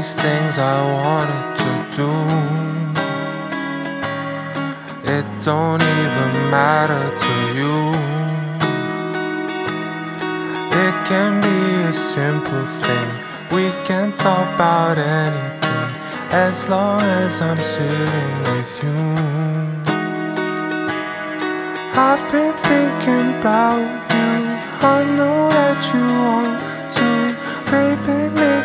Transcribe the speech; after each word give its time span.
these 0.00 0.14
things 0.14 0.56
I 0.56 0.78
wanted 1.02 1.46
to 1.62 1.72
do. 2.00 2.12
It 5.16 5.26
don't 5.44 5.82
even 5.82 6.30
matter 6.56 7.04
to 7.24 7.34
you. 7.58 7.76
It 10.84 10.94
can 11.10 11.32
be 11.48 11.60
a 11.90 11.92
simple 11.92 12.66
thing. 12.82 13.08
We 13.52 13.64
can 13.88 14.16
talk 14.16 14.48
about 14.54 14.96
anything 14.96 15.88
as 16.46 16.66
long 16.70 17.02
as 17.02 17.42
I'm 17.42 17.62
sitting 17.74 18.36
with 18.48 18.72
you. 18.82 19.00
I've 22.08 22.24
been 22.32 22.54
thinking 22.70 23.28
about 23.40 23.84
you. 24.16 24.32
I 24.94 24.98
know 25.16 25.50
that 25.58 25.80
you 25.92 26.04
want 26.24 26.60
to, 26.96 27.10
baby, 27.70 28.59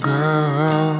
Girl, 0.00 0.96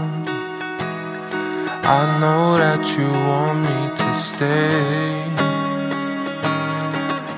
I 1.83 2.19
know 2.21 2.59
that 2.59 2.85
you 2.99 3.09
want 3.09 3.61
me 3.61 3.81
to 3.97 4.09
stay. 4.29 5.25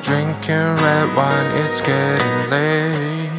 Drinking 0.02 0.74
red 0.82 1.14
wine, 1.14 1.50
it's 1.62 1.80
getting 1.80 2.50
late. 2.50 3.30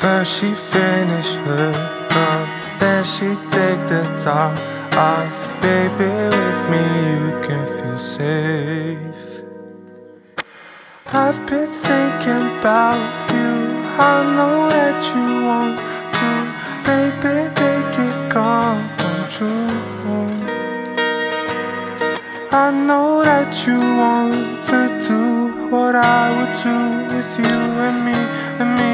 First 0.00 0.40
she 0.40 0.52
finish 0.52 1.30
her 1.46 1.72
cup, 2.10 2.48
then 2.80 3.04
she 3.04 3.28
take 3.48 3.86
the 3.86 4.02
top 4.18 4.58
off. 4.96 5.62
Baby, 5.62 6.10
with 6.36 6.62
me 6.72 6.84
you 7.14 7.40
can 7.46 7.66
feel 7.78 7.98
safe. 8.00 9.44
I've 11.06 11.46
been 11.46 11.68
thinking 11.68 12.58
about 12.58 13.30
you. 13.30 13.54
I 13.96 14.24
know 14.34 14.68
that 14.70 14.98
you 15.14 15.44
want 15.46 15.83
baby, 17.24 17.72
it 18.04 18.30
come 18.30 18.84
true. 19.30 19.66
I 22.52 22.70
know 22.86 23.24
that 23.24 23.50
you 23.66 23.78
want 24.02 24.64
to 24.70 24.80
do 25.08 25.22
what 25.72 25.96
I 25.96 26.24
would 26.36 26.54
do 26.68 26.78
with 27.12 27.30
you 27.42 27.58
and 27.86 27.98
me 28.06 28.18
and 28.60 28.70
me 28.78 28.93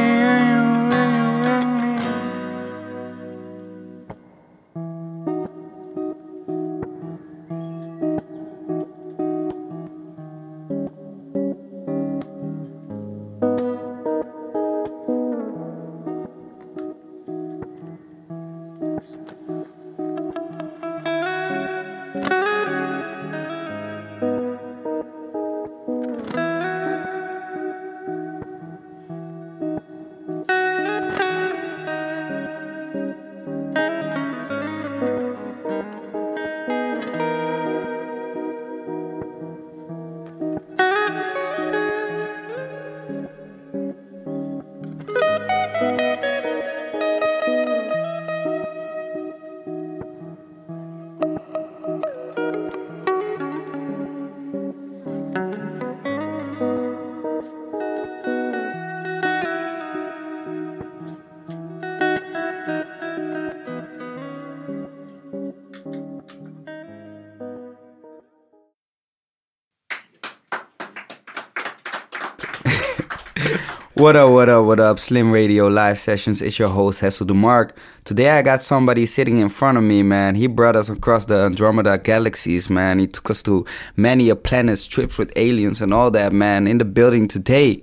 What 74.01 74.17
up, 74.17 74.31
what 74.31 74.49
up, 74.49 74.65
what 74.65 74.81
up? 74.81 74.99
Slim 74.99 75.31
Radio 75.31 75.69
Live 75.69 75.99
Sessions. 75.99 76.41
It's 76.41 76.59
your 76.59 76.71
host, 76.71 77.01
Hessel 77.01 77.27
DeMark. 77.27 77.73
Today 78.05 78.31
I 78.31 78.41
got 78.41 78.63
somebody 78.63 79.05
sitting 79.05 79.41
in 79.41 79.51
front 79.51 79.77
of 79.77 79.85
me, 79.85 80.03
man. 80.03 80.37
He 80.37 80.47
brought 80.47 80.75
us 80.75 80.89
across 80.89 81.27
the 81.27 81.35
Andromeda 81.35 81.99
galaxies, 81.99 82.71
man. 82.71 82.99
He 82.99 83.07
took 83.07 83.29
us 83.31 83.43
to 83.43 83.67
many 83.97 84.31
a 84.31 84.37
planets, 84.37 84.87
trips 84.87 85.19
with 85.19 85.31
aliens 85.37 85.83
and 85.83 85.93
all 85.93 86.11
that, 86.13 86.33
man. 86.33 86.67
In 86.67 86.79
the 86.79 86.87
building 86.87 87.29
today, 87.29 87.83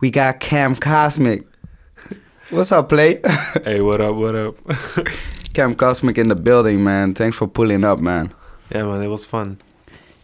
we 0.00 0.10
got 0.10 0.38
Cam 0.38 0.76
Cosmic. 0.76 1.46
What's 2.50 2.70
up, 2.70 2.90
Play? 2.90 3.22
Hey, 3.64 3.80
what 3.80 4.02
up? 4.02 4.16
What 4.16 4.34
up? 4.34 4.56
Cam 5.54 5.74
Cosmic 5.74 6.18
in 6.18 6.28
the 6.28 6.36
building, 6.36 6.84
man. 6.84 7.14
Thanks 7.14 7.38
for 7.38 7.46
pulling 7.48 7.84
up, 7.84 8.00
man. 8.00 8.34
yeah, 8.70 8.82
man, 8.82 9.00
it 9.00 9.08
was 9.08 9.24
fun. 9.24 9.56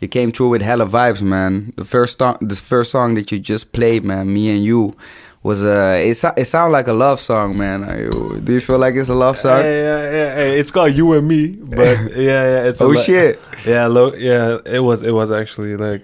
You 0.01 0.09
came 0.09 0.33
through 0.33 0.49
with 0.49 0.63
hella 0.63 0.87
vibes, 0.87 1.23
man. 1.23 1.73
The 1.77 1.85
first 1.85 2.19
song, 2.19 2.37
the 2.41 2.57
first 2.57 2.91
song 2.91 3.15
that 3.15 3.33
you 3.33 3.39
just 3.39 3.73
played, 3.73 4.03
man, 4.03 4.33
me 4.33 4.49
and 4.49 4.65
you, 4.65 4.97
was 5.43 5.65
uh, 5.65 6.01
it, 6.05 6.15
so- 6.17 6.33
it 6.37 6.45
sounded 6.47 6.73
like 6.73 6.87
a 6.89 6.93
love 6.93 7.21
song, 7.21 7.57
man. 7.57 7.81
You, 7.99 8.41
do 8.45 8.53
you 8.53 8.61
feel 8.61 8.79
like 8.79 8.95
it's 8.95 9.09
a 9.09 9.15
love 9.15 9.39
song? 9.39 9.61
Yeah, 9.61 9.71
yeah, 9.71 10.03
yeah, 10.11 10.37
yeah. 10.37 10.61
It's 10.61 10.71
called 10.71 10.93
You 10.95 11.13
and 11.15 11.27
Me, 11.27 11.49
but 11.49 11.99
yeah, 12.17 12.45
yeah. 12.53 12.65
It's 12.69 12.81
a 12.81 12.85
oh 12.85 12.89
lo- 12.89 13.01
shit! 13.03 13.41
Yeah, 13.67 13.87
lo- 13.87 14.15
yeah. 14.15 14.59
It 14.67 14.83
was. 14.83 15.03
It 15.03 15.13
was 15.13 15.31
actually 15.33 15.77
like, 15.77 16.03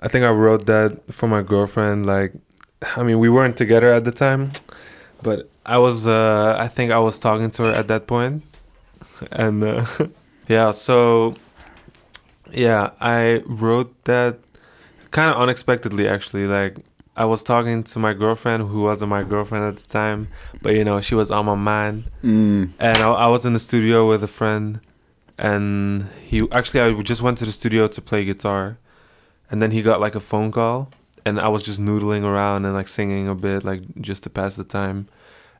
I 0.00 0.08
think 0.08 0.24
I 0.24 0.30
wrote 0.30 0.66
that 0.66 1.12
for 1.12 1.28
my 1.28 1.42
girlfriend. 1.42 2.06
Like, 2.06 2.32
I 2.96 3.02
mean, 3.02 3.18
we 3.18 3.28
weren't 3.28 3.56
together 3.58 3.92
at 3.92 4.04
the 4.04 4.12
time, 4.12 4.52
but 5.22 5.50
I 5.66 5.76
was. 5.78 6.06
Uh, 6.06 6.56
I 6.58 6.68
think 6.68 6.92
I 6.92 6.98
was 6.98 7.18
talking 7.18 7.50
to 7.50 7.62
her 7.64 7.72
at 7.72 7.88
that 7.88 8.06
point, 8.06 8.42
and 9.32 9.62
uh, 9.64 9.84
yeah. 10.48 10.70
So, 10.70 11.34
yeah, 12.50 12.90
I 13.00 13.42
wrote 13.46 13.92
that 14.04 14.38
kind 15.10 15.30
of 15.30 15.36
unexpectedly, 15.36 16.08
actually. 16.08 16.46
Like, 16.46 16.78
I 17.16 17.24
was 17.24 17.42
talking 17.42 17.82
to 17.82 17.98
my 17.98 18.12
girlfriend, 18.12 18.68
who 18.68 18.82
wasn't 18.82 19.08
my 19.08 19.22
girlfriend 19.22 19.64
at 19.64 19.78
the 19.78 19.88
time, 19.88 20.28
but 20.60 20.74
you 20.74 20.84
know, 20.84 21.00
she 21.00 21.14
was 21.14 21.30
on 21.30 21.46
my 21.46 21.54
mind. 21.54 22.10
Mm. 22.22 22.70
And 22.78 22.98
I, 22.98 23.10
I 23.10 23.26
was 23.28 23.46
in 23.46 23.54
the 23.54 23.58
studio 23.58 24.06
with 24.06 24.22
a 24.22 24.28
friend, 24.28 24.80
and 25.38 26.08
he 26.22 26.46
actually 26.52 26.80
I 26.80 27.02
just 27.02 27.22
went 27.22 27.38
to 27.38 27.46
the 27.46 27.52
studio 27.52 27.88
to 27.88 28.02
play 28.02 28.26
guitar, 28.26 28.76
and 29.50 29.62
then 29.62 29.70
he 29.70 29.80
got 29.80 29.98
like 29.98 30.14
a 30.14 30.20
phone 30.20 30.52
call, 30.52 30.90
and 31.24 31.40
I 31.40 31.48
was 31.48 31.62
just 31.62 31.80
noodling 31.80 32.22
around 32.22 32.66
and 32.66 32.74
like 32.74 32.88
singing 32.88 33.28
a 33.28 33.34
bit, 33.34 33.64
like 33.64 33.82
just 34.00 34.22
to 34.24 34.30
pass 34.30 34.56
the 34.56 34.64
time, 34.64 35.08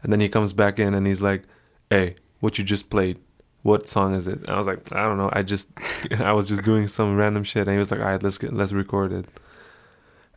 and 0.03 0.13
then 0.13 0.21
he 0.21 0.29
comes 0.29 0.53
back 0.53 0.79
in 0.79 0.93
and 0.93 1.07
he's 1.07 1.23
like, 1.23 1.45
"Hey, 1.89 2.17
what 2.41 2.59
you 2.59 2.65
just 2.65 2.91
played? 2.91 3.19
What 3.63 3.89
song 3.89 4.15
is 4.15 4.29
it?" 4.29 4.41
And 4.41 4.51
I 4.51 4.59
was 4.59 4.67
like, 4.67 4.93
"I 4.93 5.05
don't 5.05 5.17
know. 5.17 5.31
I 5.33 5.41
just 5.41 5.71
I 6.21 6.33
was 6.33 6.49
just 6.49 6.65
doing 6.65 6.87
some 6.87 7.17
random 7.17 7.45
shit," 7.45 7.67
and 7.67 7.75
he 7.75 7.79
was 7.79 7.91
like, 7.91 8.01
"All 8.01 8.07
right, 8.07 8.23
let's 8.23 8.37
get 8.37 8.53
let's 8.53 8.75
record 8.75 9.11
it." 9.11 9.27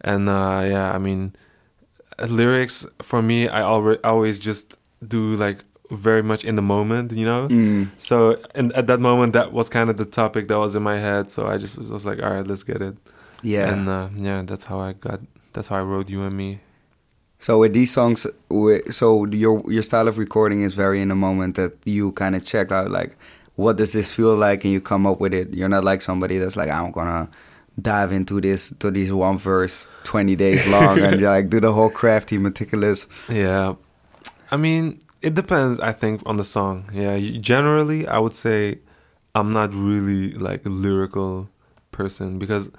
And 0.01 0.29
uh, 0.29 0.63
yeah, 0.65 0.91
I 0.93 0.97
mean, 0.97 1.35
lyrics 2.27 2.85
for 3.01 3.21
me, 3.21 3.47
I 3.47 3.61
always 3.61 4.39
just 4.39 4.77
do 5.05 5.35
like 5.35 5.63
very 5.91 6.21
much 6.21 6.43
in 6.43 6.55
the 6.55 6.61
moment, 6.61 7.11
you 7.11 7.25
know. 7.25 7.47
Mm. 7.47 7.89
So 7.97 8.39
and 8.55 8.71
at 8.73 8.87
that 8.87 8.99
moment, 8.99 9.33
that 9.33 9.51
was 9.51 9.69
kind 9.69 9.89
of 9.89 9.97
the 9.97 10.05
topic 10.05 10.47
that 10.47 10.59
was 10.59 10.75
in 10.75 10.83
my 10.83 10.97
head. 10.97 11.29
So 11.29 11.47
I 11.47 11.57
just 11.57 11.77
was, 11.77 11.91
was 11.91 12.05
like, 12.05 12.21
all 12.21 12.31
right, 12.31 12.45
let's 12.45 12.63
get 12.63 12.81
it. 12.81 12.95
Yeah. 13.41 13.73
And 13.73 13.89
uh, 13.89 14.09
yeah, 14.15 14.43
that's 14.45 14.65
how 14.65 14.79
I 14.79 14.93
got. 14.93 15.21
That's 15.53 15.69
how 15.69 15.77
I 15.77 15.81
wrote 15.81 16.09
you 16.09 16.23
and 16.23 16.35
me. 16.35 16.59
So 17.39 17.59
with 17.59 17.73
these 17.73 17.91
songs, 17.91 18.27
so 18.91 19.25
your 19.25 19.63
your 19.71 19.83
style 19.83 20.07
of 20.07 20.17
recording 20.17 20.61
is 20.61 20.73
very 20.73 21.01
in 21.01 21.07
the 21.07 21.15
moment 21.15 21.55
that 21.55 21.73
you 21.85 22.11
kind 22.11 22.35
of 22.35 22.45
check 22.45 22.71
out 22.71 22.91
like 22.91 23.17
what 23.55 23.77
does 23.77 23.93
this 23.93 24.13
feel 24.13 24.35
like 24.35 24.63
and 24.63 24.73
you 24.73 24.81
come 24.81 25.07
up 25.07 25.19
with 25.19 25.33
it. 25.33 25.53
You're 25.53 25.69
not 25.69 25.83
like 25.83 26.01
somebody 26.01 26.37
that's 26.37 26.57
like 26.57 26.69
I'm 26.69 26.91
gonna 26.91 27.29
dive 27.81 28.11
into 28.11 28.41
this 28.41 28.73
to 28.79 28.91
this 28.91 29.11
one 29.11 29.37
verse 29.37 29.87
20 30.03 30.35
days 30.35 30.67
long 30.67 30.99
and 30.99 31.21
like 31.21 31.49
do 31.49 31.59
the 31.59 31.71
whole 31.71 31.89
crafty 31.89 32.37
meticulous 32.37 33.07
Yeah. 33.29 33.75
I 34.51 34.57
mean, 34.57 34.99
it 35.21 35.35
depends, 35.35 35.79
I 35.79 35.91
think, 35.91 36.21
on 36.25 36.37
the 36.37 36.43
song. 36.43 36.89
Yeah. 36.93 37.17
Generally, 37.39 38.07
I 38.07 38.17
would 38.17 38.35
say 38.35 38.79
I'm 39.35 39.51
not 39.51 39.73
really 39.73 40.31
like 40.31 40.65
a 40.65 40.69
lyrical 40.69 41.49
person 41.91 42.39
because, 42.39 42.71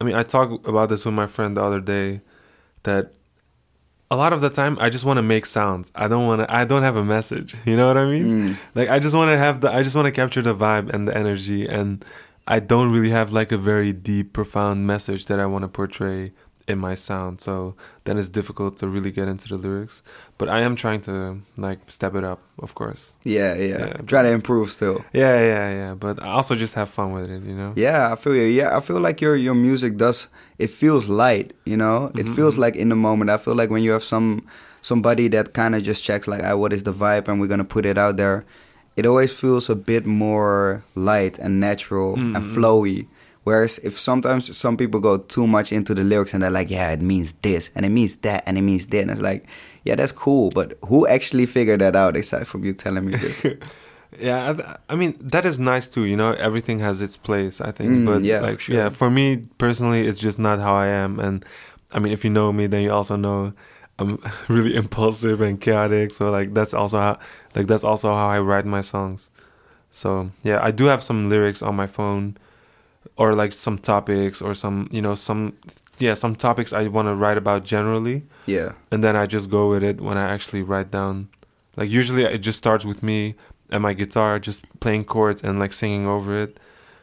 I 0.00 0.04
mean, 0.04 0.14
I 0.14 0.22
talked 0.22 0.66
about 0.66 0.88
this 0.90 1.04
with 1.04 1.14
my 1.14 1.26
friend 1.26 1.56
the 1.56 1.62
other 1.62 1.80
day 1.80 2.20
that 2.84 3.12
a 4.12 4.16
lot 4.16 4.32
of 4.32 4.42
the 4.42 4.50
time 4.50 4.76
I 4.78 4.90
just 4.90 5.04
want 5.04 5.16
to 5.18 5.22
make 5.22 5.46
sounds. 5.46 5.90
I 5.94 6.06
don't 6.06 6.26
want 6.26 6.42
to, 6.42 6.54
I 6.54 6.64
don't 6.64 6.82
have 6.82 6.96
a 6.96 7.04
message. 7.04 7.56
You 7.64 7.76
know 7.76 7.86
what 7.88 7.96
I 7.96 8.04
mean? 8.04 8.26
Mm. 8.26 8.56
Like, 8.74 8.88
I 8.90 8.98
just 8.98 9.14
want 9.16 9.30
to 9.30 9.38
have 9.38 9.62
the, 9.62 9.72
I 9.72 9.82
just 9.82 9.96
want 9.96 10.06
to 10.06 10.12
capture 10.12 10.42
the 10.42 10.54
vibe 10.54 10.90
and 10.90 11.08
the 11.08 11.16
energy. 11.16 11.66
And 11.66 12.04
I 12.56 12.58
don't 12.60 12.90
really 12.94 13.10
have 13.18 13.28
like 13.40 13.50
a 13.58 13.58
very 13.72 13.92
deep, 14.10 14.26
profound 14.38 14.86
message 14.92 15.22
that 15.28 15.38
I 15.44 15.46
want 15.52 15.62
to 15.66 15.68
portray 15.68 16.32
in 16.72 16.78
my 16.78 16.94
sound. 17.08 17.40
So 17.40 17.74
then 18.04 18.14
it's 18.20 18.28
difficult 18.40 18.72
to 18.80 18.86
really 18.94 19.10
get 19.18 19.26
into 19.32 19.46
the 19.52 19.56
lyrics. 19.66 19.96
But 20.38 20.48
I 20.56 20.58
am 20.68 20.74
trying 20.76 21.00
to 21.08 21.14
like 21.66 21.78
step 21.90 22.14
it 22.14 22.24
up, 22.32 22.40
of 22.64 22.70
course. 22.80 23.02
yeah, 23.24 23.52
yeah 23.68 23.78
Yeah. 23.78 23.92
try 24.12 24.22
to 24.22 24.30
improve 24.38 24.66
still 24.70 24.98
Yeah, 25.22 25.36
yeah, 25.52 25.68
yeah. 25.80 25.94
But 26.04 26.14
I 26.22 26.28
also 26.38 26.54
just 26.64 26.74
have 26.80 26.88
fun 26.98 27.08
with 27.16 27.26
it, 27.34 27.42
you 27.50 27.56
know? 27.60 27.72
yeah 27.86 28.12
i 28.12 28.16
feel 28.22 28.34
you 28.40 28.46
yeah 28.60 28.76
i 28.78 28.80
feel 28.80 29.00
like 29.08 29.18
your 29.24 29.34
your 29.46 29.56
music 29.68 29.92
does 30.04 30.18
it 30.64 30.70
feels 30.82 31.04
light 31.22 31.48
you 31.72 31.76
know 31.82 31.96
it 32.20 32.26
Mhm, 32.26 32.36
feels 32.36 32.54
mhm. 32.56 32.64
like 32.64 32.74
in 32.82 32.88
the 32.94 33.00
moment 33.08 33.28
i 33.36 33.38
feel 33.44 33.56
like 33.60 33.70
when 33.74 33.82
you 33.86 33.92
have 33.96 34.04
some 34.14 34.28
somebody 34.90 35.26
that 35.34 35.46
kind 35.60 35.72
of 35.76 35.80
just 35.90 36.00
checks 36.08 36.26
like 36.32 36.42
ah, 36.48 36.54
what 36.62 36.72
is 36.76 36.82
the 36.88 36.92
vibe 37.02 37.24
and 37.28 37.40
we're 37.40 37.50
gonna 37.54 37.70
put 37.76 37.84
it 37.92 37.98
out 38.04 38.14
there 38.22 38.44
it 38.96 39.06
always 39.06 39.32
feels 39.32 39.70
a 39.70 39.74
bit 39.74 40.04
more 40.06 40.84
light 40.94 41.38
and 41.38 41.60
natural 41.60 42.14
and 42.14 42.36
Mhm. 42.36 42.54
flowy 42.54 43.06
whereas 43.44 43.78
if 43.82 43.98
sometimes 43.98 44.56
some 44.56 44.76
people 44.76 45.00
go 45.00 45.16
too 45.18 45.46
much 45.46 45.72
into 45.72 45.94
the 45.94 46.04
lyrics 46.04 46.32
and 46.34 46.42
they're 46.42 46.50
like 46.60 46.70
yeah 46.70 46.90
it 46.92 47.00
means 47.02 47.34
this 47.42 47.70
and 47.74 47.84
it 47.84 47.88
means 47.90 48.16
that 48.22 48.42
and 48.46 48.56
it 48.58 48.62
means 48.62 48.86
that 48.86 49.00
and 49.02 49.10
it's 49.10 49.20
like 49.22 49.46
yeah 49.84 49.96
that's 49.96 50.12
cool 50.12 50.50
but 50.54 50.74
who 50.88 51.06
actually 51.08 51.46
figured 51.46 51.80
that 51.80 51.96
out 51.96 52.16
aside 52.16 52.46
from 52.46 52.64
you 52.64 52.72
telling 52.72 53.04
me 53.06 53.14
this 53.16 53.42
Yeah, 54.20 54.52
I, 54.52 54.92
I 54.92 54.94
mean 54.94 55.16
that 55.20 55.44
is 55.46 55.58
nice 55.58 55.88
too. 55.90 56.04
You 56.04 56.16
know, 56.16 56.32
everything 56.34 56.80
has 56.80 57.00
its 57.00 57.16
place. 57.16 57.62
I 57.62 57.70
think, 57.72 57.90
Mm, 57.90 58.04
but 58.04 58.20
yeah, 58.22 58.40
like, 58.40 58.60
sure. 58.60 58.76
yeah, 58.76 58.90
for 58.90 59.10
me 59.10 59.38
personally, 59.56 60.06
it's 60.06 60.18
just 60.18 60.38
not 60.38 60.58
how 60.60 60.74
I 60.74 60.88
am. 60.88 61.18
And 61.18 61.42
I 61.94 61.98
mean, 61.98 62.12
if 62.12 62.22
you 62.22 62.30
know 62.30 62.52
me, 62.52 62.66
then 62.68 62.82
you 62.82 62.92
also 62.92 63.16
know 63.16 63.54
I'm 63.98 64.18
really 64.48 64.74
impulsive 64.74 65.40
and 65.40 65.60
chaotic. 65.60 66.12
So 66.12 66.30
like, 66.30 66.54
that's 66.54 66.74
also 66.74 66.98
how, 66.98 67.18
like, 67.54 67.66
that's 67.66 67.84
also 67.84 68.12
how 68.14 68.28
I 68.28 68.38
write 68.40 68.66
my 68.66 68.80
songs. 68.80 69.30
So 69.90 70.30
yeah, 70.42 70.58
I 70.62 70.70
do 70.70 70.86
have 70.86 71.02
some 71.02 71.28
lyrics 71.28 71.62
on 71.62 71.76
my 71.76 71.86
phone, 71.86 72.36
or 73.16 73.34
like 73.34 73.52
some 73.52 73.78
topics, 73.78 74.40
or 74.40 74.54
some, 74.54 74.88
you 74.90 75.02
know, 75.02 75.14
some, 75.14 75.56
yeah, 75.98 76.14
some 76.14 76.34
topics 76.34 76.72
I 76.72 76.88
want 76.88 77.08
to 77.08 77.14
write 77.14 77.36
about 77.38 77.64
generally 77.64 78.24
yeah 78.46 78.72
and 78.90 79.04
then 79.04 79.14
I 79.14 79.26
just 79.26 79.48
go 79.50 79.68
with 79.70 79.84
it 79.84 80.00
when 80.00 80.16
I 80.18 80.32
actually 80.32 80.62
write 80.62 80.90
down. 80.90 81.28
Like 81.76 81.88
usually 81.90 82.24
it 82.24 82.38
just 82.38 82.58
starts 82.58 82.84
with 82.84 83.02
me 83.02 83.34
and 83.70 83.82
my 83.82 83.92
guitar 83.92 84.38
just 84.40 84.64
playing 84.80 85.04
chords 85.04 85.42
and 85.44 85.58
like 85.58 85.72
singing 85.72 86.06
over 86.06 86.36
it, 86.42 86.58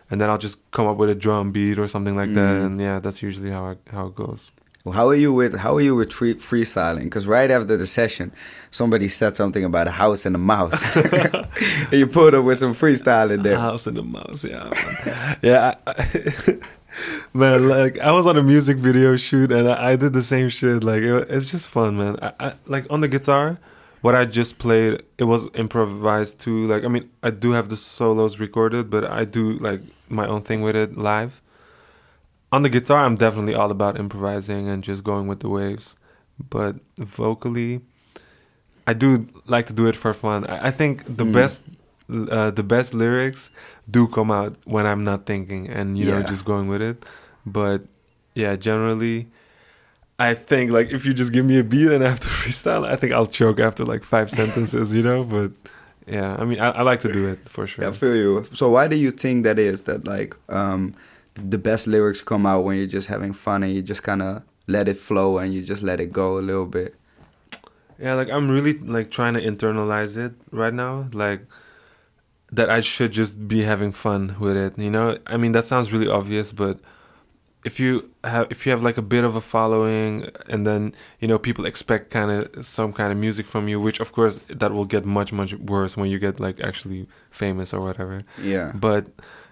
and 0.09 0.19
then 0.19 0.29
I'll 0.29 0.37
just 0.39 0.57
come 0.71 0.87
up 0.87 0.97
with 0.97 1.09
a 1.09 1.15
drum 1.15 1.51
beat 1.51 1.77
or 1.79 1.87
something 1.87 2.15
like 2.15 2.33
that, 2.33 2.55
Mm. 2.61 2.65
and 2.65 2.81
yeah, 2.81 2.99
that's 2.99 3.21
usually 3.21 3.51
how 3.51 3.65
I, 3.71 3.75
how 3.91 4.07
it 4.07 4.15
goes. 4.15 4.51
Well, 4.85 4.93
how 4.93 5.09
are 5.09 5.15
you 5.15 5.33
with 5.33 5.57
how 5.57 5.75
are 5.75 5.81
you 5.81 5.93
with 5.93 6.13
free, 6.13 6.35
freestyling? 6.35 7.03
Because 7.03 7.27
right 7.27 7.51
after 7.51 7.75
the 7.75 7.85
session, 7.85 8.31
somebody 8.71 9.09
said 9.09 9.35
something 9.35 9.65
about 9.65 9.87
a 9.87 9.91
house 9.91 10.25
and 10.25 10.35
a 10.35 10.39
mouse, 10.39 10.95
and 10.95 11.47
you 11.91 12.07
put 12.07 12.33
up 12.33 12.45
with 12.45 12.59
some 12.59 12.73
freestyle 12.73 13.29
in 13.29 13.41
there. 13.41 13.57
House 13.57 13.87
and 13.87 13.97
a 13.97 14.03
mouse, 14.03 14.45
yeah, 14.45 14.71
man. 15.05 15.37
yeah. 15.41 15.75
I, 15.85 16.57
man, 17.33 17.67
like 17.67 17.99
I 17.99 18.11
was 18.13 18.25
on 18.25 18.37
a 18.37 18.43
music 18.43 18.77
video 18.77 19.17
shoot 19.17 19.51
and 19.51 19.69
I, 19.69 19.91
I 19.91 19.95
did 19.97 20.13
the 20.13 20.23
same 20.23 20.47
shit. 20.47 20.81
Like 20.81 21.01
it, 21.01 21.29
it's 21.29 21.51
just 21.51 21.67
fun, 21.67 21.97
man. 21.97 22.17
I, 22.21 22.33
I 22.39 22.53
like 22.65 22.85
on 22.89 23.01
the 23.01 23.09
guitar, 23.09 23.59
what 23.99 24.15
I 24.15 24.23
just 24.23 24.59
played, 24.59 25.03
it 25.17 25.25
was 25.25 25.49
improvised 25.55 26.39
too. 26.39 26.67
Like 26.67 26.85
I 26.85 26.87
mean, 26.87 27.09
I 27.21 27.31
do 27.31 27.51
have 27.51 27.67
the 27.67 27.75
solos 27.75 28.39
recorded, 28.39 28.89
but 28.89 29.03
I 29.03 29.25
do 29.25 29.59
like 29.59 29.81
my 30.07 30.25
own 30.25 30.41
thing 30.41 30.61
with 30.61 30.77
it 30.77 30.97
live. 30.97 31.41
On 32.51 32.63
the 32.63 32.69
guitar, 32.69 33.05
I'm 33.05 33.15
definitely 33.15 33.53
all 33.53 33.69
about 33.71 33.99
improvising 33.99 34.67
and 34.69 34.83
just 34.83 35.03
going 35.03 35.27
with 35.27 35.39
the 35.41 35.49
waves. 35.49 35.95
But 36.49 36.77
vocally, 36.97 37.81
I 38.87 38.93
do 38.93 39.27
like 39.45 39.67
to 39.67 39.73
do 39.73 39.87
it 39.87 39.95
for 39.95 40.13
fun. 40.13 40.45
I, 40.45 40.67
I 40.67 40.71
think 40.71 41.03
the 41.05 41.25
Mm. 41.25 41.33
best 41.33 41.63
uh, 42.11 42.49
the 42.49 42.63
best 42.63 42.95
lyrics 42.95 43.51
do 43.87 44.07
come 44.07 44.31
out 44.31 44.55
when 44.65 44.87
I'm 44.87 45.03
not 45.03 45.27
thinking 45.27 45.69
and 45.69 45.95
you 45.99 46.05
know 46.07 46.23
just 46.23 46.43
going 46.43 46.67
with 46.67 46.81
it. 46.81 47.05
But 47.45 47.83
yeah, 48.33 48.55
generally, 48.55 49.27
I 50.17 50.33
think 50.33 50.71
like 50.71 50.89
if 50.89 51.05
you 51.05 51.13
just 51.13 51.31
give 51.31 51.45
me 51.45 51.59
a 51.59 51.63
beat 51.63 51.91
and 51.91 52.03
I 52.03 52.09
have 52.09 52.19
to 52.21 52.27
freestyle, 52.39 52.83
I 52.87 52.95
think 52.95 53.13
I'll 53.13 53.27
choke 53.27 53.59
after 53.59 53.85
like 53.85 54.03
five 54.03 54.31
sentences, 54.31 54.91
you 54.93 55.03
know. 55.03 55.23
But 55.23 55.51
yeah, 56.07 56.35
I 56.39 56.45
mean, 56.45 56.59
I, 56.59 56.69
I 56.71 56.81
like 56.81 57.01
to 57.01 57.11
do 57.13 57.27
it 57.27 57.47
for 57.47 57.67
sure. 57.67 57.83
Yeah, 57.85 57.89
I 57.89 57.93
feel 57.93 58.15
you. 58.15 58.45
So 58.53 58.71
why 58.71 58.87
do 58.87 58.95
you 58.95 59.11
think 59.11 59.43
that 59.43 59.59
is? 59.59 59.83
That 59.83 60.07
like 60.07 60.35
um, 60.49 60.95
the 61.43 61.57
best 61.57 61.87
lyrics 61.87 62.21
come 62.21 62.45
out 62.45 62.63
when 62.63 62.77
you're 62.77 62.87
just 62.87 63.07
having 63.07 63.33
fun 63.33 63.63
and 63.63 63.73
you 63.73 63.81
just 63.81 64.03
kind 64.03 64.21
of 64.21 64.43
let 64.67 64.87
it 64.87 64.97
flow 64.97 65.37
and 65.37 65.53
you 65.53 65.63
just 65.63 65.81
let 65.81 65.99
it 65.99 66.11
go 66.11 66.37
a 66.37 66.41
little 66.41 66.65
bit. 66.65 66.95
Yeah, 67.99 68.13
like 68.13 68.29
I'm 68.29 68.49
really 68.49 68.73
like 68.73 69.11
trying 69.11 69.33
to 69.33 69.41
internalize 69.41 70.15
it 70.15 70.33
right 70.51 70.73
now, 70.73 71.09
like 71.11 71.45
that 72.51 72.69
I 72.69 72.79
should 72.79 73.11
just 73.11 73.47
be 73.47 73.63
having 73.63 73.91
fun 73.91 74.35
with 74.39 74.55
it, 74.55 74.79
you 74.79 74.89
know? 74.89 75.17
I 75.27 75.37
mean, 75.37 75.51
that 75.51 75.65
sounds 75.65 75.91
really 75.91 76.07
obvious, 76.07 76.51
but 76.51 76.79
if 77.65 77.79
you 77.79 78.09
have 78.23 78.47
if 78.49 78.65
you 78.65 78.71
have 78.71 78.83
like 78.83 78.97
a 78.97 79.01
bit 79.01 79.25
of 79.25 79.35
a 79.35 79.41
following 79.41 80.29
and 80.47 80.65
then, 80.65 80.93
you 81.19 81.27
know, 81.27 81.37
people 81.37 81.65
expect 81.65 82.09
kind 82.09 82.31
of 82.31 82.65
some 82.65 82.93
kind 82.93 83.11
of 83.11 83.17
music 83.17 83.45
from 83.45 83.67
you, 83.67 83.81
which 83.81 83.99
of 83.99 84.13
course 84.13 84.39
that 84.47 84.71
will 84.71 84.85
get 84.85 85.05
much 85.05 85.33
much 85.33 85.53
worse 85.55 85.97
when 85.97 86.09
you 86.09 86.19
get 86.19 86.39
like 86.39 86.59
actually 86.61 87.07
famous 87.29 87.73
or 87.73 87.81
whatever. 87.81 88.23
Yeah. 88.41 88.71
But 88.73 89.07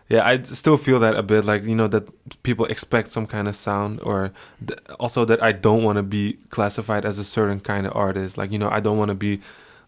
yeah, 0.09 0.25
I 0.25 0.41
still 0.43 0.77
feel 0.77 0.99
that 0.99 1.15
a 1.15 1.23
bit 1.23 1.43
like 1.45 1.63
you 1.63 1.75
know 1.75 1.87
that 1.89 2.07
people 2.43 2.65
expect 2.65 3.09
some 3.11 3.27
kind 3.27 3.47
of 3.47 3.55
sound, 3.55 3.99
or 4.01 4.31
th- 4.65 4.79
also 4.99 5.25
that 5.25 5.41
I 5.43 5.51
don't 5.51 5.83
want 5.83 5.97
to 5.97 6.03
be 6.03 6.37
classified 6.49 7.05
as 7.05 7.19
a 7.19 7.23
certain 7.23 7.59
kind 7.59 7.85
of 7.85 7.93
artist. 7.95 8.37
Like 8.37 8.51
you 8.51 8.59
know, 8.59 8.69
I 8.69 8.79
don't 8.79 8.97
want 8.97 9.09
to 9.09 9.15
be 9.15 9.41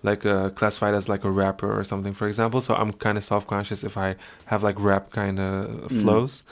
like 0.03 0.25
uh, 0.25 0.49
classified 0.51 0.93
as 0.93 1.09
like 1.09 1.23
a 1.25 1.29
rapper 1.31 1.77
or 1.77 1.83
something, 1.83 2.13
for 2.13 2.27
example. 2.27 2.61
So 2.61 2.73
I'm 2.75 2.91
kind 2.93 3.17
of 3.17 3.23
self 3.23 3.45
conscious 3.47 3.83
if 3.83 3.97
I 3.97 4.15
have 4.45 4.63
like 4.63 4.75
rap 4.79 5.11
kind 5.11 5.39
of 5.39 5.67
Mhm. 5.89 6.01
flows. 6.01 6.43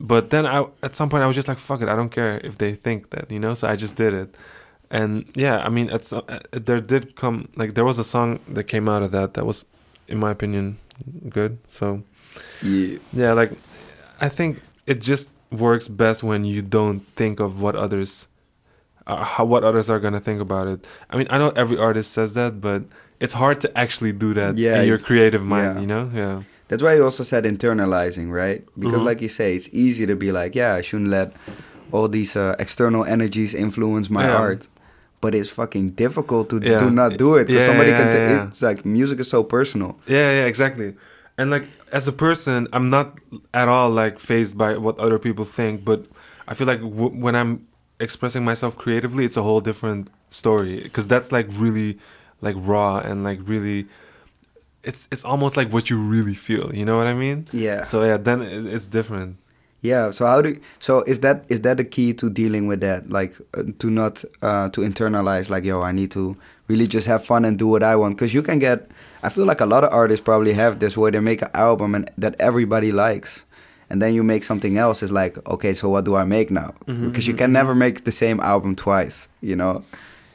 But 0.00 0.30
then 0.30 0.44
I 0.46 0.66
at 0.82 0.94
some 0.96 1.08
point 1.08 1.22
I 1.22 1.26
was 1.26 1.36
just 1.36 1.48
like, 1.48 1.58
fuck 1.58 1.80
it, 1.82 1.88
I 1.88 1.96
don't 1.96 2.10
care 2.10 2.40
if 2.44 2.58
they 2.58 2.74
think 2.74 3.10
that, 3.10 3.30
you 3.30 3.38
know. 3.38 3.54
So 3.54 3.68
I 3.68 3.76
just 3.76 3.96
did 3.96 4.12
it. 4.14 4.34
And 4.90 5.24
yeah, 5.34 5.58
I 5.58 5.68
mean, 5.68 5.88
it's 5.90 6.12
uh, 6.12 6.22
there 6.52 6.80
did 6.80 7.16
come 7.16 7.48
like 7.56 7.74
there 7.74 7.84
was 7.84 7.98
a 7.98 8.04
song 8.04 8.38
that 8.48 8.64
came 8.64 8.88
out 8.88 9.02
of 9.02 9.10
that 9.12 9.34
that 9.34 9.44
was, 9.46 9.64
in 10.08 10.18
my 10.18 10.30
opinion, 10.30 10.76
good. 11.28 11.58
So 11.66 12.02
Yeah. 12.62 12.98
yeah, 13.12 13.32
like 13.32 13.52
I 14.20 14.28
think 14.28 14.60
it 14.86 15.00
just 15.00 15.30
works 15.50 15.88
best 15.88 16.22
when 16.22 16.44
you 16.44 16.62
don't 16.62 17.00
think 17.16 17.40
of 17.40 17.60
what 17.62 17.76
others, 17.76 18.26
uh, 19.06 19.24
how 19.24 19.44
what 19.44 19.62
others 19.64 19.88
are 19.90 20.00
gonna 20.00 20.20
think 20.20 20.40
about 20.40 20.66
it. 20.68 20.86
I 21.10 21.16
mean, 21.16 21.26
I 21.30 21.38
know 21.38 21.50
every 21.50 21.78
artist 21.78 22.12
says 22.12 22.34
that, 22.34 22.60
but 22.60 22.82
it's 23.20 23.32
hard 23.34 23.60
to 23.62 23.78
actually 23.78 24.12
do 24.12 24.34
that 24.34 24.58
Yeah, 24.58 24.80
in 24.80 24.88
your 24.88 24.98
creative 24.98 25.42
mind. 25.44 25.74
yeah. 25.74 25.80
You 25.80 25.86
know? 25.86 26.10
Yeah. 26.14 26.40
That's 26.68 26.82
why 26.82 26.94
you 26.96 27.04
also 27.04 27.22
said 27.22 27.44
internalizing, 27.44 28.30
right? 28.30 28.64
Because, 28.78 29.00
Mhm. 29.00 29.04
like 29.06 29.20
you 29.22 29.28
say, 29.28 29.54
it's 29.54 29.68
easy 29.72 30.04
to 30.06 30.16
be 30.16 30.32
like, 30.32 30.54
yeah, 30.56 30.74
I 30.74 30.82
shouldn't 30.82 31.10
let 31.10 31.32
all 31.92 32.08
these 32.08 32.34
uh, 32.36 32.56
external 32.58 33.04
energies 33.04 33.54
influence 33.54 34.10
my 34.10 34.24
Yeah. 34.26 34.36
art. 34.36 34.66
But 35.20 35.34
it's 35.34 35.48
fucking 35.48 35.90
difficult 35.90 36.50
to 36.50 36.58
Yeah. 36.60 36.78
do 36.78 36.90
not 36.90 37.16
do 37.16 37.36
it 37.36 37.46
because 37.46 37.64
somebody 37.64 37.92
can. 37.92 38.06
yeah. 38.12 38.46
It's 38.48 38.60
like 38.62 38.84
music 38.84 39.18
is 39.20 39.28
so 39.30 39.42
personal. 39.44 39.96
Yeah, 40.06 40.30
yeah, 40.42 40.46
exactly. 40.46 40.94
And 41.38 41.50
like 41.50 41.64
as 41.96 42.06
a 42.06 42.12
person, 42.12 42.68
I'm 42.74 42.90
not 42.90 43.18
at 43.54 43.68
all 43.68 43.88
like 43.88 44.18
phased 44.18 44.58
by 44.58 44.76
what 44.76 44.98
other 44.98 45.18
people 45.18 45.46
think, 45.46 45.82
but 45.82 46.04
I 46.46 46.52
feel 46.52 46.66
like 46.66 46.80
w- 46.80 47.14
when 47.24 47.34
I'm 47.34 47.66
expressing 47.98 48.44
myself 48.44 48.76
creatively, 48.76 49.24
it's 49.24 49.38
a 49.38 49.42
whole 49.42 49.62
different 49.62 50.10
story 50.28 50.82
because 50.82 51.06
that's 51.08 51.32
like 51.32 51.46
really 51.52 51.98
like 52.42 52.56
raw 52.58 52.98
and 52.98 53.24
like 53.24 53.40
really 53.44 53.86
it's 54.82 55.08
it's 55.10 55.24
almost 55.24 55.56
like 55.56 55.72
what 55.72 55.88
you 55.88 55.98
really 55.98 56.34
feel, 56.34 56.66
you 56.74 56.84
know 56.84 56.98
what 56.98 57.06
I 57.06 57.14
mean? 57.14 57.46
Yeah. 57.50 57.82
So 57.82 58.04
yeah, 58.04 58.18
then 58.18 58.42
it, 58.42 58.66
it's 58.66 58.86
different. 58.86 59.38
Yeah. 59.80 60.10
So 60.10 60.26
how 60.26 60.42
do? 60.42 60.60
So 60.78 61.02
is 61.04 61.20
that 61.20 61.46
is 61.48 61.62
that 61.62 61.78
the 61.78 61.84
key 61.84 62.12
to 62.20 62.28
dealing 62.28 62.66
with 62.66 62.80
that? 62.80 63.08
Like 63.08 63.34
uh, 63.56 63.62
to 63.78 63.90
not 63.90 64.22
uh, 64.42 64.68
to 64.70 64.82
internalize 64.82 65.48
like, 65.48 65.64
yo, 65.64 65.80
I 65.80 65.92
need 65.92 66.10
to 66.10 66.36
really 66.68 66.86
just 66.86 67.06
have 67.06 67.24
fun 67.24 67.44
and 67.44 67.58
do 67.58 67.66
what 67.66 67.82
I 67.82 67.96
want. 67.96 68.16
Because 68.16 68.34
you 68.34 68.42
can 68.42 68.58
get. 68.58 68.90
I 69.22 69.28
feel 69.28 69.44
like 69.46 69.60
a 69.60 69.66
lot 69.66 69.82
of 69.84 69.92
artists 69.92 70.22
probably 70.24 70.52
have 70.52 70.78
this 70.78 70.96
where 70.96 71.10
they 71.10 71.20
make 71.20 71.42
an 71.42 71.50
album 71.54 71.94
and 71.94 72.10
that 72.18 72.34
everybody 72.38 72.92
likes. 72.92 73.44
And 73.88 74.02
then 74.02 74.14
you 74.14 74.24
make 74.24 74.42
something 74.44 74.78
else. 74.78 75.02
It's 75.02 75.12
like, 75.12 75.38
okay, 75.48 75.72
so 75.74 75.88
what 75.88 76.04
do 76.04 76.16
I 76.16 76.24
make 76.24 76.50
now? 76.50 76.74
Mhm, 76.88 77.06
Because 77.06 77.26
you 77.28 77.34
mhm, 77.34 77.38
can 77.38 77.50
mhm. 77.50 77.54
never 77.54 77.74
make 77.74 78.04
the 78.04 78.12
same 78.12 78.40
album 78.40 78.74
twice, 78.74 79.28
you 79.40 79.54
know. 79.56 79.84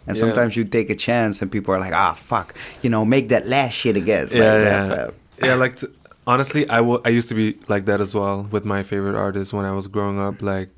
And 0.07 0.15
Yeah. 0.17 0.21
sometimes 0.23 0.55
you 0.55 0.63
take 0.63 0.89
a 0.89 0.95
chance, 0.95 1.41
and 1.41 1.51
people 1.51 1.73
are 1.75 1.79
like, 1.79 1.93
"Ah, 1.93 2.13
fuck," 2.15 2.55
you 2.81 2.89
know, 2.89 3.05
make 3.05 3.27
that 3.29 3.47
last 3.47 3.73
shit 3.73 3.95
again. 3.95 4.23
It's 4.23 4.33
Yeah, 4.33 4.53
like, 4.55 4.63
yeah. 4.63 4.87
"Nah, 4.87 5.47
yeah, 5.47 5.55
like 5.55 5.75
to, 5.77 5.91
honestly, 6.25 6.63
I 6.69 6.79
wa- 6.81 7.01
I 7.05 7.09
used 7.09 7.29
to 7.29 7.35
be 7.35 7.57
like 7.67 7.85
that 7.85 8.01
as 8.01 8.15
well 8.15 8.47
with 8.51 8.65
my 8.65 8.83
favorite 8.83 9.15
artists 9.15 9.53
when 9.53 9.65
I 9.65 9.71
was 9.71 9.87
growing 9.87 10.17
up. 10.19 10.41
Like, 10.41 10.69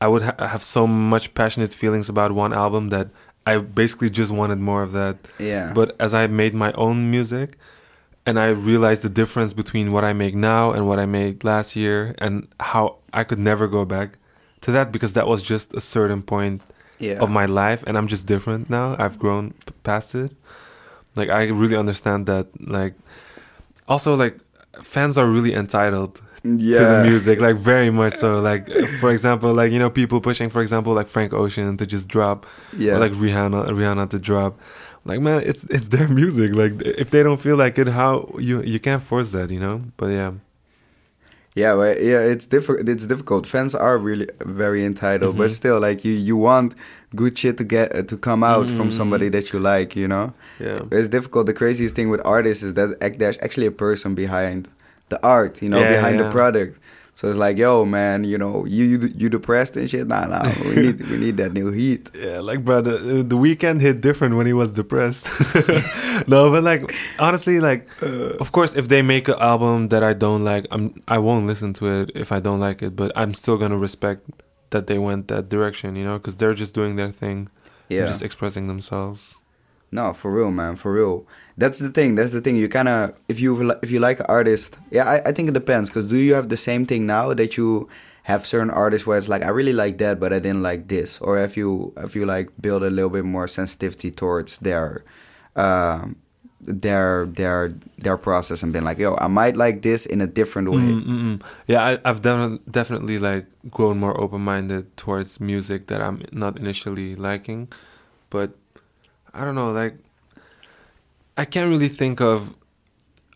I 0.00 0.06
would 0.06 0.22
ha- 0.22 0.46
have 0.46 0.62
so 0.62 0.86
much 0.86 1.32
passionate 1.34 1.72
feelings 1.72 2.08
about 2.10 2.32
one 2.32 2.52
album 2.52 2.90
that 2.90 3.08
I 3.48 3.56
basically 3.56 4.10
just 4.10 4.30
wanted 4.30 4.58
more 4.58 4.82
of 4.82 4.92
that. 4.92 5.16
Yeah. 5.38 5.72
But 5.78 5.96
as 5.98 6.12
I 6.12 6.26
made 6.26 6.54
my 6.54 6.72
own 6.72 7.10
music, 7.10 7.56
and 8.26 8.38
I 8.38 8.48
realized 8.48 9.02
the 9.02 9.08
difference 9.08 9.52
between 9.54 9.86
what 9.94 10.04
I 10.04 10.12
make 10.12 10.34
now 10.34 10.64
and 10.74 10.86
what 10.86 10.98
I 10.98 11.06
made 11.06 11.44
last 11.44 11.74
year, 11.74 12.14
and 12.18 12.32
how 12.60 12.84
I 13.20 13.24
could 13.24 13.38
never 13.38 13.66
go 13.66 13.86
back 13.86 14.18
to 14.60 14.72
that 14.72 14.92
because 14.92 15.12
that 15.14 15.26
was 15.26 15.40
just 15.42 15.72
a 15.72 15.80
certain 15.80 16.22
point 16.22 16.60
yeah. 16.98 17.18
of 17.24 17.30
my 17.30 17.46
life, 17.46 17.82
and 17.86 17.96
I'm 17.96 18.06
just 18.06 18.26
different 18.26 18.68
now. 18.68 18.96
I've 18.98 19.18
grown 19.18 19.52
p- 19.66 19.72
past 19.82 20.14
it. 20.14 20.32
Like 21.16 21.30
I 21.30 21.44
really 21.62 21.76
understand 21.76 22.26
that. 22.26 22.46
Like 22.60 22.94
also 23.88 24.14
like 24.14 24.36
fans 24.82 25.16
are 25.16 25.26
really 25.26 25.54
entitled 25.54 26.20
yeah. 26.44 26.78
to 26.78 26.84
the 26.84 27.04
music, 27.10 27.40
like 27.40 27.56
very 27.56 27.90
much 27.90 28.14
so. 28.16 28.40
Like 28.40 28.68
for 29.00 29.10
example, 29.10 29.52
like 29.54 29.72
you 29.72 29.78
know 29.78 29.90
people 29.90 30.20
pushing, 30.20 30.50
for 30.50 30.62
example, 30.62 30.94
like 30.94 31.08
Frank 31.08 31.32
Ocean 31.32 31.76
to 31.76 31.86
just 31.86 32.08
drop, 32.08 32.46
Yeah. 32.76 32.94
or 32.94 32.98
like 32.98 33.12
Rihanna, 33.12 33.68
Rihanna 33.70 34.08
to 34.10 34.18
drop. 34.18 34.58
Like 35.04 35.20
man, 35.20 35.42
it's 35.44 35.64
it's 35.64 35.88
their 35.88 36.08
music. 36.20 36.54
Like 36.54 36.80
if 36.82 37.10
they 37.10 37.22
don't 37.22 37.40
feel 37.40 37.56
like 37.56 37.78
it, 37.78 37.88
how 37.88 38.34
you 38.38 38.62
you 38.62 38.78
can't 38.80 39.02
force 39.02 39.30
that, 39.32 39.50
you 39.50 39.60
know. 39.60 39.82
But 39.96 40.06
yeah, 40.08 40.32
Yeah, 41.54 41.74
but 41.74 42.00
yeah, 42.02 42.20
it's 42.32 42.46
difficult. 42.46 42.88
It's 42.88 43.06
difficult. 43.06 43.44
Fans 43.46 43.74
are 43.74 43.98
really 43.98 44.28
very 44.44 44.84
entitled, 44.84 45.36
but 45.36 45.48
Mhm. 45.50 45.54
still, 45.60 45.80
like 45.80 46.04
you, 46.04 46.12
you 46.12 46.36
want 46.36 46.74
good 47.16 47.36
shit 47.36 47.56
to 47.58 47.64
get 47.64 47.86
uh, 47.96 48.02
to 48.02 48.16
come 48.16 48.44
out 48.44 48.70
from 48.70 48.88
Mhm. 48.90 48.92
somebody 48.92 49.28
that 49.30 49.52
you 49.52 49.58
like. 49.58 49.96
You 49.96 50.06
know, 50.08 50.34
yeah, 50.60 50.82
it's 50.92 51.08
difficult. 51.08 51.46
The 51.46 51.54
craziest 51.54 51.94
thing 51.96 52.10
with 52.10 52.20
artists 52.24 52.62
is 52.62 52.74
that 52.74 53.00
there's 53.18 53.38
actually 53.42 53.66
a 53.66 53.72
person 53.86 54.14
behind 54.14 54.68
the 55.08 55.18
art. 55.26 55.62
You 55.62 55.68
know, 55.70 55.80
Yeah, 55.80 55.92
behind 55.92 56.18
the 56.20 56.30
product. 56.30 56.78
So 57.14 57.26
it's 57.28 57.36
like, 57.36 57.58
yo, 57.58 57.84
man, 57.84 58.22
you 58.22 58.38
know, 58.38 58.64
you 58.64 58.84
you, 58.84 58.98
you 59.16 59.28
depressed 59.28 59.76
and 59.76 59.90
shit. 59.90 60.06
Nah, 60.06 60.26
nah, 60.26 60.52
we 60.64 60.74
need 60.86 61.06
we 61.10 61.16
need 61.16 61.36
that 61.38 61.52
new 61.52 61.72
heat. 61.72 62.10
yeah. 62.14 62.38
Like 62.38 62.64
bro, 62.64 62.80
the, 62.80 63.24
the 63.24 63.36
Weeknd 63.36 63.80
hit 63.80 64.00
different 64.00 64.36
when 64.36 64.46
he 64.46 64.52
was 64.52 64.70
depressed. 64.72 65.26
no, 66.28 66.50
but 66.50 66.62
like 66.62 66.94
honestly, 67.18 67.58
like 67.60 67.88
uh. 68.02 68.36
of 68.38 68.52
course, 68.52 68.76
if 68.76 68.86
they 68.88 69.02
make 69.02 69.26
an 69.28 69.34
album 69.40 69.88
that 69.88 70.02
I 70.04 70.12
don't 70.14 70.44
like, 70.44 70.66
I'm 70.70 70.94
I 71.08 71.18
won't 71.18 71.46
listen 71.48 71.72
to 71.74 71.86
it 72.02 72.12
if 72.14 72.30
I 72.30 72.38
don't 72.40 72.60
like 72.60 72.82
it. 72.82 72.94
But 72.94 73.10
I'm 73.16 73.34
still 73.34 73.56
gonna 73.58 73.78
respect 73.78 74.22
that 74.70 74.86
they 74.86 74.98
went 74.98 75.26
that 75.28 75.48
direction, 75.48 75.96
you 75.96 76.04
know, 76.04 76.18
because 76.18 76.36
they're 76.36 76.54
just 76.54 76.72
doing 76.74 76.94
their 76.96 77.10
thing, 77.10 77.48
Yeah. 77.88 78.00
and 78.00 78.08
just 78.08 78.22
expressing 78.22 78.68
themselves. 78.68 79.34
No, 79.90 80.12
for 80.12 80.30
real, 80.30 80.50
man, 80.50 80.76
for 80.76 80.92
real. 80.92 81.26
That's 81.56 81.78
the 81.78 81.88
thing. 81.88 82.14
That's 82.14 82.32
the 82.32 82.40
thing. 82.40 82.56
You 82.56 82.68
kind 82.68 82.88
of 82.88 83.14
if 83.28 83.40
you 83.40 83.70
if 83.82 83.90
you 83.90 84.00
like 84.00 84.20
an 84.20 84.26
artist, 84.28 84.78
yeah, 84.90 85.04
I, 85.04 85.30
I 85.30 85.32
think 85.32 85.48
it 85.48 85.54
depends. 85.54 85.90
Cause 85.90 86.08
do 86.08 86.16
you 86.16 86.34
have 86.34 86.48
the 86.50 86.56
same 86.56 86.84
thing 86.84 87.06
now 87.06 87.32
that 87.34 87.56
you 87.56 87.88
have 88.24 88.44
certain 88.44 88.70
artists 88.70 89.06
where 89.06 89.16
it's 89.16 89.28
like 89.28 89.42
I 89.42 89.48
really 89.48 89.72
like 89.72 89.96
that, 89.98 90.20
but 90.20 90.32
I 90.32 90.38
didn't 90.38 90.62
like 90.62 90.88
this, 90.88 91.18
or 91.20 91.38
if 91.38 91.56
you 91.56 91.94
if 91.96 92.14
you 92.14 92.26
like 92.26 92.50
build 92.60 92.84
a 92.84 92.90
little 92.90 93.08
bit 93.08 93.24
more 93.24 93.48
sensitivity 93.48 94.10
towards 94.10 94.58
their 94.58 95.04
um 95.56 96.16
their 96.60 97.24
their 97.24 97.72
their 97.96 98.18
process 98.18 98.62
and 98.62 98.72
been 98.72 98.84
like, 98.84 98.98
yo, 98.98 99.16
I 99.16 99.28
might 99.28 99.56
like 99.56 99.80
this 99.80 100.04
in 100.04 100.20
a 100.20 100.26
different 100.26 100.70
way. 100.70 100.78
Mm, 100.78 101.04
mm, 101.04 101.38
mm. 101.38 101.42
Yeah, 101.66 101.82
I, 101.82 101.98
I've 102.04 102.20
done, 102.20 102.60
definitely 102.70 103.18
like 103.18 103.46
grown 103.70 103.98
more 103.98 104.18
open 104.20 104.42
minded 104.42 104.94
towards 104.96 105.40
music 105.40 105.86
that 105.86 106.02
I'm 106.02 106.22
not 106.30 106.58
initially 106.58 107.16
liking, 107.16 107.68
but 108.28 108.52
I 109.38 109.44
don't 109.44 109.54
know, 109.54 109.72
like 109.72 109.94
I 111.36 111.44
can't 111.44 111.68
really 111.70 111.88
think 111.88 112.20
of 112.20 112.54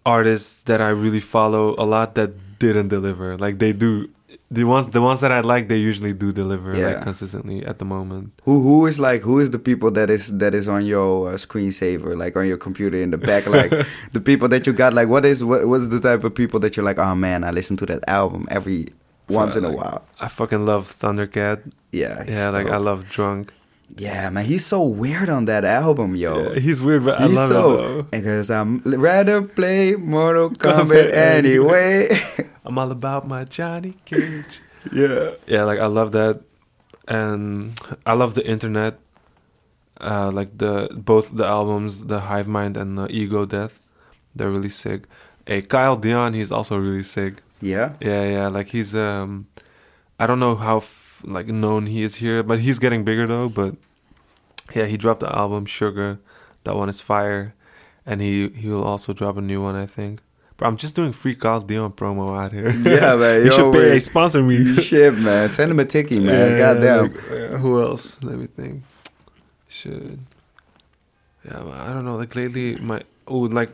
artists 0.05 0.63
that 0.65 0.81
I 0.81 0.89
really 0.89 1.21
follow 1.21 1.75
a 1.79 1.85
lot 1.85 2.15
that 2.17 2.59
didn't 2.59 2.89
deliver. 2.89 3.37
Like 3.39 3.59
they 3.59 3.73
do, 3.73 4.09
the 4.51 4.65
ones 4.65 4.89
the 4.89 5.01
ones 5.01 5.21
that 5.21 5.31
I 5.31 5.41
like, 5.41 5.69
they 5.69 5.77
usually 5.79 6.13
do 6.13 6.33
deliver 6.33 6.75
Yeah. 6.77 6.87
like 6.89 7.03
consistently 7.03 7.65
at 7.65 7.79
the 7.79 7.85
moment. 7.85 8.33
Who 8.45 8.61
who 8.63 8.87
is 8.87 8.99
like 8.99 9.23
who 9.23 9.39
is 9.39 9.51
the 9.51 9.59
people 9.59 9.91
that 9.93 10.11
is 10.11 10.37
that 10.39 10.55
is 10.55 10.67
on 10.69 10.85
your 10.87 11.31
uh, 11.31 11.35
screensaver 11.35 12.17
like 12.19 12.37
on 12.37 12.47
your 12.49 12.57
computer 12.59 13.01
in 13.01 13.11
the 13.11 13.19
back 13.19 13.47
like 13.47 13.71
the 14.13 14.21
people 14.21 14.49
that 14.49 14.67
you 14.67 14.73
got 14.73 14.93
like 14.95 15.09
what 15.09 15.25
is 15.25 15.45
what 15.45 15.67
what's 15.69 15.89
the 15.89 16.01
type 16.01 16.25
of 16.25 16.35
people 16.35 16.59
that 16.61 16.77
you're 16.77 16.85
like 16.85 16.99
oh 16.99 17.15
man 17.15 17.45
I 17.45 17.51
listen 17.51 17.77
to 17.79 17.87
that 17.87 18.03
album 18.09 18.47
every 18.51 18.89
once 19.29 19.55
in 19.57 19.65
a 19.65 19.71
while 19.71 20.05
I 20.21 20.29
fucking 20.29 20.67
love 20.67 20.97
Thundercat. 21.01 21.63
yeah 21.93 22.25
Yeah, 22.27 22.49
like 22.51 22.67
I 22.69 22.77
love 22.79 23.09
Drunk. 23.09 23.53
Yeah 23.97 24.31
man 24.31 24.45
he's 24.45 24.65
so 24.65 24.83
weird 24.83 25.29
on 25.29 25.45
that 25.47 25.65
album 25.65 26.17
yo. 26.17 26.53
Yeah, 26.53 26.59
he's 26.59 26.81
weird, 26.81 27.05
but 27.05 27.21
I 27.21 27.27
He's 27.27 27.37
love 27.37 27.49
so 27.49 27.99
it 27.99 28.11
because 28.11 28.51
I'm 28.51 28.81
rather 28.85 29.43
play 29.43 29.97
Mortal 29.97 30.51
Kombat 30.65 31.13
anyway. 31.13 32.09
I'm 32.65 32.79
all 32.79 32.91
about 32.91 33.27
my 33.27 33.45
Johnny 33.45 33.95
Cage. 34.05 34.45
yeah. 34.93 35.33
Yeah 35.47 35.65
like 35.65 35.79
i 35.79 35.87
love 35.87 36.13
that. 36.13 36.41
And 37.09 37.79
i 38.07 38.13
love 38.15 38.35
the 38.35 38.47
internet 38.47 38.99
uh 40.01 40.31
like 40.33 40.59
the 40.59 40.89
both 40.95 41.37
the 41.37 41.47
albums 41.47 42.07
the 42.07 42.21
hive 42.21 42.49
mind 42.49 42.77
and 42.77 42.97
the 42.99 43.07
ego 43.11 43.45
death. 43.45 43.83
They're 44.35 44.51
really 44.51 44.71
sick. 44.71 45.05
Hey 45.47 45.63
kyle 45.63 45.97
dion 45.97 46.33
he's 46.35 46.51
also 46.53 46.79
really 46.79 47.03
sick. 47.03 47.43
Yeah? 47.61 47.95
Yeah 48.01 48.25
yeah 48.25 48.49
like 48.49 48.69
he's 48.69 48.95
um 48.97 49.47
i 50.19 50.27
don't 50.27 50.41
know 50.41 50.55
how 50.57 50.81
like 51.25 51.47
known 51.47 51.87
he 51.87 52.03
is 52.03 52.17
here 52.17 52.43
but 52.43 52.61
he's 52.61 52.79
getting 52.79 53.05
bigger 53.05 53.27
though 53.27 53.49
but 53.49 53.75
yeah 54.75 54.87
he 54.87 54.97
dropped 54.97 55.21
the 55.21 55.37
album 55.37 55.67
Suga 55.67 56.19
that 56.65 56.77
one 56.77 56.89
is 56.89 57.01
fire 57.01 57.55
and 58.07 58.21
he 58.21 58.49
he 58.49 58.69
will 58.69 58.85
also 58.85 59.13
drop 59.13 59.37
a 59.37 59.41
new 59.41 59.63
one 59.63 59.75
i 59.77 59.87
think 59.87 60.21
but 60.57 60.67
i'm 60.67 60.77
just 60.77 60.97
doing 60.97 61.13
free 61.13 61.35
kyle 61.35 61.61
dion 61.61 61.93
promo 61.93 62.37
out 62.39 62.53
here 62.53 62.71
yeah 62.89 63.15
man 63.17 63.39
you 63.45 63.45
yo, 63.47 63.51
should 63.51 63.73
pay 63.73 63.91
wait. 63.91 64.01
sponsor 64.01 64.43
me 64.43 64.75
shit 64.83 65.15
man 65.19 65.49
send 65.49 65.71
him 65.71 65.81
a 65.81 65.85
Tikkie 65.85 66.21
man 66.23 66.51
Yeah, 66.53 66.59
goddamn 66.59 67.13
like, 67.13 67.31
uh, 67.31 67.57
who 67.59 67.81
else? 67.81 68.23
Let 68.23 68.39
me 68.39 68.47
think. 68.47 68.83
Should. 69.69 70.19
Yeah, 71.45 71.65
I 71.65 71.89
don't 71.93 72.05
know. 72.05 72.17
Like 72.17 72.37
lately, 72.37 72.77
my 72.77 73.03
oh, 73.27 73.39
like 73.39 73.71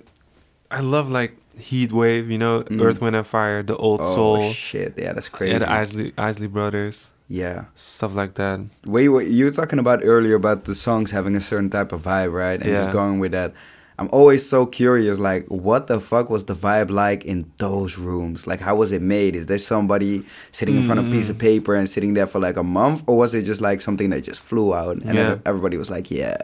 I 0.70 0.80
love 0.80 1.10
like 1.10 1.36
Heat 1.58 1.92
Wave. 1.92 2.30
You 2.30 2.38
know, 2.38 2.62
Mm. 2.62 2.82
Earth, 2.82 3.00
Wind 3.00 3.16
and 3.16 3.26
Fire, 3.26 3.62
the 3.62 3.76
Old 3.76 4.00
soul. 4.00 4.36
oh 4.36 4.40
Soul, 4.40 4.52
shit 4.52 4.94
yeah 4.96 5.12
that's 5.12 5.28
crazy 5.28 5.52
yeah, 5.52 5.58
the 5.60 5.70
Isley 5.70 6.12
Isley 6.16 6.46
Brothers, 6.46 7.10
yeah 7.28 7.64
stuff 7.74 8.14
like 8.14 8.34
that. 8.34 8.60
Wait, 8.86 9.08
wait, 9.08 9.28
you 9.28 9.44
were 9.44 9.50
talking 9.50 9.78
about 9.78 10.00
earlier 10.04 10.36
about 10.36 10.64
the 10.64 10.74
songs 10.74 11.10
having 11.10 11.34
a 11.36 11.40
certain 11.40 11.70
type 11.70 11.92
of 11.92 12.02
vibe, 12.02 12.32
right? 12.32 12.60
And 12.60 12.76
just 12.76 12.90
going 12.90 13.18
with 13.18 13.32
that. 13.32 13.52
I'm 14.00 14.08
always 14.12 14.48
so 14.48 14.64
curious, 14.64 15.18
like, 15.18 15.44
what 15.48 15.88
the 15.88 15.98
fuck 15.98 16.30
was 16.30 16.44
the 16.44 16.54
vibe 16.54 16.88
like 16.88 17.24
in 17.24 17.50
those 17.56 17.98
rooms? 17.98 18.46
Like, 18.46 18.60
how 18.60 18.76
was 18.76 18.92
it 18.92 19.02
made? 19.02 19.34
Is 19.34 19.46
there 19.46 19.58
somebody 19.58 20.24
sitting 20.52 20.76
in 20.76 20.84
front 20.84 21.00
of 21.00 21.08
a 21.08 21.10
piece 21.10 21.28
of 21.28 21.34
Mm. 21.36 21.40
paper 21.40 21.74
and 21.74 21.90
sitting 21.90 22.14
there 22.14 22.28
for 22.28 22.38
like 22.38 22.56
a 22.56 22.62
month? 22.62 23.02
Or 23.08 23.16
was 23.18 23.34
it 23.34 23.42
just 23.42 23.60
like 23.60 23.80
something 23.80 24.10
that 24.10 24.20
just 24.22 24.40
flew 24.40 24.72
out 24.72 24.98
and 25.02 25.16
Yeah. 25.16 25.36
everybody 25.44 25.76
was 25.76 25.90
like, 25.90 26.12
yeah. 26.12 26.36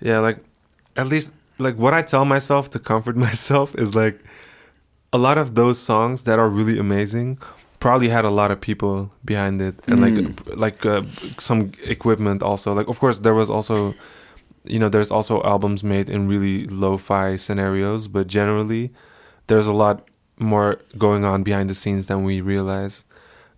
Yeah, 0.00 0.18
like 0.18 0.38
at 0.96 1.06
least 1.06 1.32
like 1.62 1.76
what 1.76 1.94
I 1.94 2.02
tell 2.02 2.24
myself 2.24 2.68
to 2.70 2.78
comfort 2.78 3.16
myself 3.28 3.74
is 3.76 3.94
like 3.94 4.18
a 5.12 5.18
lot 5.18 5.36
of 5.38 5.54
those 5.54 5.78
songs 5.78 6.24
that 6.24 6.38
are 6.38 6.48
really 6.48 6.78
amazing 6.78 7.38
probably 7.80 8.08
had 8.08 8.24
a 8.24 8.30
lot 8.30 8.50
of 8.50 8.60
people 8.60 9.10
behind 9.24 9.60
it 9.60 9.74
and 9.88 9.98
Mm. 9.98 10.04
like 10.06 10.56
like 10.64 10.86
uh, 10.86 11.02
some 11.38 11.60
equipment 11.84 12.42
also. 12.42 12.72
Like 12.78 12.88
of 12.88 12.98
course 13.00 13.20
there 13.20 13.34
was 13.34 13.50
also 13.50 13.94
you 14.64 14.78
know 14.78 14.88
there's 14.88 15.10
also 15.10 15.42
albums 15.42 15.82
made 15.82 16.08
in 16.08 16.28
really 16.28 16.66
lo-fi 16.68 17.36
scenarios, 17.36 18.06
but 18.08 18.26
generally 18.38 18.84
there's 19.48 19.66
a 19.66 19.72
lot 19.84 19.96
more 20.38 20.78
going 20.96 21.24
on 21.24 21.42
behind 21.42 21.68
the 21.68 21.74
scenes 21.74 22.06
than 22.06 22.22
we 22.24 22.40
realize. 22.40 23.04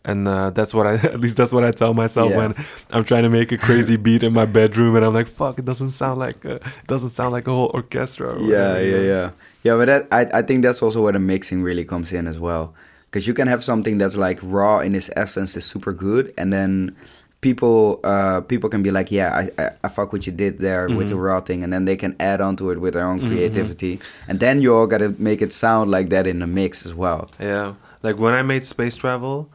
And 0.05 0.29
uh, 0.29 0.51
that's 0.51 0.75
what 0.75 0.87
I 0.87 0.95
at 1.15 1.21
least 1.21 1.37
that's 1.37 1.53
what 1.53 1.65
I 1.65 1.71
tell 1.71 1.95
myself 1.95 2.31
Yeah. 2.31 2.37
when 2.37 2.55
I'm 2.93 3.05
trying 3.05 3.23
to 3.23 3.31
make 3.31 3.53
a 3.53 3.57
crazy 3.59 3.97
beat 3.97 4.23
in 4.23 4.33
my 4.35 4.45
bedroom, 4.45 4.97
and 4.97 5.05
I'm 5.05 5.15
like, 5.15 5.29
"Fuck! 5.29 5.59
It 5.59 5.65
doesn't 5.65 5.93
sound 5.93 6.19
like 6.19 6.45
a, 6.45 6.57
it 6.57 6.87
doesn't 6.89 7.11
sound 7.11 7.33
like 7.33 7.47
a 7.49 7.53
whole 7.55 7.71
orchestra." 7.73 8.35
or 8.37 8.39
Yeah, 8.45 8.79
yeah, 8.79 9.01
yeah. 9.01 9.31
Yeah, 9.63 9.77
but 9.77 9.87
that, 9.87 10.09
I, 10.13 10.41
I 10.41 10.43
think 10.43 10.63
that's 10.63 10.83
also 10.83 11.01
where 11.03 11.13
the 11.15 11.19
mixing 11.21 11.63
really 11.63 11.85
comes 11.85 12.13
in 12.13 12.27
as 12.29 12.39
well. 12.39 12.75
Because 13.11 13.27
you 13.27 13.33
can 13.33 13.49
have 13.49 13.65
something 13.65 13.97
that's 13.97 14.17
like 14.17 14.39
raw 14.43 14.81
in 14.81 14.95
its 14.95 15.09
essence 15.17 15.57
is 15.57 15.65
super 15.65 15.95
good, 15.95 16.35
and 16.37 16.53
then 16.53 16.95
people 17.41 18.01
uh, 18.05 18.43
people 18.43 18.69
can 18.69 18.83
be 18.83 18.91
like, 18.91 19.11
yeah, 19.11 19.33
I, 19.33 19.63
I, 19.63 19.71
I 19.85 19.89
fuck 19.89 20.13
what 20.13 20.27
you 20.27 20.33
did 20.33 20.59
there 20.59 20.89
with 20.89 21.09
the 21.09 21.15
Mhm. 21.15 21.25
raw 21.25 21.41
thing, 21.41 21.65
and 21.65 21.73
then 21.73 21.87
they 21.87 21.97
can 21.97 22.15
add 22.21 22.43
on 22.43 22.57
to 22.57 22.71
it 22.73 22.79
with 22.81 22.93
their 22.93 23.07
own 23.07 23.21
Mhm. 23.21 23.29
creativity, 23.29 24.01
and 24.29 24.39
then 24.41 24.61
you 24.61 24.75
all 24.75 24.87
gotta 24.87 25.15
make 25.19 25.41
it 25.41 25.53
sound 25.53 25.91
like 25.91 26.11
that 26.11 26.27
in 26.27 26.41
the 26.41 26.47
mix 26.47 26.85
as 26.85 26.93
well. 26.93 27.31
Yeah, 27.41 27.75
like 28.03 28.19
when 28.19 28.35
I 28.35 28.43
made 28.43 28.65
Space 28.65 28.97
Travel, 28.97 29.49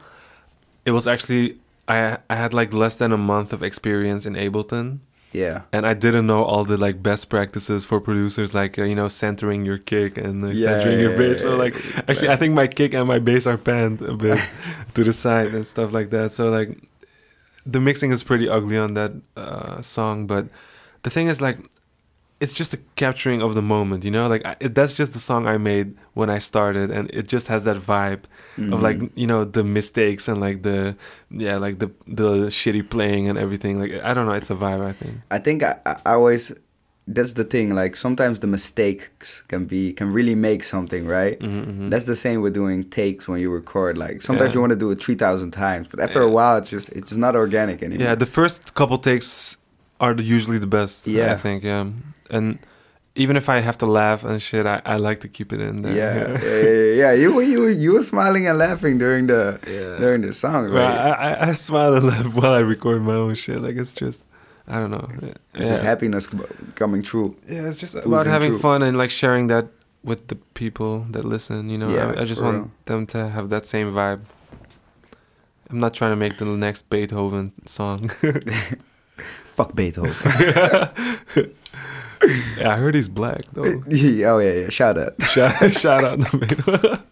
it 0.84 0.92
was 0.92 1.06
actually 1.06 1.58
I 1.88 2.18
I 2.28 2.36
had 2.36 2.52
like 2.54 2.72
less 2.72 2.96
than 2.96 3.12
a 3.12 3.16
month 3.18 3.52
of 3.52 3.62
experience 3.62 4.24
in 4.26 4.34
Ableton, 4.34 5.00
Yeah, 5.32 5.62
and 5.72 5.86
I 5.86 5.94
didn't 5.94 6.26
know 6.26 6.44
all 6.44 6.64
the 6.64 6.76
like 6.76 7.02
best 7.02 7.28
practices 7.28 7.84
for 7.84 8.00
producers, 8.00 8.54
like 8.54 8.78
uh, 8.78 8.84
you 8.84 8.94
know 8.94 9.08
centering 9.08 9.64
your 9.64 9.78
kick 9.78 10.18
and 10.18 10.44
uh, 10.44 10.48
Yeah, 10.48 10.64
centering 10.64 11.00
your 11.00 11.16
bass. 11.16 11.42
Yeah, 11.42 11.50
like 11.50 11.74
actually, 12.08 12.30
I 12.30 12.36
think 12.36 12.54
my 12.54 12.66
kick 12.66 12.94
and 12.94 13.06
my 13.06 13.18
bass 13.18 13.46
are 13.46 13.58
panned 13.58 14.02
a 14.02 14.14
bit 14.14 14.38
to 14.94 15.04
the 15.04 15.12
side 15.12 15.54
and 15.54 15.66
stuff 15.66 15.92
like 15.92 16.10
that. 16.10 16.32
So 16.32 16.50
like 16.50 16.78
the 17.66 17.80
mixing 17.80 18.10
is 18.12 18.22
pretty 18.24 18.48
ugly 18.48 18.78
on 18.78 18.94
that 18.94 19.12
uh, 19.36 19.82
song, 19.82 20.26
but 20.26 20.46
the 21.02 21.10
thing 21.10 21.28
is 21.28 21.40
like 21.40 21.58
it's 22.40 22.54
just 22.54 22.72
a 22.74 22.78
capturing 22.96 23.42
of 23.42 23.54
the 23.54 23.62
moment, 23.62 24.02
you 24.04 24.10
know. 24.10 24.26
Like 24.26 24.44
I, 24.46 24.56
it, 24.60 24.74
that's 24.74 24.94
just 24.94 25.12
the 25.12 25.18
song 25.18 25.46
I 25.46 25.58
made 25.58 25.94
when 26.14 26.30
I 26.30 26.38
started, 26.38 26.90
and 26.90 27.10
it 27.10 27.28
just 27.28 27.48
has 27.48 27.64
that 27.64 27.76
vibe 27.76 28.22
of 28.72 28.82
like 28.82 28.98
Mhm. 28.98 29.10
you 29.14 29.26
know 29.26 29.44
the 29.44 29.62
mistakes 29.64 30.28
and 30.28 30.38
like 30.40 30.62
the 30.62 30.94
yeah 31.30 31.56
like 31.56 31.78
the 31.78 31.90
the 32.06 32.48
shitty 32.50 32.88
playing 32.88 33.28
and 33.28 33.38
everything. 33.38 33.78
Like 33.82 33.92
I 34.02 34.14
don't 34.14 34.26
know, 34.26 34.34
it's 34.34 34.50
a 34.50 34.54
vibe. 34.56 34.82
I 34.84 34.92
think. 34.92 35.14
I 35.30 35.38
think 35.38 35.62
I, 35.62 35.72
I 36.06 36.12
always 36.14 36.52
that's 37.06 37.32
the 37.32 37.44
thing. 37.44 37.74
Like 37.74 37.96
sometimes 37.96 38.38
the 38.40 38.46
mistakes 38.46 39.42
can 39.48 39.64
be 39.66 39.92
can 39.92 40.12
really 40.12 40.34
make 40.34 40.62
something, 40.64 41.06
right? 41.06 41.38
Mhm, 41.40 41.66
mhm. 41.66 41.90
That's 41.90 42.04
the 42.04 42.16
same 42.16 42.40
with 42.40 42.54
doing 42.54 42.84
takes 42.84 43.26
when 43.28 43.40
you 43.40 43.50
record. 43.50 43.98
Like 43.98 44.22
sometimes 44.22 44.50
Yeah. 44.50 44.54
you 44.56 44.60
want 44.60 44.72
to 44.72 44.78
do 44.84 44.90
it 44.92 45.02
three 45.04 45.16
thousand 45.24 45.50
times, 45.52 45.88
but 45.90 45.98
after 46.00 46.20
a 46.22 46.30
while, 46.36 46.56
it's 46.60 46.70
just 46.70 46.88
it's 46.98 47.08
just 47.10 47.20
not 47.26 47.34
organic 47.34 47.82
anymore. 47.82 48.06
Yeah, 48.06 48.14
the 48.14 48.26
first 48.38 48.74
couple 48.74 48.96
takes 48.98 49.56
are 50.00 50.14
the, 50.14 50.22
usually 50.22 50.58
the 50.58 50.66
best. 50.66 51.06
Yeah. 51.06 51.32
I 51.32 51.36
think. 51.36 51.62
Yeah, 51.62 51.86
and 52.30 52.58
even 53.16 53.36
if 53.36 53.48
I 53.48 53.60
have 53.60 53.76
to 53.78 53.86
laugh 53.86 54.24
and 54.24 54.40
shit, 54.40 54.66
I, 54.66 54.80
I 54.86 54.96
like 54.96 55.20
to 55.20 55.28
keep 55.28 55.52
it 55.52 55.60
in 55.60 55.82
there. 55.82 55.94
yeah, 55.94 56.14
yeah, 56.42 56.62
yeah, 56.62 56.62
yeah, 56.62 56.94
yeah. 57.02 57.12
You 57.12 57.34
were 57.34 57.42
you 57.42 57.60
were 57.60 57.70
you 57.70 57.92
were 57.94 58.02
smiling 58.02 58.46
and 58.48 58.56
laughing 58.58 58.98
during 58.98 59.26
the 59.26 59.58
Yeah. 59.66 59.98
during 59.98 60.22
the 60.22 60.32
song, 60.32 60.70
Well, 60.72 60.82
right? 60.88 60.98
I, 60.98 61.32
I, 61.34 61.48
I 61.50 61.54
smile 61.54 61.94
and 61.94 62.06
laugh 62.06 62.26
while 62.34 62.52
I 62.54 62.60
record 62.60 63.02
my 63.02 63.14
own 63.14 63.34
shit. 63.34 63.60
Like 63.60 63.76
it's 63.76 63.94
just, 63.94 64.24
I 64.68 64.74
don't 64.80 64.90
know. 64.90 65.08
Yeah. 65.22 65.34
It's 65.54 65.68
just 65.68 65.82
happiness 65.82 66.28
coming 66.76 67.02
true. 67.02 67.34
Yeah, 67.48 67.66
it's 67.68 67.76
just 67.76 67.94
about 67.94 68.26
having 68.26 68.52
through. 68.52 68.60
fun 68.60 68.82
and 68.82 68.96
like 68.96 69.10
sharing 69.10 69.48
that 69.48 69.66
with 70.04 70.28
the 70.28 70.36
people 70.54 71.04
that 71.10 71.24
listen. 71.24 71.68
You 71.68 71.78
know, 71.78 71.90
Yeah, 71.90 72.14
I, 72.16 72.22
I 72.22 72.24
just 72.24 72.40
want 72.40 72.56
real. 72.56 72.70
them 72.86 73.06
to 73.08 73.28
have 73.28 73.48
that 73.50 73.66
same 73.66 73.90
vibe. 73.92 74.20
I'm 75.68 75.78
not 75.80 75.94
trying 75.94 76.12
to 76.12 76.16
make 76.16 76.38
the 76.38 76.44
next 76.46 76.88
Beethoven 76.90 77.52
song. 77.66 78.10
Fuck 79.60 79.74
Beethoven. 79.74 80.14
yeah, 82.56 82.72
I 82.72 82.76
heard 82.76 82.94
he's 82.94 83.10
black 83.10 83.42
though. 83.52 83.64
oh 83.86 84.38
yeah, 84.38 84.52
yeah. 84.52 84.68
Shout 84.70 84.96
out. 84.96 85.20
shout, 85.34 85.72
shout 85.74 86.02
out 86.02 86.18
to 86.22 86.38
Beethoven. 86.38 87.02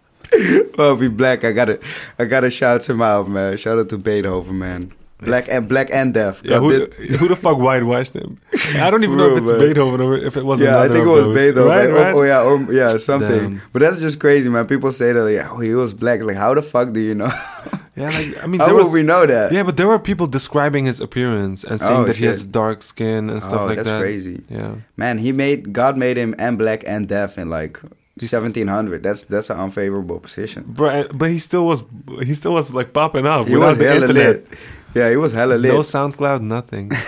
well, 0.79 0.95
if 0.95 1.01
he 1.01 1.09
black, 1.09 1.45
I 1.45 1.53
gotta, 1.53 1.79
I 2.19 2.25
gotta 2.25 2.49
shout 2.51 2.89
him 2.89 3.03
out, 3.03 3.29
man. 3.29 3.59
Shout 3.59 3.79
out 3.79 3.91
to 3.91 3.99
Beethoven, 3.99 4.59
man. 4.59 4.93
Black 5.19 5.47
and 5.51 5.69
black 5.69 5.91
and 5.93 6.15
deaf. 6.15 6.41
Yeah, 6.43 6.59
who, 6.61 6.71
did- 6.87 6.95
who 6.95 7.29
the 7.29 7.37
fuck 7.37 7.59
whitewashed 7.59 8.15
him? 8.15 8.41
I 8.77 8.89
don't 8.91 9.05
even 9.05 9.19
know 9.19 9.31
if 9.37 9.43
it's 9.43 9.51
man. 9.51 9.61
Beethoven 9.61 10.01
or 10.01 10.17
if 10.17 10.39
it 10.39 10.45
was. 10.47 10.59
yeah, 10.63 10.81
I 10.81 10.89
think 10.89 11.05
it 11.05 11.11
was 11.11 11.27
those. 11.27 11.37
Beethoven. 11.37 11.67
Right, 11.69 11.91
Or- 11.91 11.95
right? 11.95 12.15
Oh, 12.15 12.23
yeah, 12.23 12.43
or, 12.43 12.73
yeah, 12.73 12.97
something. 12.97 13.29
Damn. 13.57 13.63
But 13.75 13.81
that's 13.81 13.99
just 13.99 14.21
crazy, 14.21 14.49
man. 14.49 14.67
People 14.67 14.91
say 14.93 15.13
that, 15.13 15.31
yeah, 15.31 15.51
oh, 15.53 15.59
he 15.61 15.75
was 15.75 15.93
black. 15.93 16.23
Like, 16.23 16.37
how 16.37 16.55
the 16.55 16.63
fuck 16.63 16.95
do 16.95 17.01
you 17.01 17.15
know? 17.15 17.31
Yeah, 17.99 18.11
like 18.11 18.45
I 18.45 18.47
mean, 18.47 18.61
how 18.61 18.67
there 18.67 18.75
would 18.75 18.85
was. 18.85 18.93
we 18.93 19.03
know 19.03 19.27
that? 19.27 19.53
Yeah, 19.53 19.63
but 19.65 19.77
there 19.77 19.89
were 19.89 19.99
people 19.99 20.27
describing 20.27 20.85
his 20.87 21.01
appearance 21.01 21.65
and 21.65 21.81
saying 21.81 22.01
Oh, 22.01 22.05
that 22.05 22.17
he 22.17 22.27
has 22.27 22.45
dark 22.47 22.83
skin 22.83 23.29
and 23.31 23.43
stuff 23.43 23.61
oh, 23.63 23.67
like 23.67 23.77
that's 23.77 23.89
that. 23.89 24.01
crazy, 24.01 24.43
Yeah. 24.49 24.75
man. 24.97 25.19
He 25.19 25.33
made 25.33 25.73
God 25.73 25.97
made 25.97 26.17
him 26.17 26.35
and 26.39 26.57
black 26.59 26.85
and 26.87 27.09
deaf 27.09 27.39
in 27.39 27.49
like 27.51 27.81
This- 28.17 28.33
1700. 28.33 29.03
That's 29.03 29.25
that's 29.25 29.51
an 29.51 29.59
unfavorable 29.59 30.21
position. 30.21 30.65
Bro, 30.67 31.09
but 31.15 31.31
he 31.31 31.39
still 31.39 31.65
was 31.67 31.83
he 32.25 32.35
still 32.35 32.53
was 32.53 32.73
like 32.75 32.93
popping 32.93 33.27
up 33.27 33.47
He 33.49 33.57
was 33.57 33.77
hella 33.79 33.95
internet. 34.03 34.15
lit. 34.15 34.47
Yeah, 34.95 35.11
he 35.11 35.17
was 35.17 35.33
hella 35.33 35.55
lit. 35.55 35.73
No 35.73 35.81
SoundCloud, 35.81 36.41
nothing. 36.43 36.91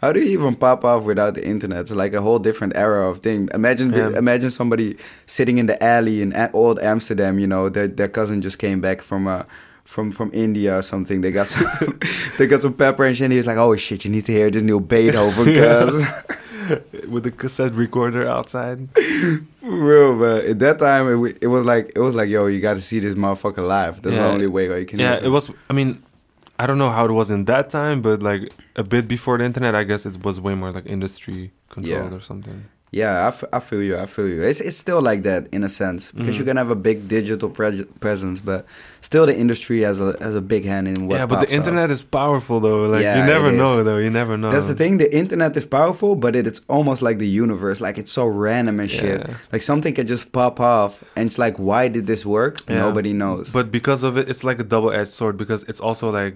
How 0.00 0.12
do 0.14 0.20
you 0.20 0.30
even 0.38 0.54
pop 0.56 0.82
off 0.84 1.02
without 1.04 1.34
the 1.34 1.46
internet? 1.46 1.80
It's 1.80 1.90
like 1.90 2.14
a 2.14 2.22
whole 2.22 2.38
different 2.38 2.74
era 2.74 3.06
of 3.10 3.18
thing. 3.20 3.50
Imagine, 3.52 3.92
Yeah. 3.92 4.16
imagine 4.16 4.50
somebody 4.50 4.96
sitting 5.26 5.58
in 5.58 5.66
the 5.66 5.76
alley 5.84 6.22
in 6.22 6.32
old 6.54 6.80
Amsterdam. 6.80 7.38
You 7.38 7.46
know, 7.46 7.68
their 7.68 7.86
their 7.86 8.08
cousin 8.08 8.40
just 8.40 8.58
came 8.58 8.80
back 8.80 9.02
from 9.02 9.26
uh 9.28 9.42
from 9.84 10.12
from 10.12 10.30
India 10.32 10.78
or 10.78 10.82
something. 10.82 11.20
They 11.20 11.32
got 11.32 11.46
some 11.48 11.66
they 12.38 12.46
got 12.46 12.60
some 12.62 12.74
pepper 12.74 13.04
and 13.04 13.16
shit. 13.16 13.24
And 13.26 13.32
he 13.32 13.38
was 13.38 13.46
like, 13.46 13.58
"Oh 13.58 13.74
shit, 13.76 14.04
you 14.04 14.10
need 14.10 14.24
to 14.26 14.32
hear 14.32 14.50
this 14.50 14.62
new 14.62 14.80
Beethoven, 14.80 15.54
cuz." 15.60 16.04
With 17.08 17.24
the 17.24 17.32
cassette 17.32 17.74
recorder 17.74 18.28
outside. 18.28 18.88
For 18.94 19.68
real, 19.70 20.16
but 20.16 20.44
at 20.44 20.58
that 20.60 20.78
time 20.78 21.24
it, 21.26 21.38
it 21.42 21.46
was 21.48 21.64
like 21.64 21.90
it 21.96 21.98
was 21.98 22.14
like, 22.14 22.28
"Yo, 22.28 22.46
you 22.46 22.60
got 22.60 22.74
to 22.74 22.80
see 22.80 23.00
this 23.00 23.14
motherfucker 23.14 23.66
live." 23.66 24.02
That's 24.02 24.16
the 24.18 24.24
only 24.24 24.46
way 24.46 24.66
you 24.78 24.86
can. 24.86 25.00
Yeah, 25.00 25.18
it 25.20 25.28
was. 25.30 25.50
I 25.68 25.72
mean, 25.72 26.00
I 26.60 26.66
don't 26.66 26.78
know 26.78 26.90
how 26.90 27.06
it 27.06 27.10
was 27.10 27.28
in 27.30 27.44
that 27.46 27.70
time, 27.70 28.02
but 28.02 28.22
like 28.22 28.52
a 28.76 28.84
bit 28.84 29.08
before 29.08 29.36
the 29.38 29.44
internet, 29.44 29.74
I 29.74 29.82
guess 29.82 30.06
it 30.06 30.24
was 30.24 30.40
way 30.40 30.54
more 30.54 30.70
like 30.70 30.86
industry 30.86 31.50
controlled 31.70 32.12
Yeah. 32.12 32.16
or 32.16 32.20
something. 32.20 32.66
Yeah, 32.92 33.24
I, 33.26 33.28
f- 33.28 33.44
I 33.52 33.60
feel 33.60 33.82
you. 33.82 33.96
I 33.96 34.06
feel 34.06 34.26
you. 34.26 34.42
It's 34.42 34.60
it's 34.60 34.76
still 34.76 35.00
like 35.00 35.22
that 35.22 35.46
in 35.52 35.62
a 35.62 35.68
sense 35.68 36.10
because 36.10 36.34
Mhm. 36.34 36.38
you 36.40 36.44
can 36.44 36.56
have 36.56 36.70
a 36.70 36.74
big 36.74 37.06
digital 37.06 37.48
pre- 37.48 37.84
presence, 38.00 38.40
but 38.40 38.66
still 39.00 39.26
the 39.26 39.36
industry 39.38 39.82
has 39.82 40.00
a 40.00 40.16
has 40.20 40.34
a 40.34 40.40
big 40.40 40.64
hand 40.64 40.88
in 40.88 41.06
what. 41.06 41.14
yeah, 41.18 41.26
but 41.26 41.38
the 41.38 41.46
out. 41.46 41.52
internet 41.58 41.90
is 41.92 42.02
powerful 42.02 42.58
though. 42.58 42.86
Like 42.86 43.02
Yeah, 43.02 43.20
you 43.20 43.26
never 43.32 43.52
know 43.52 43.84
though. 43.84 43.98
You 43.98 44.10
never 44.10 44.36
know. 44.36 44.50
That's 44.50 44.66
the 44.66 44.74
thing. 44.74 44.98
The 44.98 45.06
internet 45.16 45.56
is 45.56 45.66
powerful, 45.66 46.16
but 46.16 46.34
it, 46.34 46.48
it's 46.48 46.62
almost 46.68 47.00
like 47.00 47.18
the 47.18 47.28
universe. 47.28 47.80
Like 47.80 47.96
it's 47.96 48.10
so 48.10 48.26
random 48.26 48.80
and 48.80 48.90
shit. 48.90 49.24
Like 49.52 49.62
something 49.62 49.94
can 49.94 50.08
just 50.08 50.32
pop 50.32 50.58
off, 50.58 51.04
and 51.14 51.26
it's 51.28 51.38
like, 51.38 51.58
why 51.60 51.86
did 51.86 52.08
this 52.08 52.26
work? 52.26 52.58
Yeah. 52.68 52.78
Nobody 52.86 53.12
knows. 53.12 53.52
But 53.52 53.70
because 53.70 54.02
of 54.02 54.18
it, 54.18 54.28
it's 54.28 54.42
like 54.42 54.58
a 54.58 54.64
double-edged 54.64 55.10
sword 55.18 55.36
because 55.36 55.62
it's 55.70 55.78
also 55.78 56.10
like 56.10 56.34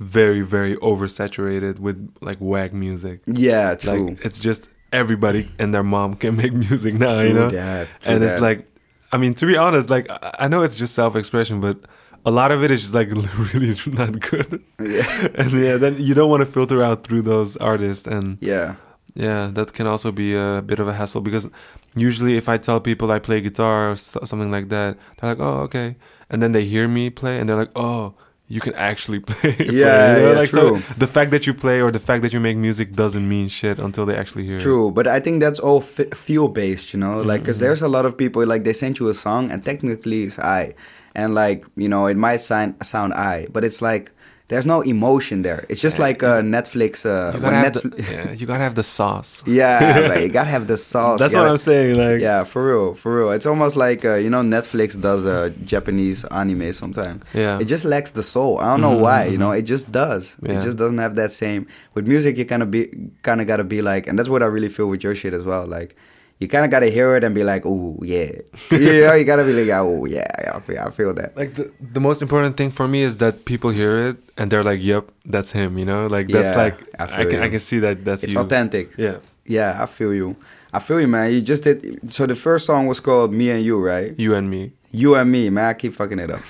very, 0.00 0.40
very 0.40 0.74
oversaturated 0.78 1.78
with 1.78 2.10
like 2.20 2.38
wag 2.40 2.74
music. 2.74 3.20
yeah, 3.26 3.76
true. 3.76 4.08
Like 4.08 4.24
it's 4.26 4.40
just 4.40 4.68
everybody 4.94 5.48
and 5.58 5.74
their 5.74 5.82
mom 5.82 6.14
can 6.14 6.36
make 6.36 6.52
music 6.68 6.94
now, 6.94 7.18
True 7.18 7.28
you 7.28 7.34
know. 7.34 7.50
that, 7.50 7.88
and 8.04 8.22
it's 8.24 8.38
like, 8.40 8.66
I 9.12 9.16
mean, 9.18 9.34
to 9.34 9.46
be 9.46 9.56
honest, 9.56 9.90
like 9.90 10.06
I 10.38 10.48
know 10.48 10.62
it's 10.62 10.76
just 10.76 10.94
self-expression, 10.94 11.60
but 11.60 11.76
a 12.24 12.30
lot 12.30 12.50
of 12.52 12.62
it 12.64 12.70
is 12.70 12.80
just 12.82 12.94
like 12.94 13.10
really 13.52 13.76
not 13.86 14.20
good. 14.20 14.62
yeah, 14.80 15.28
and 15.40 15.50
yeah, 15.52 15.76
then 15.76 16.00
you 16.00 16.14
don't 16.14 16.30
want 16.30 16.40
to 16.40 16.46
filter 16.46 16.82
out 16.82 17.04
through 17.04 17.22
those 17.22 17.56
artists, 17.58 18.06
and 18.06 18.38
yeah, 18.40 18.76
yeah, 19.14 19.50
that 19.52 19.72
can 19.72 19.86
also 19.86 20.10
be 20.12 20.34
a 20.34 20.62
bit 20.64 20.78
of 20.78 20.88
a 20.88 20.94
hassle 20.94 21.20
because 21.20 21.48
usually 21.94 22.36
if 22.36 22.48
I 22.48 22.56
tell 22.58 22.80
people 22.80 23.10
I 23.12 23.18
play 23.18 23.40
guitar 23.40 23.90
or 23.90 23.96
something 23.96 24.50
like 24.50 24.68
that, 24.70 24.96
they're 25.18 25.30
like, 25.30 25.40
"Oh, 25.40 25.60
okay," 25.66 25.96
and 26.30 26.40
then 26.42 26.52
they 26.52 26.64
hear 26.64 26.88
me 26.88 27.10
play 27.10 27.38
and 27.38 27.48
they're 27.48 27.58
like, 27.64 27.72
"Oh." 27.76 28.14
You 28.46 28.60
can 28.60 28.74
actually 28.74 29.20
play. 29.28 29.52
play," 29.54 29.66
Yeah, 29.66 30.16
you 30.16 30.22
know? 30.22 30.28
yeah, 30.32 30.38
like 30.40 30.50
true. 30.50 30.78
so 30.82 30.94
the 30.98 31.06
fact 31.06 31.30
that 31.30 31.46
you 31.46 31.54
play 31.54 31.80
or 31.80 31.90
the 31.90 31.98
fact 31.98 32.22
that 32.22 32.32
you 32.34 32.40
make 32.40 32.56
music 32.58 32.92
doesn't 32.94 33.26
mean 33.26 33.48
shit 33.48 33.78
until 33.78 34.04
they 34.06 34.14
actually 34.16 34.44
hear 34.44 34.58
it. 34.58 34.60
true. 34.62 34.90
But 34.90 35.06
I 35.06 35.18
think 35.20 35.40
that's 35.40 35.58
all 35.58 35.80
f- 35.80 36.12
feel 36.14 36.48
based, 36.48 36.92
you 36.92 37.00
know. 37.00 37.22
Like, 37.22 37.40
because 37.42 37.56
Mhm. 37.56 37.60
there's 37.64 37.82
a 37.82 37.88
lot 37.88 38.04
of 38.04 38.16
people 38.16 38.44
like 38.46 38.64
they 38.64 38.74
sent 38.74 38.98
you 39.00 39.08
a 39.08 39.14
song, 39.14 39.50
and 39.50 39.64
technically 39.64 40.24
it's 40.24 40.38
I, 40.38 40.74
and 41.14 41.34
like 41.34 41.64
you 41.76 41.88
know 41.88 42.06
it 42.06 42.16
might 42.16 42.42
sound 42.42 42.74
sound 42.82 43.14
I, 43.14 43.46
but 43.50 43.64
it's 43.64 43.80
like 43.80 44.12
there's 44.48 44.66
no 44.66 44.82
emotion 44.82 45.40
there. 45.42 45.64
It's 45.70 45.80
just 45.80 45.98
Yeah, 45.98 46.04
like 46.06 46.22
uh, 46.22 46.40
Netflix. 46.42 47.06
Uh, 47.06 47.32
You 47.34 47.40
gotta 47.40 47.56
Netflix- 47.70 47.96
the, 47.96 48.12
yeah, 48.12 48.32
you 48.32 48.46
gotta 48.46 48.62
have 48.62 48.74
the 48.74 48.82
sauce. 48.82 49.42
yeah, 49.60 50.06
like, 50.10 50.20
you 50.20 50.28
gotta 50.28 50.50
have 50.50 50.66
the 50.66 50.76
sauce. 50.76 51.18
That's 51.18 51.32
you 51.32 51.38
what 51.38 51.44
gotta- 51.44 51.52
I'm 51.52 51.58
saying. 51.58 51.94
Like, 51.96 52.20
yeah, 52.20 52.44
for 52.44 52.60
real, 52.68 52.94
for 52.94 53.16
real. 53.18 53.30
It's 53.32 53.46
almost 53.46 53.74
like 53.76 54.04
uh, 54.04 54.16
you 54.16 54.28
know 54.28 54.42
Netflix 54.42 55.00
does 55.00 55.24
uh, 55.26 55.50
Japanese 55.64 56.24
anime 56.26 56.72
sometimes. 56.74 57.22
yeah, 57.32 57.58
It 57.58 57.64
just 57.64 57.84
lacks 57.86 58.10
the 58.12 58.22
soul. 58.22 58.58
I 58.58 58.66
don't 58.70 58.82
know 58.82 58.96
Mhm, 58.96 59.00
why. 59.00 59.24
You 59.26 59.38
know, 59.38 59.50
it 59.52 59.62
just 59.62 59.90
does. 59.90 60.36
Yeah. 60.42 60.52
It 60.58 60.62
just 60.62 60.76
doesn't 60.76 60.98
have 60.98 61.14
that 61.14 61.32
same. 61.32 61.66
With 61.94 62.06
music, 62.06 62.36
you 62.36 62.44
kind 62.44 62.62
of 62.62 62.70
be 62.70 62.88
kind 63.22 63.40
of 63.40 63.46
gotta 63.46 63.64
be 63.64 63.80
like, 63.82 64.06
and 64.08 64.18
that's 64.18 64.28
what 64.28 64.42
I 64.42 64.46
really 64.46 64.68
feel 64.68 64.88
with 64.88 65.02
your 65.02 65.14
shit 65.14 65.32
as 65.32 65.44
well. 65.44 65.66
Like, 65.66 65.96
you 66.44 66.48
kind 66.54 66.64
of 66.66 66.70
gotta 66.70 66.90
hear 66.96 67.16
it 67.16 67.22
and 67.24 67.34
be 67.34 67.44
like, 67.52 67.64
oh 67.66 67.96
yeah, 68.02 68.30
you 68.70 69.00
know, 69.04 69.14
you 69.18 69.24
gotta 69.24 69.44
be 69.44 69.54
like, 69.56 69.70
oh 69.80 70.04
yeah, 70.16 70.28
I 70.56 70.60
feel, 70.60 70.78
I 70.88 70.90
feel 70.98 71.12
that. 71.20 71.30
like 71.40 71.50
the 71.58 71.64
the 71.96 72.00
most 72.08 72.20
important 72.26 72.56
thing 72.58 72.70
for 72.78 72.86
me 72.94 73.00
is 73.08 73.16
that 73.22 73.34
people 73.50 73.70
hear 73.80 73.94
it 74.08 74.16
and 74.38 74.50
they're 74.50 74.66
like, 74.70 74.80
"Yep, 74.82 75.04
that's 75.34 75.50
him." 75.58 75.70
You 75.80 75.86
know, 75.90 76.06
like 76.16 76.26
that's 76.28 76.52
Yeah, 76.56 76.62
like 76.64 76.76
I 76.98 77.04
I, 77.22 77.24
can 77.30 77.38
I 77.46 77.48
can 77.48 77.60
see 77.68 77.78
that 77.86 78.04
that's 78.04 78.22
It's 78.24 78.32
you. 78.34 78.40
authentic. 78.44 78.86
Yeah, 78.98 79.16
Yeah, 79.46 79.70
I 79.84 79.86
feel 79.86 80.12
you. 80.20 80.36
I 80.76 80.80
feel 80.86 81.00
you, 81.00 81.08
man. 81.16 81.32
You 81.32 81.40
just 81.40 81.62
did. 81.64 81.80
So 82.12 82.26
the 82.26 82.34
first 82.46 82.66
song 82.66 82.86
was 82.92 83.00
called 83.00 83.32
"Me 83.32 83.46
and 83.54 83.62
You," 83.64 83.76
right? 83.92 84.12
you 84.18 84.34
and 84.34 84.46
me. 84.50 84.72
You 84.90 85.14
and 85.18 85.26
me, 85.30 85.50
man. 85.50 85.66
I 85.70 85.74
keep 85.74 85.92
fucking 85.94 86.18
it 86.24 86.30
up. 86.30 86.42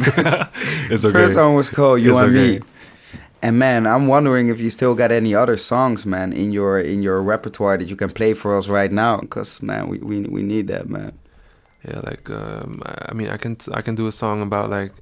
It's 0.90 1.02
The 1.04 1.08
okay. 1.08 1.18
First 1.18 1.34
song 1.34 1.54
was 1.60 1.68
called 1.70 2.00
"You 2.04 2.12
It's 2.16 2.20
and 2.24 2.36
okay. 2.36 2.58
Me," 2.58 2.60
and 3.44 3.58
man, 3.58 3.86
I'm 3.86 4.06
wondering 4.14 4.48
if 4.48 4.58
you 4.60 4.70
still 4.70 4.94
got 4.94 5.10
any 5.12 5.34
other 5.42 5.56
songs, 5.56 6.04
man, 6.06 6.32
in 6.32 6.52
your 6.52 6.80
in 6.80 7.02
your 7.02 7.22
repertoire 7.22 7.76
that 7.78 7.88
you 7.88 7.96
can 7.96 8.10
play 8.10 8.34
for 8.34 8.56
us 8.58 8.66
right 8.68 8.92
now, 8.92 9.18
because 9.20 9.62
man, 9.62 9.82
we, 9.90 9.98
we 9.98 10.16
we 10.36 10.42
need 10.42 10.66
that, 10.68 10.88
man. 10.88 11.12
Yeah, 11.88 12.00
like 12.10 12.30
um, 12.30 12.82
I 13.10 13.12
mean, 13.18 13.28
I 13.28 13.36
can 13.36 13.56
I 13.78 13.80
can 13.82 13.94
do 13.94 14.06
a 14.08 14.12
song 14.12 14.42
about 14.42 14.70
like 14.70 14.92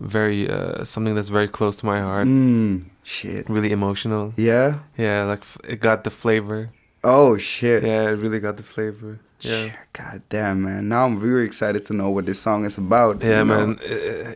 very 0.00 0.48
uh, 0.48 0.84
something 0.84 1.14
that's 1.14 1.28
very 1.28 1.48
close 1.48 1.76
to 1.80 1.86
my 1.86 2.00
heart, 2.00 2.26
Mm, 2.26 2.84
shit. 3.02 3.44
really 3.50 3.72
emotional. 3.72 4.32
Yeah. 4.36 4.78
Yeah, 4.96 5.24
like 5.32 5.42
f- 5.42 5.58
it 5.68 5.80
got 5.80 6.04
the 6.04 6.10
flavor. 6.10 6.70
Oh 7.04 7.36
shit. 7.38 7.82
Yeah, 7.82 8.08
it 8.08 8.16
really 8.22 8.40
got 8.40 8.56
the 8.56 8.62
flavor. 8.62 9.18
Yeah. 9.40 9.74
God 9.92 10.22
damn, 10.30 10.62
man. 10.62 10.88
Now 10.88 11.04
I'm 11.04 11.18
really 11.20 11.44
excited 11.44 11.84
to 11.86 11.92
know 11.92 12.08
what 12.14 12.24
this 12.26 12.38
song 12.40 12.64
is 12.64 12.78
about. 12.78 13.20
Yeah, 13.22 13.42
know? 13.42 13.66
man, 13.66 13.78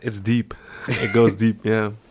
it's 0.03 0.19
deep. 0.19 0.53
It 0.87 1.13
goes 1.13 1.35
deep. 1.35 1.65
Yeah. 1.65 1.91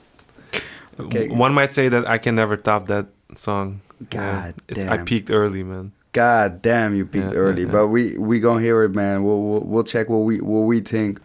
Okay. 0.98 1.28
One 1.28 1.52
might 1.54 1.72
say 1.72 1.88
that 1.88 2.08
I 2.08 2.18
can 2.18 2.34
never 2.34 2.56
top 2.56 2.86
that 2.86 3.06
song. 3.36 3.80
God 4.10 4.54
It's, 4.68 4.80
I 4.80 5.02
peaked 5.02 5.30
early, 5.30 5.62
man. 5.62 5.92
God 6.12 6.62
damn, 6.62 6.94
you 6.94 7.04
peaked 7.04 7.32
Yeah, 7.32 7.38
early, 7.38 7.64
yeah. 7.64 7.70
but 7.70 7.88
we 7.88 8.16
we 8.18 8.40
gonna 8.40 8.60
hear 8.62 8.82
it, 8.84 8.94
man. 8.94 9.22
We'll, 9.24 9.42
we'll 9.42 9.60
we'll 9.60 9.84
check 9.84 10.08
what 10.08 10.18
we 10.18 10.40
what 10.40 10.60
we 10.60 10.80
think. 10.80 11.20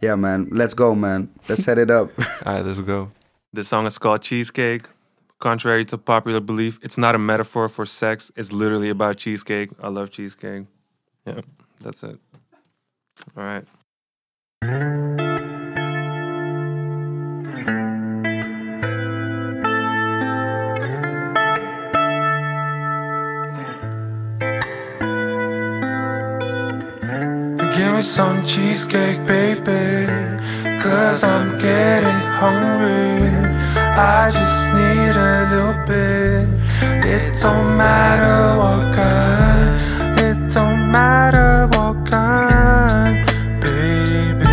Yeah, 0.00 0.14
man. 0.16 0.48
Let's 0.50 0.72
go, 0.72 0.94
man. 0.94 1.28
Let's 1.48 1.62
set 1.62 1.76
it 1.78 1.90
up. 1.90 2.10
All 2.46 2.54
right, 2.54 2.64
let's 2.64 2.80
go. 2.80 3.10
The 3.52 3.64
song 3.64 3.84
is 3.86 3.98
called 3.98 4.22
Cheesecake. 4.22 4.84
contrary 5.40 5.84
to 5.86 5.98
popular 5.98 6.40
belief, 6.40 6.78
it's 6.82 6.96
not 6.98 7.14
a 7.14 7.18
metaphor 7.18 7.68
for 7.68 7.84
sex. 7.86 8.30
It's 8.36 8.52
literally 8.52 8.88
about 8.90 9.16
cheesecake. 9.18 9.70
I 9.82 9.88
love 9.88 10.10
cheesecake. 10.10 10.64
Yeah, 11.26 11.40
that's 11.80 12.02
it. 12.02 12.18
All 13.36 13.44
right. 13.44 13.64
Give 27.80 27.94
me 27.94 28.02
some 28.02 28.44
cheesecake, 28.44 29.24
baby. 29.24 30.04
Cause 30.82 31.22
I'm 31.24 31.58
getting 31.58 32.20
hungry. 32.38 33.32
I 33.74 34.30
just 34.30 34.70
need 34.74 35.16
a 35.16 35.48
little 35.50 35.86
bit. 35.86 36.46
It 37.08 37.40
don't 37.40 37.78
matter 37.78 38.58
what 38.60 38.94
kind. 38.94 39.80
It 40.18 40.52
don't 40.52 40.92
matter 40.92 41.68
what 41.72 42.04
kind, 42.04 43.24
baby. 43.62 44.44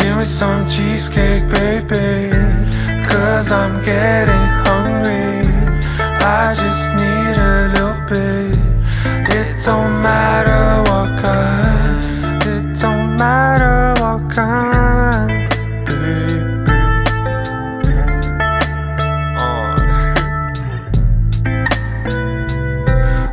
Give 0.00 0.16
me 0.16 0.24
some 0.24 0.68
cheesecake, 0.68 1.48
baby. 1.48 2.32
Cause 3.06 3.52
I'm 3.52 3.84
getting 3.84 4.34
hungry. 4.34 4.61
I 6.24 6.54
just 6.54 6.94
need 6.94 7.36
a 7.36 7.68
little 7.74 8.00
bit. 8.06 8.56
It 9.34 9.64
don't 9.64 10.00
matter 10.02 10.82
what 10.88 11.18
kind. 11.20 12.42
It 12.44 12.78
don't 12.80 13.16
matter 13.16 14.00
what 14.00 14.30
kind, 14.30 15.48
baby. 15.84 16.38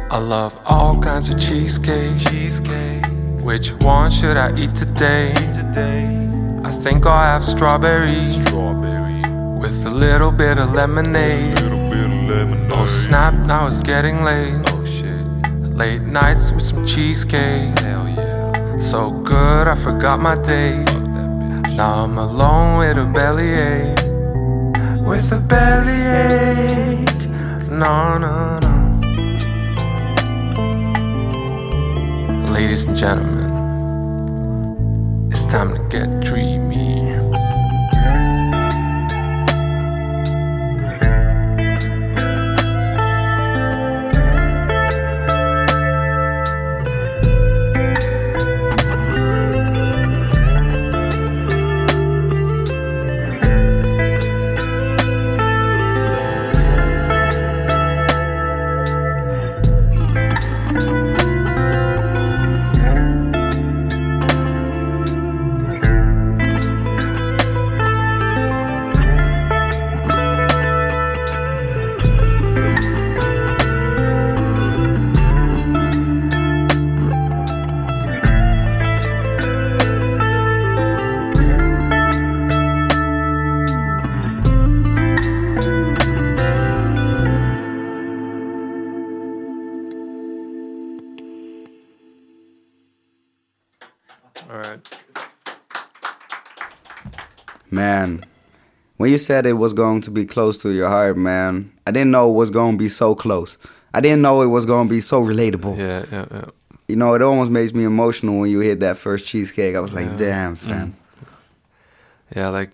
I 0.09 0.17
love 0.17 0.57
all 0.65 0.99
kinds 0.99 1.29
of 1.29 1.39
cheesecake. 1.39 2.17
Cheesecake. 2.17 3.05
Which 3.43 3.71
one 3.73 4.09
should 4.09 4.35
I 4.35 4.55
eat 4.57 4.73
today? 4.73 5.33
Today. 5.53 6.27
I 6.63 6.71
think 6.71 7.05
I'll 7.05 7.21
have 7.21 7.45
strawberry. 7.45 8.25
Strawberry. 8.25 9.21
With 9.59 9.85
a 9.85 9.91
little 9.91 10.31
bit 10.31 10.57
of 10.57 10.73
lemonade. 10.73 11.78
Oh 12.71 12.85
snap! 12.85 13.33
Now 13.33 13.67
it's 13.67 13.81
getting 13.81 14.23
late. 14.23 14.61
Oh 14.67 14.83
shit. 14.85 15.25
Late 15.75 16.01
nights 16.01 16.51
with 16.51 16.63
some 16.63 16.85
cheesecake. 16.85 17.77
Hell 17.79 18.07
yeah. 18.09 18.79
So 18.79 19.11
good 19.11 19.67
I 19.67 19.75
forgot 19.75 20.19
my 20.19 20.35
date. 20.35 20.85
Now 21.75 22.03
I'm 22.03 22.17
alone 22.17 22.79
with 22.79 22.97
a 22.97 23.05
bellyache. 23.05 24.03
With 25.07 25.31
a 25.31 25.39
bellyache. 25.39 27.27
No, 27.69 28.17
no, 28.17 28.59
no. 28.59 28.69
Ladies 32.51 32.83
and 32.83 32.97
gentlemen, 32.97 33.51
it's 35.31 35.45
time 35.45 35.73
to 35.73 35.79
get 35.87 36.19
dreamy. 36.19 36.88
When 99.09 99.13
you 99.13 99.17
said 99.17 99.45
it 99.47 99.53
was 99.53 99.73
going 99.73 100.01
to 100.01 100.11
be 100.11 100.23
close 100.25 100.55
to 100.59 100.69
your 100.69 100.87
heart, 100.87 101.17
man, 101.17 101.71
I 101.87 101.91
didn't 101.91 102.11
know 102.11 102.29
it 102.29 102.35
was 102.35 102.51
going 102.51 102.73
to 102.77 102.77
be 102.77 102.89
so 102.89 103.15
close. 103.15 103.57
I 103.91 104.01
didn't 104.01 104.21
know 104.21 104.43
it 104.43 104.47
was 104.47 104.65
going 104.67 104.87
to 104.87 104.93
be 104.93 105.01
so 105.01 105.23
relatable. 105.23 105.75
Yeah, 105.77 106.05
yeah, 106.11 106.25
yeah. 106.31 106.45
You 106.87 106.95
know, 106.95 107.15
it 107.15 107.21
almost 107.23 107.49
makes 107.49 107.73
me 107.73 107.83
emotional 107.85 108.39
when 108.39 108.51
you 108.51 108.59
hit 108.59 108.79
that 108.81 108.97
first 108.97 109.25
cheesecake. 109.25 109.75
I 109.75 109.79
was 109.79 109.93
like, 109.93 110.05
Yeah. 110.09 110.17
damn, 110.17 110.55
fam. 110.55 110.95
Yeah, 112.35 112.49
like 112.49 112.69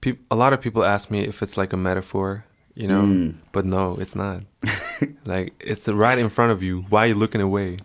peop- 0.00 0.24
a 0.30 0.34
lot 0.34 0.52
of 0.52 0.60
people 0.60 0.84
ask 0.84 1.08
me 1.10 1.20
if 1.24 1.40
it's 1.42 1.56
like 1.56 1.72
a 1.72 1.76
metaphor, 1.76 2.44
you 2.74 2.88
know, 2.88 3.02
Mm. 3.02 3.34
but 3.52 3.64
no, 3.64 3.96
it's 4.00 4.16
not. 4.16 4.42
like 5.24 5.54
it's 5.60 5.86
right 5.88 6.18
in 6.18 6.28
front 6.30 6.50
of 6.50 6.62
you. 6.64 6.84
Why 6.88 7.04
are 7.04 7.08
you 7.08 7.14
looking 7.14 7.40
away? 7.40 7.76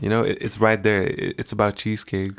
You 0.00 0.08
know, 0.08 0.22
it, 0.22 0.38
it's 0.40 0.60
right 0.60 0.80
there. 0.80 1.02
It, 1.02 1.34
it's 1.38 1.50
about 1.52 1.74
cheesecake. 1.76 2.38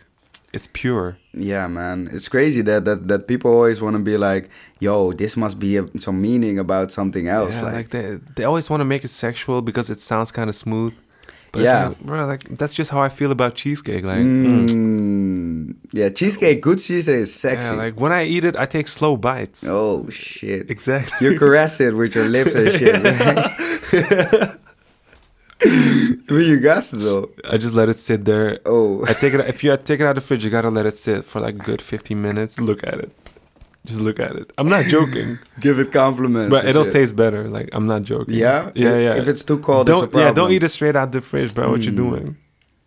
It's 0.54 0.68
pure. 0.74 1.18
Yeah, 1.34 1.68
man. 1.68 2.10
It's 2.12 2.28
crazy 2.28 2.62
that 2.64 2.84
that, 2.86 3.08
that 3.08 3.28
people 3.28 3.52
always 3.52 3.82
want 3.82 3.96
to 3.96 4.02
be 4.04 4.18
like, 4.18 4.50
yo, 4.80 5.14
this 5.14 5.38
must 5.38 5.60
be 5.60 5.78
a, 5.78 5.88
some 6.00 6.22
meaning 6.22 6.60
about 6.60 6.92
something 6.92 7.28
else. 7.30 7.54
yeah, 7.56 7.62
like, 7.64 7.74
like, 7.74 7.90
they 7.90 8.20
they 8.36 8.44
always 8.44 8.70
want 8.70 8.82
to 8.82 8.86
make 8.86 9.06
it 9.06 9.12
sexual 9.12 9.62
because 9.62 9.90
it 9.90 10.00
sounds 10.02 10.32
kind 10.32 10.50
of 10.50 10.56
smooth. 10.56 10.94
But 11.54 11.64
Yeah. 11.64 11.88
like, 11.88 12.00
bro, 12.02 12.26
like 12.28 12.44
that's 12.58 12.74
just 12.74 12.92
how 12.92 13.02
I 13.02 13.10
feel 13.10 13.32
about 13.32 13.56
cheesecake. 13.56 14.04
Like, 14.06 14.20
mm. 14.26 14.68
mm, 14.70 15.76
yeah, 15.94 16.10
cheesecake, 16.10 16.62
good 16.62 16.80
cheesecake 16.80 17.22
is 17.24 17.34
sexy. 17.36 17.70
yeah, 17.72 17.76
like 17.84 18.00
when 18.00 18.12
I 18.12 18.24
eat 18.24 18.44
it, 18.46 18.56
I 18.56 18.66
take 18.66 18.88
slow 18.88 19.18
bites. 19.18 19.66
oh, 19.68 20.10
shit. 20.10 20.70
Exactly. 20.70 21.28
You 21.28 21.38
caress 21.38 21.80
it 21.82 21.94
with 21.96 22.16
your 22.16 22.28
lips 22.30 22.56
and 22.56 22.72
shit. 22.80 22.96
When 25.63 26.41
you 26.45 26.60
got 26.60 26.91
it 26.91 26.97
though. 26.97 27.30
I 27.50 27.58
just 27.58 27.76
let 27.76 27.89
it 27.89 28.00
sit 28.00 28.26
there. 28.26 28.60
Oh. 28.65 29.06
I 29.08 29.13
take 29.13 29.34
it 29.34 29.41
if 29.41 29.63
you 29.63 29.76
take 29.78 30.00
it 30.00 30.04
out 30.04 30.10
of 30.12 30.15
the 30.15 30.21
fridge, 30.21 30.43
you 30.43 30.50
gotta 30.50 30.69
let 30.69 30.86
it 30.86 30.91
sit 30.93 31.26
for 31.26 31.39
like 31.39 31.56
a 31.56 31.60
good 31.60 31.82
fifteen 31.82 32.21
minutes. 32.21 32.60
Look 32.60 32.86
at 32.86 32.95
it. 32.95 33.12
Just 33.86 34.00
look 34.02 34.19
at 34.19 34.36
it. 34.36 34.52
I'm 34.60 34.69
not 34.69 34.86
joking, 34.86 35.39
Give 35.60 35.80
it 35.80 35.91
compliments. 35.91 36.52
but 36.52 36.65
it'll 36.65 36.84
shit. 36.84 36.93
taste 36.93 37.15
better. 37.15 37.50
Like 37.50 37.69
I'm 37.74 37.88
not 37.88 38.04
joking. 38.04 38.36
Yeah? 38.36 38.71
yeah, 38.76 38.95
yeah. 38.97 39.15
If 39.15 39.28
it's 39.28 39.43
too 39.43 39.58
cold, 39.60 39.88
don't 39.88 40.13
yeah, 40.13 40.32
don't 40.34 40.52
eat 40.52 40.63
it 40.63 40.69
straight 40.69 40.95
out 40.95 41.12
the 41.12 41.21
fridge, 41.21 41.54
bro. 41.56 41.69
What 41.71 41.82
you 41.82 41.91
Mm. 41.91 41.95
doing? 41.95 42.38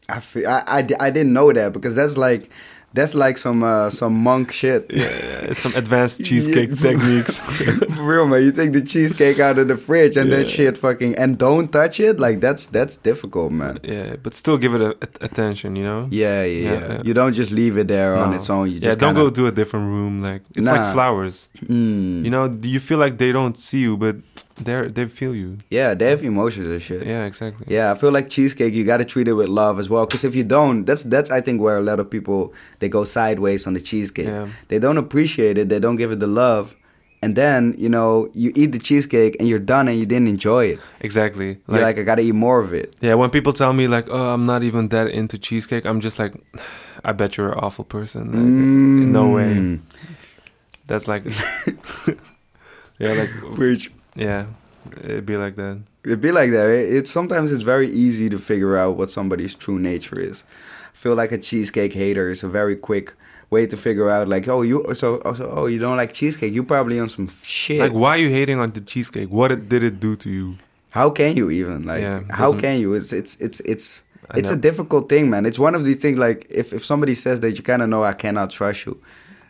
I, 0.08 0.20
feel, 0.20 0.46
I, 0.46 0.62
I, 0.66 0.86
I 1.00 1.10
didn't 1.10 1.32
know 1.32 1.50
that 1.52 1.72
because 1.72 1.94
that's 1.94 2.18
like 2.18 2.50
that's 2.94 3.14
like 3.14 3.36
some 3.38 3.62
uh, 3.62 3.90
some 3.90 4.14
monk 4.14 4.52
shit. 4.52 4.86
Yeah, 4.90 5.02
yeah, 5.02 5.50
it's 5.50 5.60
some 5.60 5.74
advanced 5.74 6.24
cheesecake 6.28 6.70
Yeah. 6.70 6.76
techniques. 6.88 7.40
For 7.94 8.02
real, 8.02 8.26
man. 8.26 8.42
You 8.42 8.52
take 8.52 8.72
the 8.72 8.82
cheesecake 8.82 9.38
out 9.40 9.58
of 9.58 9.66
the 9.68 9.76
fridge 9.76 10.16
and 10.16 10.30
that 10.32 10.46
shit 10.46 10.78
fucking 10.78 11.16
and 11.18 11.36
don't 11.36 11.68
touch 11.72 11.98
it. 12.00 12.18
Like 12.18 12.40
that's 12.40 12.66
that's 12.68 12.96
difficult, 12.96 13.50
man. 13.52 13.78
yeah, 13.82 14.16
but 14.22 14.32
still 14.34 14.56
give 14.58 14.74
it 14.74 14.80
a, 14.80 14.90
a- 15.04 15.24
attention. 15.28 15.76
You 15.76 15.84
know. 15.84 16.08
Yeah, 16.10 16.44
yeah, 16.44 16.44
Yeah, 16.44 16.72
yeah. 16.72 16.88
yeah. 16.92 17.02
You 17.04 17.14
don't 17.14 17.32
just 17.34 17.50
leave 17.52 17.76
it 17.76 17.88
there 17.88 18.14
on 18.16 18.32
its 18.32 18.48
own. 18.48 18.68
You 18.70 18.74
yeah, 18.78 18.88
just 18.88 18.98
don't 19.00 19.14
kinda, 19.14 19.30
go 19.30 19.34
to 19.38 19.46
a 19.48 19.52
different 19.52 19.86
room. 19.86 20.22
Like 20.22 20.42
it's 20.56 20.66
Nah. 20.66 20.72
like 20.74 20.92
flowers. 20.94 21.48
Mm. 21.66 22.24
You 22.24 22.30
know, 22.30 22.44
you 22.62 22.80
feel 22.80 22.98
like 22.98 23.18
they 23.18 23.32
don't 23.32 23.58
see 23.58 23.80
you, 23.80 23.96
but 23.96 24.16
they 24.56 24.88
they 24.88 25.06
feel 25.06 25.34
you. 25.34 25.58
Yeah, 25.70 25.94
they 25.94 26.10
have 26.10 26.22
emotions 26.22 26.68
and 26.68 26.80
shit. 26.80 27.06
Yeah, 27.06 27.24
exactly. 27.24 27.66
Yeah, 27.68 27.90
I 27.90 27.94
feel 27.96 28.12
like 28.12 28.28
cheesecake. 28.28 28.72
You 28.72 28.84
got 28.84 28.98
to 28.98 29.04
treat 29.04 29.26
it 29.26 29.32
with 29.32 29.48
love 29.48 29.80
as 29.80 29.90
well. 29.90 30.06
Because 30.06 30.24
if 30.24 30.34
you 30.34 30.44
don't, 30.44 30.84
that's 30.84 31.02
that's 31.02 31.30
I 31.30 31.40
think 31.40 31.60
where 31.60 31.76
a 31.76 31.82
lot 31.82 31.98
of 31.98 32.08
people 32.08 32.54
they 32.78 32.88
go 32.88 33.04
sideways 33.04 33.66
on 33.66 33.74
the 33.74 33.80
cheesecake. 33.80 34.26
Yeah. 34.26 34.48
They 34.68 34.78
don't 34.78 34.98
appreciate 34.98 35.58
it. 35.58 35.68
They 35.68 35.80
don't 35.80 35.96
give 35.96 36.12
it 36.12 36.20
the 36.20 36.28
love, 36.28 36.76
and 37.20 37.34
then 37.34 37.74
you 37.78 37.88
know 37.88 38.28
you 38.32 38.52
eat 38.54 38.70
the 38.72 38.78
cheesecake 38.78 39.36
and 39.40 39.48
you're 39.48 39.58
done 39.58 39.88
and 39.88 39.98
you 39.98 40.06
didn't 40.06 40.28
enjoy 40.28 40.66
it. 40.66 40.80
Exactly. 41.00 41.58
you're 41.68 41.80
like, 41.80 41.98
I 41.98 42.02
gotta 42.02 42.22
eat 42.22 42.34
more 42.34 42.60
of 42.60 42.72
it. 42.72 42.94
Yeah, 43.00 43.14
when 43.14 43.30
people 43.30 43.52
tell 43.52 43.72
me 43.72 43.88
like, 43.88 44.06
"Oh, 44.08 44.34
I'm 44.34 44.46
not 44.46 44.62
even 44.62 44.88
that 44.90 45.08
into 45.08 45.36
cheesecake," 45.36 45.84
I'm 45.84 46.00
just 46.00 46.18
like, 46.18 46.34
"I 47.04 47.12
bet 47.12 47.36
you're 47.36 47.52
an 47.52 47.58
awful 47.58 47.84
person." 47.84 48.30
Like, 48.30 48.44
No 49.12 49.34
way. 49.34 49.54
Mm. 49.54 49.80
That's 50.86 51.08
like, 51.08 51.24
yeah, 52.98 53.12
like, 53.14 53.30
Which 53.58 53.90
yeah, 54.14 54.46
it'd 55.02 55.26
be 55.26 55.36
like 55.36 55.56
that. 55.56 55.80
It'd 56.04 56.20
be 56.20 56.32
like 56.32 56.50
that. 56.50 56.68
It, 56.68 56.96
it's 56.96 57.10
sometimes 57.10 57.52
it's 57.52 57.62
very 57.62 57.88
easy 57.88 58.28
to 58.30 58.38
figure 58.38 58.76
out 58.76 58.96
what 58.96 59.10
somebody's 59.10 59.54
true 59.54 59.78
nature 59.78 60.18
is. 60.18 60.44
I 60.92 60.96
feel 60.96 61.14
like 61.14 61.32
a 61.32 61.38
cheesecake 61.38 61.92
hater 61.92 62.30
is 62.30 62.42
a 62.42 62.48
very 62.48 62.76
quick 62.76 63.14
way 63.50 63.66
to 63.66 63.76
figure 63.76 64.10
out 64.10 64.26
like 64.26 64.48
oh 64.48 64.62
you 64.62 64.94
so 64.94 65.20
oh, 65.24 65.28
also 65.28 65.50
oh 65.50 65.66
you 65.66 65.78
don't 65.78 65.96
like 65.96 66.12
cheesecake 66.12 66.52
you 66.52 66.64
probably 66.64 66.98
on 66.98 67.08
some 67.08 67.28
shit 67.28 67.78
Like, 67.78 67.92
why 67.92 68.10
are 68.10 68.18
you 68.18 68.30
hating 68.30 68.58
on 68.58 68.72
the 68.72 68.80
cheesecake? 68.80 69.30
What 69.30 69.52
it, 69.52 69.68
did 69.68 69.82
it 69.82 70.00
do 70.00 70.16
to 70.16 70.30
you? 70.30 70.56
how 70.94 71.10
can 71.10 71.36
you 71.36 71.50
even 71.50 71.84
like 71.84 72.02
Yeah, 72.02 72.22
how 72.30 72.56
can 72.56 72.78
you 72.78 72.94
it's 72.94 73.12
it's 73.12 73.36
it's 73.40 73.58
it's 73.60 74.02
I 74.30 74.38
it's 74.38 74.50
a 74.50 74.56
difficult 74.56 75.08
thing 75.08 75.28
man 75.28 75.44
it's 75.44 75.58
one 75.58 75.74
of 75.74 75.84
these 75.84 76.00
things 76.04 76.18
like 76.18 76.46
if 76.50 76.72
if 76.72 76.84
somebody 76.84 77.14
says 77.14 77.40
that 77.40 77.52
you 77.58 77.64
kind 77.64 77.82
of 77.82 77.88
know 77.88 78.02
i 78.04 78.12
cannot 78.12 78.50
trust 78.50 78.86
you 78.86 78.94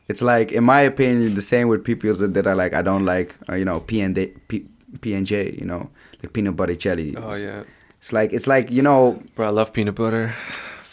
it's 0.09 0.23
like 0.23 0.53
in 0.53 0.65
my 0.65 0.81
opinion 0.81 1.35
the 1.35 1.43
same 1.43 1.69
with 1.69 1.83
people 1.85 2.15
that, 2.15 2.35
that 2.35 2.47
are 2.47 2.55
like 2.57 2.75
i 2.75 2.83
don't 2.83 3.05
like 3.05 3.35
uh, 3.49 3.55
you 3.55 3.65
know 3.65 3.81
p 3.81 4.01
and 4.01 4.15
D, 4.15 4.27
p, 4.49 4.65
P 5.01 5.15
and 5.15 5.27
j 5.27 5.51
you 5.59 5.65
know 5.67 5.91
like 6.23 6.33
peanut 6.33 6.57
butter 6.57 6.75
jelly 6.77 7.15
Oh 7.17 7.35
yeah, 7.35 7.65
it's 7.99 8.13
like 8.13 8.33
it's 8.33 8.47
like 8.47 8.71
you 8.71 8.83
know 8.83 9.21
bro, 9.35 9.47
I 9.49 9.51
love 9.51 9.73
peanut 9.73 9.95
butter. 9.95 10.35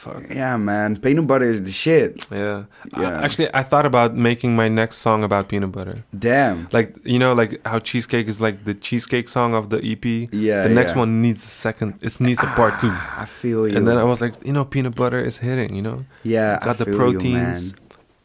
Fuck. 0.02 0.34
yeah 0.34 0.58
man 0.58 0.98
peanut 0.98 1.28
butter 1.28 1.46
is 1.46 1.62
the 1.62 1.72
shit 1.72 2.26
Yeah. 2.32 2.64
Yeah. 2.98 3.20
I, 3.20 3.24
actually, 3.24 3.54
I 3.54 3.62
thought 3.62 3.86
about 3.86 4.16
making 4.16 4.56
my 4.56 4.68
next 4.68 4.96
song 4.98 5.24
about 5.24 5.48
peanut 5.48 5.72
butter. 5.72 6.04
damn 6.18 6.68
Like 6.72 6.96
you 7.06 7.20
know, 7.20 7.34
like 7.34 7.62
how 7.68 7.78
cheesecake 7.78 8.28
is 8.28 8.42
like 8.42 8.64
the 8.66 8.74
cheesecake 8.74 9.30
song 9.30 9.54
of 9.54 9.70
the 9.70 9.78
EP. 9.78 10.04
Yeah, 10.34 10.64
The 10.64 10.74
next 10.74 10.94
yeah. 10.94 11.04
one 11.04 11.22
needs 11.22 11.44
a 11.44 11.54
second. 11.68 12.00
It 12.02 12.20
needs 12.20 12.42
a 12.42 12.48
part 12.58 12.82
two. 12.82 12.90
i 13.24 13.26
feel 13.26 13.68
you 13.68 13.78
And 13.78 13.86
then 13.88 13.98
I 14.00 14.04
was 14.04 14.22
like, 14.22 14.34
you 14.44 14.54
know, 14.54 14.66
peanut 14.66 14.96
butter 14.96 15.22
is 15.24 15.38
hitting. 15.38 15.76
You 15.76 15.84
know, 15.84 16.06
yeah 16.24 16.58
got 16.66 16.82
I 16.82 16.84
the 16.84 16.98
proteins. 16.98 17.62
you. 17.66 17.74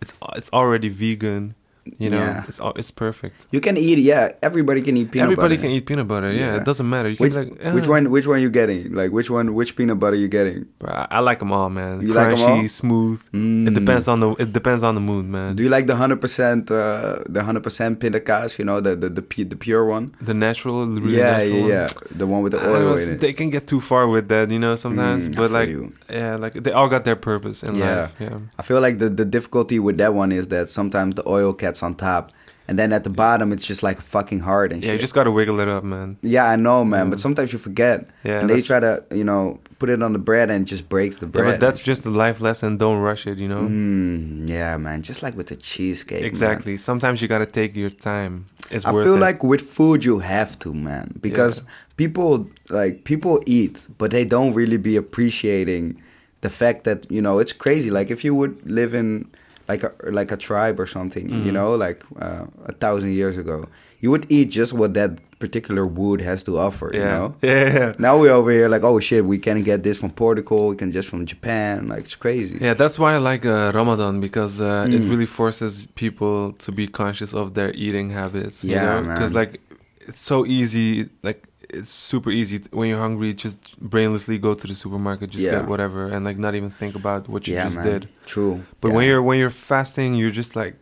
It's 0.00 0.16
it's 0.34 0.50
already 0.52 0.88
vegan. 0.88 1.54
You 1.98 2.10
know, 2.10 2.18
Yeah. 2.18 2.44
it's 2.48 2.60
it's 2.80 2.90
perfect. 2.90 3.46
you 3.54 3.60
can 3.60 3.76
eat 3.76 3.98
yeah 3.98 4.32
everybody 4.42 4.80
can 4.82 4.96
eat 4.96 5.10
peanut 5.12 5.28
butter. 5.28 5.32
Everybody 5.32 5.56
butter 5.56 5.62
can 5.68 5.70
eat 5.76 5.84
peanut 5.86 6.08
butter. 6.08 6.30
Yeah, 6.32 6.38
Yeah. 6.40 6.56
it 6.60 6.64
doesn't 6.64 6.88
matter. 6.88 7.08
You 7.10 7.16
which, 7.22 7.34
like, 7.34 7.50
which 7.76 7.86
one 7.88 8.10
which 8.10 8.26
one 8.26 8.40
you 8.42 8.50
getting 8.50 8.92
like 9.00 9.10
which 9.12 9.30
one 9.30 9.54
which 9.54 9.76
peanut 9.76 9.98
butter 10.02 10.16
you 10.16 10.28
getting 10.28 10.66
Bro, 10.78 10.90
I, 10.92 11.06
I 11.10 11.20
like 11.20 11.38
them 11.38 11.52
all, 11.52 11.70
man. 11.70 12.00
You 12.02 12.12
like 12.12 12.28
'em 12.28 12.36
Crunchy, 12.36 12.62
all? 12.62 12.68
smooth. 12.68 13.18
Mm. 13.32 13.68
It 13.68 13.74
depends 13.74 14.06
on 14.08 14.18
the 14.20 14.28
it 14.44 14.50
depends 14.52 14.82
on 14.82 14.94
the 14.98 15.00
mood, 15.10 15.26
man. 15.26 15.54
Do 15.56 15.62
you 15.62 15.68
like 15.76 15.86
the 15.86 15.96
hundred 15.96 16.20
percent, 16.20 16.70
uh, 16.70 17.18
the 17.28 17.42
hundred 17.42 17.62
percent 17.62 18.00
pindakaas? 18.00 18.58
You 18.58 18.64
know, 18.68 18.80
the 18.80 18.96
the 18.96 19.08
the, 19.08 19.22
pu- 19.22 19.44
the 19.52 19.56
pure 19.56 19.84
one. 19.84 20.14
the 20.20 20.34
natural, 20.34 20.86
the 20.86 21.00
really 21.00 21.18
yeah, 21.18 21.38
natural 21.38 21.68
yeah, 21.68 21.86
yeah. 21.86 22.16
The 22.20 22.26
one 22.26 22.42
with 22.42 22.52
the 22.52 22.60
oil 22.66 22.92
was- 22.92 23.08
in 23.08 23.14
it. 23.14 23.20
they 23.20 23.32
can 23.32 23.50
get 23.50 23.66
too 23.66 23.80
far 23.80 24.04
with 24.08 24.26
that, 24.28 24.50
you 24.50 24.58
know, 24.58 24.74
sometimes. 24.74 25.28
Mm, 25.28 25.36
but 25.36 25.50
like, 25.50 25.68
you. 25.68 25.92
yeah, 26.10 26.36
like 26.36 26.54
they 26.54 26.72
all 26.72 26.88
got 26.88 27.04
their 27.04 27.16
purpose 27.16 27.62
in 27.62 27.78
life. 27.78 28.12
Yeah, 28.20 28.38
I 28.58 28.62
feel 28.62 28.80
like 28.80 28.98
the 28.98 29.08
the 29.08 29.24
difficulty 29.24 29.78
with 29.78 29.96
that 30.02 30.12
one 30.14 30.30
is 30.32 30.48
that 30.48 30.68
sometimes 30.70 31.14
the 31.14 31.24
oil 31.28 31.52
gets 31.52 31.75
on 31.82 31.94
top, 31.94 32.32
and 32.68 32.78
then 32.78 32.92
at 32.92 33.04
the 33.04 33.10
bottom 33.10 33.52
it's 33.52 33.64
just 33.66 33.82
like 33.82 34.00
fucking 34.00 34.40
hard 34.40 34.72
and 34.72 34.82
yeah. 34.82 34.92
You 34.92 34.98
just 34.98 35.14
gotta 35.14 35.30
wiggle 35.30 35.60
it 35.60 35.68
up, 35.68 35.84
man. 35.84 36.16
yeah, 36.22 36.46
I 36.46 36.56
know, 36.56 36.84
man. 36.84 37.06
Mm. 37.06 37.10
But 37.10 37.20
sometimes 37.20 37.52
you 37.52 37.58
forget, 37.58 38.08
Yeah, 38.24 38.40
and 38.40 38.50
they 38.50 38.60
try 38.60 38.80
to, 38.80 39.04
you 39.12 39.24
know, 39.24 39.60
put 39.78 39.88
it 39.90 40.02
on 40.02 40.12
the 40.12 40.18
bread 40.18 40.50
and 40.50 40.62
it 40.66 40.70
just 40.70 40.88
breaks 40.88 41.18
the 41.18 41.26
Yeah, 41.26 41.32
bread. 41.32 41.44
but 41.52 41.60
that's 41.60 41.80
just 41.80 42.04
a 42.06 42.10
life 42.10 42.40
lesson. 42.40 42.76
Don't 42.78 42.98
rush 43.00 43.26
it, 43.26 43.38
you 43.38 43.46
know. 43.48 43.62
Mm, 43.62 44.48
yeah, 44.48 44.76
man. 44.78 45.02
Just 45.02 45.22
like 45.22 45.36
with 45.36 45.46
the 45.48 45.56
cheesecake. 45.56 46.20
man. 46.22 46.26
Exactly. 46.26 46.76
Sometimes 46.76 47.20
you 47.22 47.28
gotta 47.28 47.46
take 47.46 47.76
your 47.76 47.90
time. 47.90 48.46
It's 48.70 48.84
I 48.84 48.90
feel 48.90 49.14
it. 49.16 49.20
like 49.20 49.44
with 49.44 49.60
food 49.60 50.04
you 50.04 50.18
have 50.18 50.58
to, 50.60 50.74
man, 50.74 51.14
because 51.20 51.62
people 51.96 52.48
like 52.68 53.04
people 53.04 53.40
eat, 53.46 53.86
but 53.98 54.10
they 54.10 54.24
don't 54.24 54.54
really 54.54 54.76
be 54.78 54.96
appreciating 54.96 56.02
the 56.40 56.50
fact 56.50 56.82
that 56.84 57.08
you 57.10 57.22
know 57.22 57.38
it's 57.38 57.52
crazy. 57.52 57.90
Like 57.90 58.10
if 58.10 58.24
you 58.24 58.34
would 58.34 58.54
live 58.68 58.92
in 58.92 59.28
like 59.68 59.82
a 59.82 59.92
like 60.18 60.30
a 60.32 60.36
tribe 60.36 60.78
or 60.80 60.86
something, 60.86 61.28
you 61.30 61.50
Mhm. 61.50 61.56
know, 61.58 61.74
like 61.86 62.02
uh, 62.20 62.44
a 62.66 62.72
thousand 62.72 63.10
years 63.12 63.36
ago, 63.38 63.66
you 64.00 64.10
would 64.12 64.26
eat 64.28 64.48
just 64.50 64.72
what 64.72 64.94
that 64.94 65.10
particular 65.38 65.84
wood 65.86 66.20
has 66.22 66.42
to 66.44 66.56
offer. 66.56 66.90
yeah, 66.94 66.98
You 67.00 67.04
know. 67.18 67.34
yeah, 67.42 67.72
yeah. 67.78 67.92
Now 67.98 68.18
we're 68.20 68.32
over 68.40 68.50
here 68.50 68.68
like, 68.74 68.84
oh 68.90 68.98
shit, 69.00 69.22
we 69.24 69.38
can 69.38 69.62
get 69.62 69.82
this 69.82 69.98
from 69.98 70.10
Portugal, 70.10 70.68
we 70.68 70.76
can 70.76 70.90
just 70.92 71.08
from 71.08 71.26
Japan. 71.26 71.88
Like 71.88 72.00
it's 72.06 72.16
crazy. 72.16 72.56
Yeah, 72.60 72.74
that's 72.74 72.96
why 72.98 73.14
I 73.14 73.18
like 73.18 73.44
uh, 73.44 73.72
Ramadan 73.74 74.20
because 74.20 74.60
uh, 74.60 74.86
it 74.94 75.02
Mm. 75.02 75.10
really 75.10 75.26
forces 75.26 75.88
people 75.94 76.52
to 76.64 76.72
be 76.72 76.86
conscious 77.02 77.34
of 77.34 77.46
their 77.54 77.70
eating 77.74 78.10
habits. 78.10 78.64
Yeah, 78.64 78.72
you 78.74 78.80
know, 78.86 79.02
man. 79.02 79.14
because 79.14 79.32
like 79.34 79.60
it's 80.08 80.20
so 80.20 80.46
easy. 80.46 81.08
Like 81.22 81.40
it's 81.70 81.90
super 81.90 82.30
easy 82.30 82.60
when 82.70 82.88
you're 82.88 82.98
hungry. 83.00 83.34
Just 83.34 83.58
brainlessly 83.80 84.40
go 84.40 84.54
to 84.54 84.66
the 84.66 84.74
supermarket, 84.74 85.30
just 85.30 85.44
Yeah. 85.44 85.60
get 85.60 85.68
whatever, 85.68 86.06
and 86.08 86.24
like 86.24 86.38
not 86.38 86.54
even 86.54 86.70
think 86.70 86.94
about 86.94 87.28
what 87.28 87.46
you 87.46 87.54
yeah, 87.54 87.64
just 87.64 87.76
man. 87.76 87.84
did. 87.86 88.08
True. 88.26 88.64
But 88.80 88.88
yeah. 88.88 88.94
when 88.94 89.06
you're 89.08 89.22
when 89.22 89.38
you're 89.38 89.50
fasting, 89.50 90.14
you're 90.14 90.30
just 90.30 90.56
like 90.56 90.74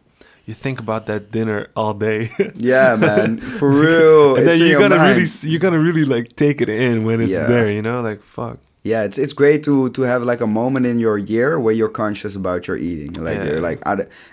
you 0.46 0.52
think 0.54 0.78
about 0.78 1.06
that 1.06 1.30
dinner 1.30 1.68
all 1.74 1.94
day. 1.94 2.30
yeah, 2.54 2.96
man, 2.96 3.38
for 3.58 3.68
real. 3.70 4.36
and 4.36 4.46
then 4.46 4.58
you 4.60 4.78
gotta 4.78 4.98
really 4.98 5.26
you 5.52 5.58
gotta 5.58 5.78
really 5.78 6.04
like 6.04 6.36
take 6.36 6.60
it 6.60 6.68
in 6.68 7.04
when 7.04 7.20
it's 7.20 7.36
there. 7.48 7.70
You 7.70 7.82
know, 7.82 8.00
like 8.02 8.22
fuck. 8.22 8.58
Yeah, 8.84 9.04
it's 9.04 9.16
it's 9.16 9.32
great 9.32 9.62
to 9.64 9.88
to 9.96 10.02
have 10.02 10.22
like 10.24 10.42
a 10.42 10.46
moment 10.46 10.84
in 10.84 10.98
your 10.98 11.16
year 11.16 11.58
where 11.58 11.72
you're 11.74 11.88
conscious 12.04 12.36
about 12.36 12.68
your 12.68 12.76
eating. 12.76 13.12
Like 13.24 13.38
Yeah. 13.38 13.44
you're 13.46 13.60
like, 13.70 13.80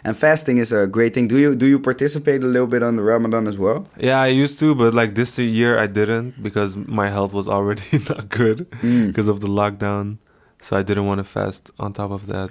and 0.04 0.18
fasting 0.18 0.58
is 0.58 0.74
a 0.74 0.88
great 0.88 1.14
thing. 1.14 1.30
Do 1.30 1.38
you 1.38 1.56
do 1.56 1.66
you 1.66 1.80
participate 1.80 2.44
a 2.44 2.48
little 2.48 2.68
bit 2.68 2.84
on 2.84 2.98
the 2.98 3.02
Ramadan 3.02 3.48
as 3.48 3.58
well? 3.58 3.88
Yeah, 3.98 4.20
I 4.22 4.28
used 4.28 4.60
to, 4.60 4.76
but 4.76 4.94
like 4.94 5.16
this 5.16 5.40
year 5.40 5.80
I 5.80 5.88
didn't 5.88 6.44
because 6.44 6.76
my 6.76 7.08
health 7.10 7.32
was 7.34 7.48
already 7.48 7.84
not 8.10 8.28
good 8.28 8.68
Mm. 8.84 9.08
because 9.08 9.30
of 9.30 9.40
the 9.40 9.48
lockdown. 9.48 10.18
So 10.60 10.76
I 10.78 10.84
didn't 10.84 11.06
want 11.06 11.20
to 11.20 11.24
fast 11.24 11.72
on 11.80 11.94
top 11.94 12.12
of 12.12 12.28
that. 12.28 12.50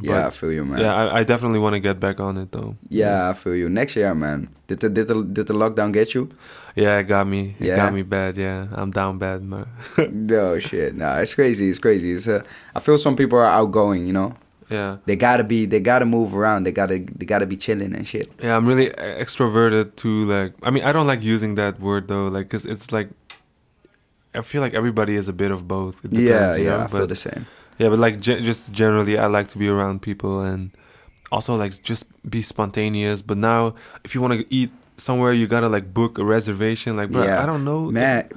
Yeah, 0.00 0.26
I 0.26 0.30
feel 0.30 0.52
you, 0.52 0.64
man. 0.64 0.80
yeah, 0.80 0.94
I, 0.94 1.18
I 1.20 1.24
definitely 1.24 1.58
want 1.58 1.74
to 1.74 1.80
get 1.80 1.98
back 1.98 2.20
on 2.20 2.36
it 2.36 2.52
though. 2.52 2.76
Yeah, 2.88 3.28
I 3.28 3.32
feel 3.32 3.54
you. 3.56 3.68
Next 3.68 3.96
year, 3.96 4.14
man. 4.14 4.48
Did 4.68 4.80
the 4.80 4.88
did 4.88 5.08
the 5.08 5.22
did 5.24 5.46
the 5.48 5.54
lockdown 5.54 5.92
get 5.92 6.14
you? 6.14 6.30
Yeah, 6.76 6.98
it 6.98 7.04
got 7.04 7.26
me. 7.26 7.56
It 7.58 7.66
Yeah? 7.66 7.76
got 7.76 7.92
me 7.92 8.02
bad. 8.02 8.36
Yeah, 8.36 8.68
I'm 8.72 8.90
down 8.92 9.18
bad. 9.18 9.42
Man. 9.42 9.66
no 10.12 10.58
shit. 10.60 10.94
Nah, 10.94 11.18
it's 11.18 11.34
crazy. 11.34 11.68
It's 11.68 11.78
crazy. 11.80 12.12
It's 12.12 12.28
uh, 12.28 12.42
I 12.74 12.80
feel 12.80 12.98
some 12.98 13.16
people 13.16 13.38
are 13.38 13.46
outgoing. 13.46 14.06
You 14.06 14.12
know, 14.12 14.36
Yeah, 14.70 14.98
they 15.06 15.16
gotta 15.16 15.42
be. 15.42 15.66
They 15.66 15.80
gotta 15.80 16.06
move 16.06 16.34
around. 16.36 16.64
They 16.64 16.72
gotta. 16.72 17.00
They 17.00 17.26
gotta 17.26 17.46
be 17.46 17.56
chilling 17.56 17.92
and 17.94 18.06
shit. 18.06 18.30
yeah. 18.40 18.56
I'm 18.56 18.66
really 18.66 18.90
extroverted 18.90 19.96
too. 19.96 20.24
Like, 20.24 20.54
I 20.62 20.70
mean, 20.70 20.84
I 20.84 20.92
don't 20.92 21.08
like 21.08 21.22
using 21.22 21.56
that 21.56 21.80
word 21.80 22.06
though. 22.06 22.28
Like, 22.28 22.48
cause 22.48 22.64
it's 22.64 22.92
like. 22.92 23.10
I 24.32 24.42
feel 24.42 24.60
like 24.62 24.74
everybody 24.74 25.16
is 25.16 25.26
a 25.26 25.32
bit 25.32 25.50
of 25.50 25.66
both. 25.66 26.04
It 26.04 26.12
yeah, 26.12 26.20
depends, 26.54 26.58
you 26.58 26.64
yeah. 26.66 26.76
know? 26.76 26.84
I 26.84 26.86
feel 26.86 27.06
the 27.08 27.16
same. 27.16 27.46
Yeah, 27.80 27.88
but 27.88 27.98
like 27.98 28.20
ge- 28.20 28.44
just 28.44 28.70
generally, 28.72 29.16
I 29.16 29.24
like 29.26 29.48
to 29.48 29.58
be 29.58 29.66
around 29.66 30.02
people 30.02 30.42
and 30.42 30.70
also 31.32 31.56
like 31.56 31.82
just 31.82 32.04
be 32.28 32.42
spontaneous. 32.42 33.22
But 33.22 33.38
now, 33.38 33.74
if 34.04 34.14
you 34.14 34.20
want 34.20 34.34
to 34.38 34.44
eat 34.54 34.70
somewhere, 34.98 35.32
you 35.32 35.46
gotta 35.46 35.70
like 35.70 35.94
book 35.94 36.18
a 36.18 36.24
reservation. 36.24 36.98
Like, 37.00 37.08
bro, 37.08 37.24
Yeah. 37.24 37.42
I 37.42 37.46
don't 37.46 37.64
know, 37.64 37.88
ah, 37.88 37.90
Man, 37.90 38.28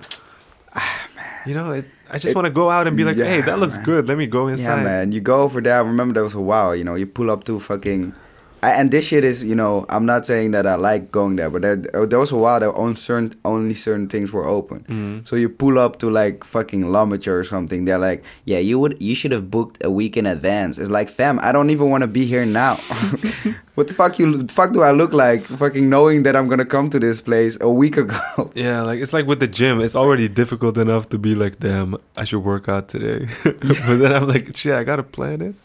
You 1.46 1.56
know, 1.56 1.72
it, 1.72 1.86
I 2.10 2.20
just 2.20 2.36
want 2.36 2.46
to 2.46 2.52
go 2.52 2.70
out 2.72 2.88
and 2.88 2.96
be 2.96 3.04
like, 3.04 3.18
yeah, 3.18 3.26
hey, 3.26 3.42
that 3.42 3.60
looks 3.60 3.76
man. 3.76 3.86
good. 3.86 4.08
Let 4.08 4.18
me 4.18 4.28
go 4.28 4.48
inside 4.48 4.78
Yeah, 4.78 4.84
man. 4.84 5.12
You 5.12 5.20
go 5.20 5.42
over 5.44 5.60
there. 5.60 5.76
I 5.76 5.82
remember 5.82 6.14
there 6.14 6.24
was 6.24 6.36
a 6.36 6.42
while. 6.42 6.74
You 6.74 6.86
know, 6.86 6.96
you 6.96 7.06
pull 7.06 7.30
up 7.30 7.44
to 7.46 7.60
fucking. 7.60 8.14
I, 8.64 8.70
and 8.80 8.92
this 8.92 9.04
shit 9.06 9.26
is, 9.26 9.44
you 9.44 9.56
know, 9.56 9.86
I'm 9.90 10.06
not 10.06 10.26
saying 10.26 10.52
that 10.52 10.66
I 10.66 10.76
like 10.76 11.12
going 11.12 11.36
there, 11.36 11.50
but 11.50 11.64
there, 11.64 11.76
there 11.76 12.18
was 12.18 12.32
a 12.32 12.38
while 12.38 12.62
that 12.62 12.72
on 12.76 12.96
certain, 12.96 13.34
only 13.44 13.74
certain 13.74 14.08
things 14.08 14.32
were 14.32 14.48
open. 14.48 14.86
Mhm. 14.88 15.28
So 15.28 15.36
you 15.36 15.50
pull 15.50 15.78
up 15.78 16.00
to 16.00 16.10
like 16.10 16.46
fucking 16.46 16.84
Lamacher 16.86 17.38
or 17.38 17.44
something. 17.44 17.84
They're 17.84 17.98
like, 17.98 18.24
yeah, 18.46 18.60
you 18.60 18.80
would, 18.80 18.96
you 19.02 19.16
should 19.16 19.34
have 19.34 19.52
booked 19.52 19.84
a 19.84 19.92
week 19.92 20.16
in 20.16 20.26
advance. 20.26 20.78
It's 20.78 20.90
like, 20.90 21.10
fam, 21.10 21.40
I 21.44 21.52
don't 21.52 21.72
even 21.72 21.90
want 21.90 22.04
to 22.04 22.08
be 22.08 22.26
here 22.26 22.46
now. 22.46 22.76
what 23.76 23.88
the 23.90 23.94
fuck 23.94 24.18
you, 24.18 24.48
fuck 24.48 24.72
do 24.72 24.82
I 24.82 24.92
look 24.92 25.12
like? 25.12 25.42
Fucking 25.44 25.90
knowing 25.90 26.24
that 26.24 26.38
I'm 26.38 26.48
gonna 26.48 26.64
come 26.66 26.90
to 26.92 27.00
this 27.00 27.20
place 27.20 27.58
a 27.60 27.70
week 27.70 27.98
ago. 27.98 28.20
Yeah, 28.56 28.82
like 28.84 29.02
it's 29.02 29.14
like 29.14 29.26
with 29.26 29.40
the 29.40 29.48
gym. 29.48 29.82
It's 29.82 29.96
already 29.96 30.30
difficult 30.30 30.78
enough 30.78 31.10
to 31.10 31.18
be 31.18 31.36
like, 31.36 31.60
damn, 31.60 31.98
I 32.16 32.24
should 32.24 32.44
work 32.44 32.70
out 32.70 32.88
today. 32.88 33.28
but 33.44 33.98
then 34.00 34.14
I'm 34.14 34.28
like, 34.28 34.56
shit, 34.56 34.74
I 34.76 34.84
gotta 34.84 35.04
plan 35.04 35.42
it 35.42 35.56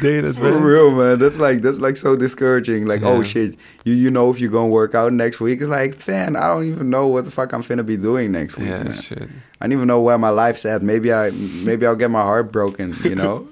day 0.00 0.18
in 0.18 0.24
advance. 0.24 0.36
For 0.36 0.58
real, 0.58 0.90
man. 0.90 1.18
That's 1.18 1.38
like 1.38 1.62
that's 1.62 1.80
like 1.80 1.96
so 1.96 2.16
discouraging. 2.16 2.86
Like, 2.86 3.02
oh 3.02 3.22
shit, 3.22 3.56
you 3.84 3.94
you 3.94 4.10
know 4.10 4.30
if 4.30 4.40
you're 4.40 4.50
gonna 4.50 4.68
work 4.68 4.94
out 4.94 5.12
next 5.12 5.40
week. 5.40 5.60
It's 5.60 5.70
like, 5.70 5.96
fan, 5.96 6.36
I 6.36 6.48
don't 6.48 6.66
even 6.66 6.90
know 6.90 7.06
what 7.06 7.24
the 7.24 7.30
fuck 7.30 7.52
I'm 7.52 7.62
finna 7.62 7.84
be 7.84 7.96
doing 7.96 8.32
next 8.32 8.56
week. 8.56 8.68
Yeah, 8.68 8.84
man. 8.84 8.92
shit. 8.92 9.28
I 9.60 9.66
don't 9.66 9.72
even 9.72 9.88
know 9.88 10.00
where 10.00 10.18
my 10.18 10.30
life's 10.30 10.64
at. 10.64 10.82
Maybe 10.82 11.12
I 11.12 11.30
maybe 11.30 11.86
I'll 11.86 11.96
get 11.96 12.10
my 12.10 12.22
heart 12.22 12.52
broken. 12.52 12.94
You 13.02 13.14
know. 13.14 13.48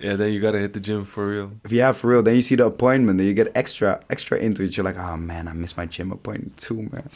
Yeah, 0.00 0.16
then 0.16 0.32
you 0.32 0.40
gotta 0.40 0.58
hit 0.58 0.72
the 0.72 0.80
gym 0.80 1.04
for 1.04 1.26
real. 1.28 1.52
if 1.62 1.72
you 1.72 1.82
have 1.82 1.98
for 1.98 2.08
real, 2.08 2.22
then 2.22 2.34
you 2.34 2.42
see 2.42 2.54
the 2.54 2.64
appointment, 2.64 3.18
then 3.18 3.26
you 3.26 3.34
get 3.34 3.52
extra 3.54 4.00
extra 4.08 4.38
into 4.38 4.62
it. 4.62 4.76
You're 4.76 4.84
like, 4.84 4.98
oh 4.98 5.16
man, 5.16 5.46
I 5.46 5.52
missed 5.52 5.76
my 5.76 5.84
gym 5.86 6.10
appointment 6.10 6.56
too, 6.56 6.88
man. 6.90 7.10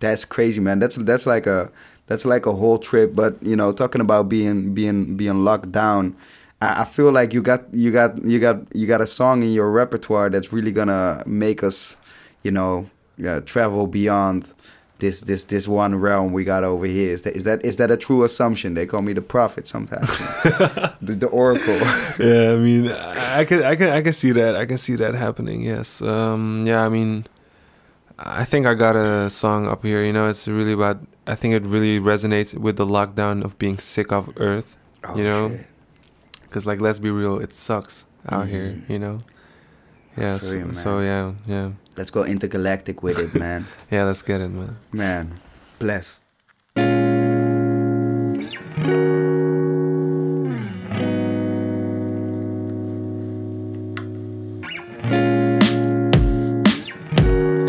That's 0.00 0.24
crazy, 0.24 0.60
man. 0.60 0.80
That's 0.80 0.96
that's 0.96 1.26
like 1.26 1.46
a 1.46 1.70
that's 2.06 2.24
like 2.24 2.44
a 2.44 2.52
whole 2.52 2.78
trip. 2.78 3.14
But 3.14 3.42
you 3.42 3.56
know, 3.56 3.72
talking 3.72 4.00
about 4.00 4.28
being 4.28 4.74
being 4.74 5.16
being 5.16 5.44
locked 5.44 5.72
down, 5.72 6.14
I, 6.60 6.82
I 6.82 6.84
feel 6.84 7.12
like 7.12 7.32
you 7.32 7.42
got 7.42 7.72
you 7.72 7.90
got 7.90 8.22
you 8.24 8.40
got 8.40 8.74
you 8.74 8.86
got 8.86 9.00
a 9.00 9.06
song 9.06 9.42
in 9.42 9.52
your 9.52 9.70
repertoire 9.70 10.30
that's 10.30 10.52
really 10.52 10.72
gonna 10.72 11.22
make 11.26 11.62
us, 11.62 11.96
you 12.42 12.50
know, 12.50 12.90
yeah, 13.16 13.40
travel 13.40 13.86
beyond 13.86 14.52
this 15.00 15.22
this 15.22 15.44
this 15.44 15.66
one 15.66 15.96
realm 15.96 16.32
we 16.32 16.44
got 16.44 16.62
over 16.62 16.86
here. 16.86 17.12
Is 17.12 17.22
that 17.22 17.34
is 17.34 17.44
that 17.44 17.64
is 17.64 17.76
that 17.76 17.90
a 17.90 17.96
true 17.96 18.22
assumption? 18.22 18.74
They 18.74 18.86
call 18.86 19.02
me 19.02 19.12
the 19.12 19.22
prophet 19.22 19.66
sometimes, 19.66 20.08
the, 21.00 21.16
the 21.16 21.26
oracle. 21.26 21.74
yeah, 22.18 22.52
I 22.52 22.56
mean, 22.56 22.88
I 22.90 23.44
can, 23.44 23.64
I 23.64 23.74
can, 23.76 23.88
I 23.88 24.02
can 24.02 24.12
see 24.12 24.32
that. 24.32 24.54
I 24.54 24.66
can 24.66 24.78
see 24.78 24.96
that 24.96 25.14
happening. 25.14 25.62
Yes. 25.62 26.00
Um. 26.02 26.64
Yeah. 26.66 26.84
I 26.84 26.88
mean, 26.88 27.26
I 28.18 28.44
think 28.44 28.66
I 28.66 28.74
got 28.74 28.96
a 28.96 29.28
song 29.30 29.66
up 29.66 29.82
here. 29.82 30.04
You 30.04 30.12
know, 30.12 30.28
it's 30.28 30.46
really 30.46 30.72
about. 30.72 31.00
I 31.26 31.34
think 31.34 31.54
it 31.54 31.64
really 31.64 32.00
resonates 32.00 32.56
with 32.56 32.76
the 32.76 32.86
lockdown 32.86 33.44
of 33.44 33.58
being 33.58 33.78
sick 33.78 34.12
of 34.12 34.30
Earth. 34.36 34.76
You 35.16 35.24
know? 35.24 35.48
shit. 35.50 35.66
Because 36.50 36.66
like, 36.66 36.80
let's 36.80 36.98
be 36.98 37.10
real, 37.10 37.38
it 37.38 37.52
sucks 37.52 38.06
out 38.28 38.48
here. 38.48 38.70
Mhm. 38.72 38.90
You 38.90 38.98
know. 38.98 39.20
Yeah. 40.16 40.38
So, 40.38 40.52
you, 40.52 40.74
so 40.74 40.98
yeah, 40.98 41.34
yeah, 41.46 41.70
Let's 41.96 42.10
go 42.10 42.24
intergalactic 42.24 43.04
with 43.04 43.18
it, 43.20 43.34
man. 43.38 43.66
yeah. 43.90 44.02
Let's 44.02 44.22
get 44.22 44.40
it, 44.40 44.48
man. 44.48 44.76
man, 44.92 45.38
bless. 45.78 46.16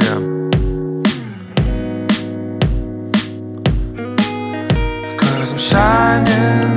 Yeah. 0.02 0.20
Cause 5.17 5.52
I'm 5.52 5.60
shining 5.60 6.70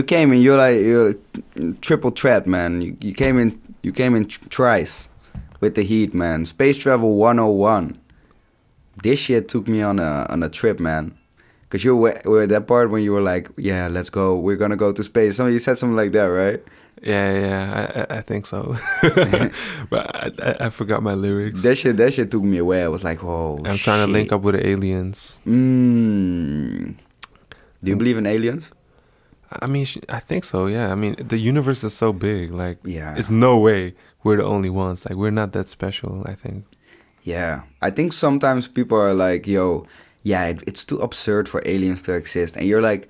you 0.00 0.04
came 0.04 0.32
in. 0.32 0.40
You're 0.40 0.56
like 0.56 0.80
you're 0.80 1.14
triple 1.82 2.10
threat, 2.10 2.46
man. 2.46 2.80
You, 2.80 2.96
you 3.00 3.14
came 3.14 3.38
in. 3.38 3.60
You 3.82 3.92
came 3.92 4.14
in 4.14 4.24
thrice 4.24 5.08
with 5.60 5.74
the 5.74 5.82
heat, 5.82 6.14
man. 6.14 6.44
Space 6.44 6.78
travel 6.78 7.16
101. 7.16 7.98
This 9.02 9.18
shit 9.18 9.48
took 9.48 9.68
me 9.68 9.82
on 9.82 9.98
a 9.98 10.26
on 10.30 10.42
a 10.42 10.48
trip, 10.48 10.80
man. 10.80 11.16
Cause 11.68 11.84
you 11.84 11.96
were, 11.96 12.20
were 12.24 12.48
that 12.48 12.66
part 12.66 12.90
when 12.90 13.04
you 13.04 13.12
were 13.12 13.20
like, 13.20 13.48
"Yeah, 13.56 13.86
let's 13.86 14.10
go. 14.10 14.36
We're 14.36 14.56
gonna 14.56 14.76
go 14.76 14.90
to 14.90 15.02
space." 15.04 15.36
Some 15.36 15.52
you 15.52 15.60
said 15.60 15.78
something 15.78 15.96
like 15.96 16.12
that, 16.12 16.26
right? 16.26 16.60
Yeah, 17.00 17.32
yeah, 17.32 18.06
I, 18.10 18.16
I, 18.16 18.20
think 18.20 18.44
so. 18.44 18.76
but 19.88 20.04
I, 20.14 20.30
I, 20.42 20.66
I 20.66 20.70
forgot 20.70 21.02
my 21.02 21.14
lyrics. 21.14 21.62
That 21.62 21.76
shit, 21.76 21.96
that 21.96 22.12
shit 22.12 22.30
took 22.30 22.42
me 22.42 22.58
away. 22.58 22.82
I 22.82 22.88
was 22.88 23.04
like, 23.04 23.22
"Oh, 23.22 23.60
I'm 23.64 23.78
trying 23.78 24.04
to 24.04 24.12
link 24.12 24.32
up 24.32 24.42
with 24.42 24.56
the 24.56 24.66
aliens. 24.66 25.38
Mm. 25.46 26.96
Do 27.82 27.90
you 27.90 27.96
believe 27.96 28.18
in 28.18 28.26
aliens? 28.26 28.72
I 29.62 29.66
mean, 29.66 29.84
sh- 29.84 29.98
I 30.08 30.20
think 30.20 30.44
so. 30.44 30.66
Yeah. 30.66 30.92
I 30.92 30.94
mean, 30.94 31.16
the 31.18 31.38
universe 31.38 31.82
is 31.84 31.92
so 31.94 32.12
big. 32.12 32.52
Like, 32.54 32.78
Yeah. 32.84 33.14
it's 33.16 33.30
no 33.30 33.58
way 33.58 33.94
we're 34.22 34.36
the 34.36 34.44
only 34.44 34.70
ones. 34.70 35.04
Like, 35.04 35.16
we're 35.18 35.30
not 35.32 35.52
that 35.52 35.68
special. 35.68 36.22
I 36.26 36.34
think. 36.34 36.64
Yeah, 37.22 37.62
I 37.82 37.90
think 37.90 38.12
sometimes 38.12 38.66
people 38.68 38.98
are 38.98 39.12
like, 39.12 39.46
"Yo, 39.46 39.86
yeah, 40.22 40.46
it, 40.46 40.62
it's 40.66 40.84
too 40.86 40.98
absurd 41.00 41.48
for 41.48 41.60
aliens 41.66 42.02
to 42.02 42.14
exist," 42.14 42.56
and 42.56 42.64
you're 42.66 42.80
like, 42.80 43.08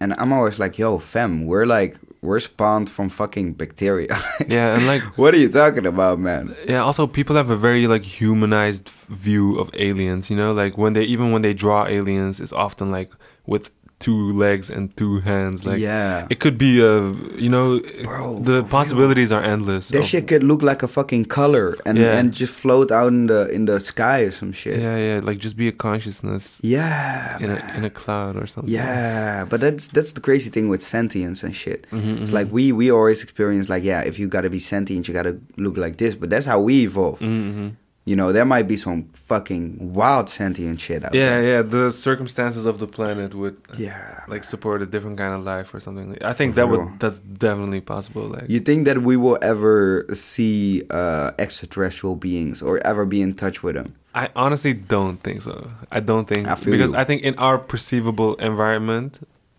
and 0.00 0.12
I'm 0.18 0.32
always 0.32 0.58
like, 0.58 0.78
"Yo, 0.78 0.98
fam, 0.98 1.46
we're 1.46 1.64
like, 1.64 1.96
we're 2.20 2.40
spawned 2.40 2.90
from 2.90 3.08
fucking 3.08 3.54
bacteria." 3.54 4.16
Yeah, 4.48 4.74
and 4.76 4.86
like, 4.86 5.02
what 5.16 5.32
are 5.34 5.38
you 5.38 5.48
talking 5.48 5.86
about, 5.86 6.18
man? 6.18 6.54
yeah. 6.68 6.82
Also, 6.84 7.06
people 7.06 7.36
have 7.36 7.48
a 7.50 7.56
very 7.56 7.86
like 7.86 8.04
humanized 8.04 8.90
view 9.08 9.58
of 9.58 9.70
aliens. 9.72 10.28
You 10.30 10.36
know, 10.36 10.52
like 10.52 10.76
when 10.76 10.92
they 10.92 11.04
even 11.04 11.32
when 11.32 11.40
they 11.42 11.54
draw 11.54 11.86
aliens, 11.86 12.40
it's 12.40 12.52
often 12.52 12.90
like 12.90 13.10
with 13.46 13.70
two 14.00 14.32
legs 14.32 14.70
and 14.70 14.94
two 14.96 15.18
hands. 15.20 15.66
Like, 15.66 15.80
yeah, 15.80 16.26
it 16.30 16.38
could 16.38 16.56
be 16.56 16.80
a 16.80 17.12
you 17.36 17.48
know, 17.48 17.80
Bro, 18.04 18.40
the 18.44 18.62
possibilities 18.62 19.32
are 19.32 19.42
endless. 19.42 19.88
that 19.88 19.98
of- 20.00 20.04
shit 20.06 20.28
could 20.28 20.42
look 20.44 20.62
like 20.62 20.82
a 20.84 20.88
fucking 20.88 21.24
color 21.26 21.74
and 21.84 21.98
Yeah. 21.98 22.18
and 22.18 22.32
just 22.32 22.52
float 22.54 22.90
out 22.92 23.08
in 23.08 23.26
the 23.26 23.48
in 23.50 23.64
the 23.66 23.80
sky 23.80 24.20
or 24.26 24.30
some 24.30 24.52
shit. 24.52 24.78
Yeah, 24.78 24.96
yeah. 24.96 25.20
Like 25.22 25.38
just 25.38 25.56
be 25.56 25.66
a 25.68 25.72
consciousness 25.72 26.60
Yeah, 26.62 27.38
in 27.42 27.50
a 27.50 27.58
in 27.76 27.84
a 27.84 27.90
cloud 27.90 28.36
or 28.36 28.46
something. 28.46 28.72
Yeah, 28.72 29.44
but 29.50 29.60
that's 29.60 29.88
that's 29.88 30.12
the 30.12 30.20
crazy 30.20 30.50
thing 30.50 30.68
with 30.68 30.82
sentience 30.82 31.42
and 31.42 31.54
shit. 31.54 31.86
Mhm, 31.90 32.22
It's 32.22 32.30
mhm. 32.30 32.34
like 32.38 32.48
we 32.52 32.70
we 32.72 32.90
always 32.90 33.22
experience 33.22 33.68
like 33.68 33.82
yeah, 33.84 34.00
if 34.06 34.18
you 34.20 34.28
gotta 34.28 34.50
be 34.50 34.60
sentient, 34.60 35.08
you 35.08 35.14
gotta 35.14 35.36
look 35.56 35.76
like 35.76 35.96
this. 35.98 36.14
But 36.14 36.30
that's 36.30 36.46
how 36.46 36.60
we 36.60 36.82
evolve. 36.86 37.18
Mhm, 37.18 37.54
mhm. 37.54 37.70
You 38.10 38.16
know, 38.20 38.28
there 38.36 38.44
might 38.54 38.66
be 38.74 38.78
some 38.86 39.00
fucking 39.30 39.64
wild 40.00 40.26
sentient 40.38 40.78
shit 40.84 41.00
out 41.04 41.12
Yeah, 41.14 41.20
there. 41.28 41.42
yeah. 41.42 41.56
Yeah. 41.56 41.62
The 41.76 41.84
circumstances 42.08 42.64
of 42.70 42.76
the 42.82 42.86
planet 42.96 43.30
would 43.40 43.56
Yeah. 43.86 44.24
like 44.34 44.44
support 44.52 44.76
a 44.86 44.86
different 44.94 45.16
kind 45.22 45.34
of 45.36 45.40
life 45.54 45.68
or 45.74 45.80
something. 45.86 46.06
I 46.32 46.32
think 46.38 46.48
For 46.54 46.60
that 46.60 46.66
real. 46.68 46.80
would 46.86 47.00
that's 47.02 47.20
definitely 47.48 47.82
possible. 47.94 48.24
Like 48.34 48.46
You 48.54 48.60
think 48.68 48.80
that 48.88 48.98
we 49.08 49.16
will 49.24 49.38
ever 49.52 50.06
see 50.30 50.82
uh, 51.00 51.28
extraterrestrial 51.44 52.16
beings 52.26 52.56
or 52.66 52.72
ever 52.90 53.04
be 53.14 53.20
in 53.26 53.34
touch 53.42 53.56
with 53.64 53.74
them? 53.78 53.88
I 54.22 54.24
honestly 54.44 54.72
don't 54.94 55.18
think 55.26 55.38
so. 55.48 55.54
I 55.92 56.00
don't 56.10 56.26
think 56.32 56.42
I 56.48 56.54
feel 56.62 56.72
because 56.74 56.92
you. 56.92 56.98
I 57.02 57.04
think 57.08 57.20
in 57.28 57.34
our 57.46 57.58
perceivable 57.72 58.32
environment, 58.50 59.12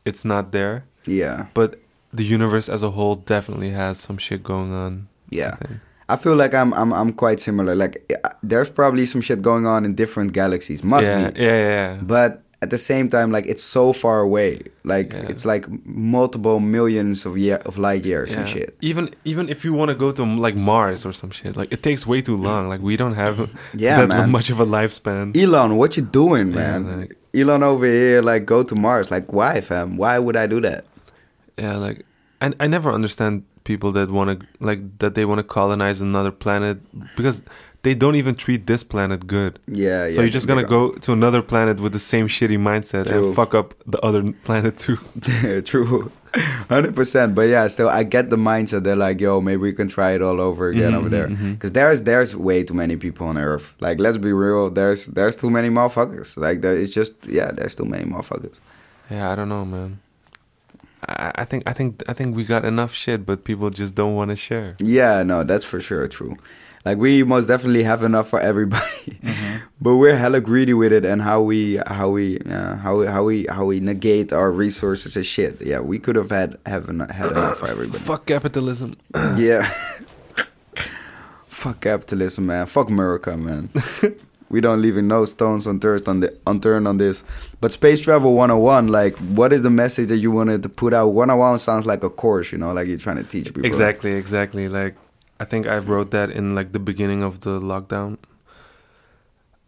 it's 0.09 0.23
not 0.33 0.43
there. 0.57 0.75
Yeah, 1.05 1.37
But 1.59 1.69
the 2.19 2.25
universe 2.37 2.67
as 2.75 2.81
a 2.83 2.91
whole 2.97 3.15
definitely 3.35 3.71
has 3.81 3.93
some 4.07 4.17
shit 4.25 4.41
going 4.43 4.71
on. 4.85 4.93
yeah. 5.41 5.55
I 6.09 6.15
feel 6.17 6.35
like 6.35 6.53
I'm 6.53 6.73
I'm 6.73 6.91
I'm 6.93 7.13
quite 7.13 7.39
similar. 7.39 7.75
Like 7.75 7.95
there's 8.43 8.69
probably 8.69 9.05
some 9.05 9.21
shit 9.21 9.41
going 9.41 9.65
on 9.65 9.85
in 9.85 9.95
different 9.95 10.33
galaxies. 10.33 10.83
Must 10.83 11.05
yeah, 11.07 11.29
be. 11.29 11.39
yeah, 11.39 11.47
yeah, 11.47 11.67
yeah. 11.95 11.99
But 12.01 12.41
at 12.61 12.71
the 12.71 12.77
same 12.77 13.07
time, 13.09 13.31
like 13.31 13.45
it's 13.45 13.63
so 13.63 13.93
far 13.93 14.19
away. 14.19 14.59
Like 14.83 15.13
Yeah. 15.13 15.31
it's 15.31 15.45
like 15.45 15.63
multiple 15.85 16.59
millions 16.59 17.25
of 17.25 17.37
year 17.37 17.59
of 17.65 17.77
light 17.77 18.03
years 18.05 18.35
and 18.35 18.47
shit. 18.47 18.75
Even 18.81 19.13
even 19.23 19.47
if 19.49 19.63
you 19.63 19.71
want 19.79 19.89
to 19.89 19.95
go 19.95 20.11
to 20.11 20.23
like 20.45 20.55
Mars 20.55 21.05
or 21.05 21.13
some 21.13 21.31
shit, 21.31 21.55
like 21.55 21.71
it 21.71 21.81
takes 21.83 22.05
way 22.07 22.21
too 22.21 22.35
long. 22.35 22.67
Like 22.73 22.81
we 22.81 22.97
don't 22.97 23.15
have 23.15 23.37
Yeah, 23.85 24.01
that 24.01 24.09
man. 24.09 24.29
much 24.31 24.49
of 24.49 24.59
a 24.59 24.65
lifespan. 24.65 25.37
Elon, 25.37 25.77
what 25.77 25.95
you 25.95 26.03
doing, 26.03 26.47
Yeah, 26.49 26.59
man? 26.79 26.99
like- 27.01 27.15
Elon 27.33 27.61
over 27.63 27.85
here 27.85 28.21
like 28.23 28.43
go 28.45 28.63
to 28.63 28.75
Mars. 28.75 29.11
Like 29.11 29.31
why, 29.31 29.61
fam? 29.61 29.97
Why 29.97 30.17
would 30.17 30.35
I 30.35 30.47
do 30.47 30.59
that? 30.61 30.83
Yeah, 31.57 31.77
like 31.77 32.03
I 32.41 32.51
I 32.59 32.67
never 32.67 32.91
understand 32.91 33.43
people 33.69 33.91
that 33.97 34.09
want 34.17 34.27
to 34.31 34.35
like 34.69 34.81
that 34.99 35.13
they 35.15 35.25
want 35.29 35.39
to 35.39 35.47
colonize 35.59 36.01
another 36.09 36.31
planet 36.45 36.77
because 37.15 37.37
they 37.83 37.93
don't 38.03 38.15
even 38.21 38.33
treat 38.35 38.61
this 38.71 38.83
planet 38.83 39.19
good. 39.27 39.53
Yeah, 39.67 40.07
yeah. 40.07 40.13
so 40.15 40.21
you're 40.21 40.35
just 40.39 40.47
gonna 40.47 40.69
go 40.77 40.81
to 41.05 41.13
another 41.13 41.41
planet 41.51 41.79
with 41.79 41.93
the 41.93 42.03
same 42.13 42.27
shitty 42.27 42.57
mindset 42.69 43.05
True. 43.07 43.27
and 43.27 43.35
fuck 43.35 43.53
up 43.59 43.67
the 43.85 43.99
other 44.09 44.21
planet 44.47 44.73
too. 44.85 44.97
True. 45.73 46.11
Hundred 46.69 46.95
percent, 46.95 47.33
but 47.33 47.47
yeah, 47.53 47.67
still, 47.75 47.89
I 47.89 48.03
get 48.15 48.29
the 48.29 48.37
mindset. 48.51 48.83
They're 48.83 48.95
like, 49.07 49.19
"Yo, 49.25 49.41
maybe 49.41 49.61
we 49.69 49.73
can 49.73 49.87
try 49.87 50.11
it 50.17 50.21
all 50.21 50.39
over 50.49 50.69
again 50.73 50.91
Mhm, 50.93 50.99
over 50.99 51.09
there," 51.15 51.27
because 51.27 51.71
there's 51.77 52.03
there's 52.09 52.35
way 52.35 52.59
too 52.63 52.75
many 52.83 52.95
people 53.05 53.25
on 53.31 53.37
Earth. 53.37 53.67
Like, 53.79 53.97
let's 54.05 54.17
be 54.27 54.33
real. 54.45 54.69
There's 54.79 55.01
there's 55.17 55.35
too 55.35 55.49
many 55.57 55.69
motherfuckers. 55.69 56.37
Like, 56.45 56.61
there, 56.61 56.75
it's 56.83 56.93
just 56.93 57.13
yeah, 57.37 57.49
there's 57.57 57.73
too 57.75 57.85
many 57.85 58.05
motherfuckers. 58.13 58.57
Yeah, 59.09 59.31
I 59.31 59.35
don't 59.37 59.49
know, 59.49 59.65
man. 59.65 59.99
I, 61.07 61.31
I 61.35 61.45
think 61.45 61.63
I 61.65 61.73
think 61.73 62.03
I 62.09 62.13
think 62.13 62.35
we 62.35 62.43
got 62.43 62.65
enough 62.65 62.93
shit, 62.93 63.25
but 63.25 63.43
people 63.43 63.69
just 63.69 63.95
don't 63.95 64.15
want 64.15 64.29
to 64.29 64.35
share. 64.35 64.75
Yeah, 64.79 65.23
no, 65.23 65.43
that's 65.43 65.65
for 65.65 65.79
sure 65.79 66.07
true. 66.07 66.35
Like, 66.85 66.97
we 66.97 67.23
most 67.23 67.47
definitely 67.47 67.83
have 67.83 68.03
enough 68.03 68.29
for 68.29 68.39
everybody, 68.39 69.19
but 69.81 69.95
we're 69.97 70.15
hella 70.15 70.39
greedy 70.39 70.73
with 70.73 70.93
it 70.93 71.03
and 71.03 71.21
how 71.21 71.41
we 71.41 71.75
how 71.87 72.09
we 72.09 72.39
uh, 72.39 72.75
how 72.77 72.99
we 72.99 73.05
how 73.05 73.23
we 73.25 73.45
how 73.49 73.65
we 73.65 73.79
negate 73.81 74.31
our 74.31 74.49
resources 74.49 75.15
and 75.17 75.25
shit. 75.25 75.61
Yeah, 75.61 75.81
we 75.81 75.99
could 75.99 76.15
have 76.15 76.29
had 76.29 76.57
have 76.65 76.87
en- 76.89 77.01
had 77.09 77.31
enough 77.31 77.57
for 77.57 77.67
everybody. 77.67 77.99
Fuck 77.99 78.25
capitalism. 78.25 78.95
Yeah. 79.37 79.69
Fuck 81.47 81.81
capitalism, 81.81 82.45
man. 82.45 82.65
Fuck 82.67 82.87
America, 82.89 83.35
man. 83.35 83.69
We 84.49 84.61
don't 84.61 84.81
leaving 84.81 85.07
no 85.07 85.25
stones 85.25 85.67
unturned 85.67 86.07
on 86.07 86.19
the 86.21 86.35
unturned 86.47 86.87
on 86.87 86.97
this. 86.97 87.23
But 87.61 87.73
space 87.73 88.01
travel 88.01 88.33
101, 88.33 88.87
like, 88.87 89.15
what 89.17 89.53
is 89.53 89.61
the 89.61 89.69
message 89.69 90.07
that 90.09 90.17
you 90.17 90.31
wanted 90.31 90.63
to 90.63 90.69
put 90.69 90.93
out? 90.93 91.09
101 91.09 91.59
sounds 91.59 91.85
like 91.85 92.03
a 92.03 92.09
course, 92.09 92.51
you 92.51 92.57
know, 92.57 92.71
like 92.73 92.87
you're 92.87 92.97
trying 92.97 93.17
to 93.17 93.23
teach 93.23 93.45
people. 93.45 93.65
Exactly, 93.65 94.13
exactly. 94.13 94.67
Like 94.67 94.95
I 95.39 95.45
think 95.45 95.67
I 95.67 95.77
wrote 95.77 96.11
that 96.11 96.31
in 96.31 96.55
like 96.55 96.71
the 96.71 96.79
beginning 96.79 97.23
of 97.23 97.41
the 97.41 97.59
lockdown. 97.59 98.17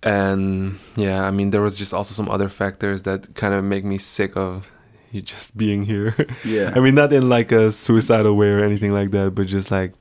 And 0.04 0.80
yeah, 0.96 1.24
I 1.24 1.32
mean 1.32 1.52
there 1.52 1.62
was 1.62 1.78
just 1.78 1.94
also 1.94 2.14
some 2.14 2.30
other 2.30 2.50
factors 2.50 3.04
that 3.04 3.36
kind 3.36 3.54
of 3.54 3.64
make 3.64 3.86
me 3.86 3.98
sick 4.00 4.36
of 4.36 4.72
you 5.12 5.22
just 5.22 5.58
being 5.58 5.86
here. 5.86 6.16
Yeah. 6.46 6.74
I 6.76 6.80
mean 6.80 6.96
not 6.96 7.14
in 7.14 7.30
like 7.30 7.52
a 7.52 7.72
suicidal 7.72 8.36
way 8.36 8.50
or 8.50 8.64
anything 8.64 8.94
like 8.94 9.12
that, 9.12 9.36
but 9.36 9.46
just 9.48 9.70
like 9.70 9.94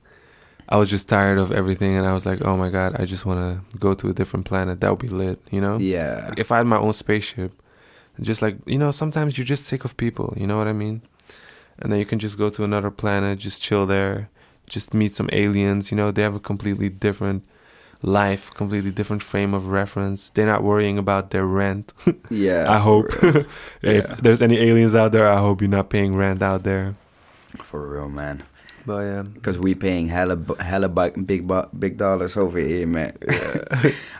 I 0.70 0.76
was 0.76 0.88
just 0.88 1.08
tired 1.08 1.38
of 1.40 1.50
everything 1.50 1.96
and 1.96 2.06
I 2.06 2.12
was 2.12 2.24
like, 2.26 2.40
"Oh 2.44 2.56
my 2.56 2.70
god, 2.70 2.94
I 3.00 3.04
just 3.04 3.26
want 3.26 3.40
to 3.72 3.78
go 3.78 3.94
to 3.94 4.08
a 4.08 4.12
different 4.12 4.46
planet. 4.46 4.80
That 4.80 4.90
would 4.90 5.00
be 5.00 5.08
lit, 5.08 5.40
you 5.50 5.60
know?" 5.60 5.78
Yeah. 5.80 6.26
Like, 6.28 6.38
if 6.38 6.52
I 6.52 6.58
had 6.58 6.66
my 6.66 6.76
own 6.78 6.92
spaceship, 6.92 7.52
just 8.20 8.40
like 8.42 8.56
you 8.66 8.78
know, 8.78 8.90
sometimes 8.92 9.36
you're 9.36 9.44
just 9.54 9.64
sick 9.66 9.84
of 9.84 9.96
people. 9.96 10.32
You 10.36 10.46
know 10.46 10.58
what 10.58 10.68
I 10.68 10.72
mean? 10.72 11.02
And 11.78 11.90
then 11.90 11.98
you 11.98 12.06
can 12.06 12.18
just 12.18 12.36
go 12.38 12.50
to 12.50 12.62
another 12.64 12.90
planet, 12.90 13.38
just 13.38 13.62
chill 13.62 13.86
there, 13.86 14.28
just 14.68 14.92
meet 14.94 15.12
some 15.12 15.28
aliens. 15.32 15.90
You 15.90 15.96
know, 15.96 16.10
they 16.12 16.22
have 16.22 16.34
a 16.36 16.40
completely 16.40 16.88
different 16.90 17.42
life, 18.02 18.50
completely 18.54 18.90
different 18.90 19.22
frame 19.22 19.52
of 19.54 19.68
reference. 19.68 20.30
They're 20.30 20.46
not 20.46 20.62
worrying 20.62 20.98
about 20.98 21.30
their 21.30 21.46
rent. 21.46 21.92
Yeah. 22.30 22.70
I 22.70 22.78
hope. 22.78 23.06
if 23.22 23.46
Yeah. 23.82 24.16
there's 24.22 24.40
any 24.42 24.56
aliens 24.58 24.94
out 24.94 25.10
there, 25.12 25.26
I 25.26 25.38
hope 25.40 25.60
you're 25.62 25.68
not 25.70 25.90
paying 25.90 26.14
rent 26.16 26.42
out 26.42 26.62
there. 26.62 26.94
For 27.62 27.88
real, 27.88 28.08
man. 28.08 28.44
But 28.86 29.00
yeah, 29.02 29.22
Because 29.22 29.58
we 29.58 29.74
paying 29.74 30.08
hella, 30.08 30.38
hella 30.60 30.88
big, 30.88 31.50
big 31.78 31.96
dollars 31.96 32.36
over 32.36 32.58
here, 32.58 32.86
man. 32.86 33.12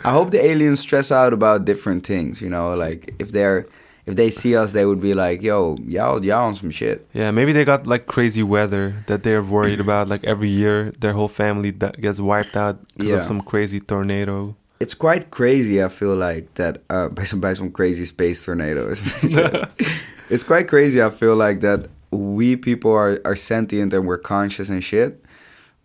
I 0.05 0.11
hope 0.11 0.31
the 0.31 0.45
aliens 0.45 0.81
stress 0.81 1.11
out 1.13 1.33
about 1.33 1.65
different 1.65 2.07
things. 2.07 2.41
You 2.43 2.51
know, 2.51 2.75
like 2.75 3.15
if 3.19 3.31
they're 3.33 3.67
if 4.07 4.17
they 4.17 4.31
see 4.31 4.57
us, 4.57 4.73
they 4.73 4.85
would 4.87 5.01
be 5.01 5.15
like, 5.15 5.43
"Yo, 5.43 5.77
y'all, 5.87 6.25
y'all 6.25 6.47
on 6.47 6.55
some 6.55 6.71
shit." 6.71 7.07
yeah. 7.13 7.31
Maybe 7.31 7.53
they 7.53 7.65
got 7.65 7.87
like 7.87 8.07
crazy 8.07 8.43
weather 8.43 9.05
that 9.07 9.23
they're 9.23 9.43
worried 9.43 9.81
about. 9.81 10.09
Like 10.09 10.25
every 10.25 10.49
year, 10.49 10.91
their 10.99 11.13
whole 11.13 11.29
family 11.29 11.71
gets 11.73 12.19
wiped 12.21 12.57
out 12.57 12.81
because 12.97 13.09
Yeah. 13.11 13.17
of 13.19 13.25
some 13.25 13.41
crazy 13.43 13.81
tornado. 13.81 14.57
It's 14.81 14.95
quite 14.95 15.31
crazy. 15.31 15.83
I 15.85 15.89
feel 15.89 16.17
like 16.17 16.55
that 16.55 16.83
uh, 16.89 17.09
by 17.17 17.25
some 17.25 17.41
by 17.41 17.55
some 17.55 17.71
crazy 17.71 18.05
space 18.07 18.45
tornadoes. 18.45 19.01
it's 20.31 20.43
quite 20.43 20.69
crazy. 20.69 21.03
I 21.03 21.11
feel 21.11 21.37
like 21.37 21.61
that 21.61 21.89
we 22.11 22.57
people 22.57 22.93
are 22.93 23.19
are 23.25 23.37
sentient 23.37 23.93
and 23.93 24.07
we're 24.07 24.19
conscious 24.19 24.69
and 24.69 24.83
shit. 24.83 25.25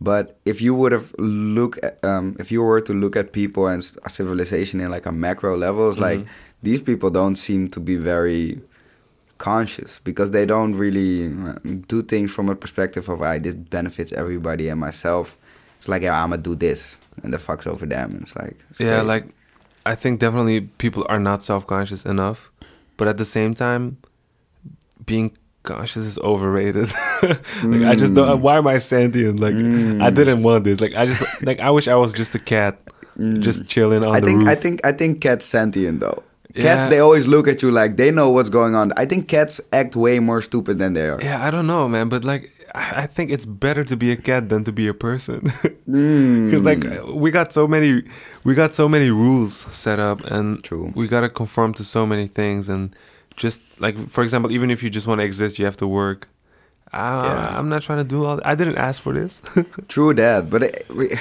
But 0.01 0.37
if 0.43 0.61
you 0.61 0.75
would 0.75 0.91
have 0.91 1.13
look 1.17 1.79
at, 1.81 2.03
um, 2.03 2.35
if 2.37 2.51
you 2.51 2.61
were 2.61 2.81
to 2.81 2.93
look 2.93 3.15
at 3.15 3.31
people 3.31 3.67
and 3.67 3.81
civilization 4.09 4.81
in 4.81 4.91
like 4.91 5.05
a 5.05 5.11
macro 5.11 5.55
level, 5.55 5.89
it's 5.89 5.97
like 5.99 6.25
these 6.61 6.81
people 6.81 7.09
don't 7.09 7.37
seem 7.37 7.69
to 7.69 7.79
be 7.79 7.95
very 7.95 8.59
conscious 9.37 9.99
because 10.03 10.31
they 10.31 10.45
don't 10.45 10.75
really 10.75 11.27
uh, 11.27 11.53
do 11.87 12.01
things 12.01 12.31
from 12.31 12.49
a 12.49 12.55
perspective 12.55 13.07
of, 13.09 13.21
"I 13.21 13.39
this 13.39 13.55
benefits 13.55 14.11
everybody 14.11 14.67
and 14.69 14.79
myself." 14.79 15.37
It's 15.77 15.87
like, 15.87 16.01
yeah, 16.03 16.21
I'm 16.21 16.31
gonna 16.31 16.41
do 16.41 16.55
this, 16.55 16.97
and 17.23 17.33
the 17.33 17.37
fucks 17.37 17.67
over 17.67 17.85
them. 17.85 18.19
It's 18.21 18.35
like, 18.35 18.57
it's 18.71 18.79
Yeah, 18.79 18.97
great. 18.99 19.07
like 19.07 19.25
I 19.85 19.95
think 19.95 20.19
definitely 20.19 20.61
people 20.61 21.05
are 21.09 21.19
not 21.19 21.41
self 21.43 21.65
conscious 21.67 22.03
enough, 22.05 22.51
but 22.97 23.07
at 23.07 23.17
the 23.17 23.25
same 23.25 23.53
time, 23.53 23.97
being 25.05 25.37
conscious 25.65 26.05
is 26.05 26.17
overrated. 26.19 26.87
like 27.23 27.81
I 27.91 27.95
just 27.95 28.13
don't. 28.13 28.41
Why 28.41 28.57
am 28.57 28.67
I 28.67 28.77
sentient? 28.77 29.39
Like 29.39 29.53
Mm. 29.55 30.01
I 30.03 30.09
didn't 30.09 30.43
want 30.43 30.63
this. 30.63 30.79
Like 30.79 30.95
I 30.95 31.05
just 31.07 31.23
like 31.49 31.59
I 31.59 31.69
wish 31.71 31.87
I 31.87 31.95
was 31.95 32.13
just 32.13 32.35
a 32.35 32.39
cat, 32.39 32.79
just 33.39 33.67
chilling 33.67 34.03
on 34.03 34.11
Mm. 34.13 34.15
I 34.15 34.19
the 34.19 34.25
think 34.27 34.39
roof. 34.41 34.49
I 34.49 34.55
think 34.55 34.85
I 34.85 34.91
think 34.91 35.21
cats 35.21 35.45
sentient 35.45 35.99
though. 35.99 36.23
Cats 36.55 36.85
Yeah. 36.85 36.89
they 36.91 36.99
always 36.99 37.27
look 37.27 37.47
at 37.47 37.61
you 37.61 37.69
like 37.71 37.97
they 37.97 38.11
know 38.11 38.29
what's 38.29 38.49
going 38.49 38.75
on. 38.75 38.93
I 38.95 39.05
think 39.05 39.27
cats 39.27 39.59
act 39.73 39.95
way 39.95 40.19
more 40.19 40.41
stupid 40.41 40.77
than 40.79 40.93
they 40.93 41.09
are. 41.09 41.19
yeah, 41.21 41.45
I 41.45 41.51
don't 41.51 41.67
know, 41.67 41.87
man, 41.89 42.07
but 42.09 42.23
like 42.23 42.51
I 42.73 43.07
think 43.07 43.31
it's 43.31 43.45
better 43.45 43.83
to 43.85 43.95
be 43.95 44.11
a 44.11 44.17
cat 44.17 44.49
than 44.49 44.63
to 44.65 44.71
be 44.71 44.87
a 44.87 44.93
person. 44.93 45.41
Mm. 45.87 46.45
Because 46.45 46.63
like 46.63 46.81
we 47.23 47.29
got 47.29 47.53
so 47.53 47.67
many, 47.67 48.01
we 48.43 48.55
got 48.55 48.73
so 48.73 48.89
many 48.89 49.09
rules 49.11 49.53
set 49.83 49.99
up, 49.99 50.19
and 50.31 50.63
True. 50.63 50.91
we 50.95 51.07
gotta 51.07 51.29
conform 51.29 51.73
to 51.75 51.83
so 51.83 52.05
many 52.07 52.25
things, 52.27 52.69
and 52.69 52.89
just 53.35 53.61
like 53.79 53.97
for 54.09 54.23
example, 54.23 54.51
even 54.51 54.71
if 54.71 54.83
you 54.83 54.89
just 54.89 55.07
want 55.07 55.19
to 55.19 55.25
exist, 55.25 55.59
you 55.59 55.65
have 55.65 55.77
to 55.77 55.87
work. 55.87 56.27
I, 56.91 57.25
Yeah. 57.25 57.59
I'm 57.59 57.69
not 57.69 57.81
trying 57.81 57.99
to 57.99 58.03
do 58.03 58.25
all. 58.25 58.37
That. 58.37 58.47
I 58.47 58.55
didn't 58.55 58.77
ask 58.77 59.01
for 59.01 59.13
this. 59.13 59.41
True 59.87 60.13
that, 60.13 60.49
but 60.49 60.63
it, 60.63 60.85
we, 60.89 61.17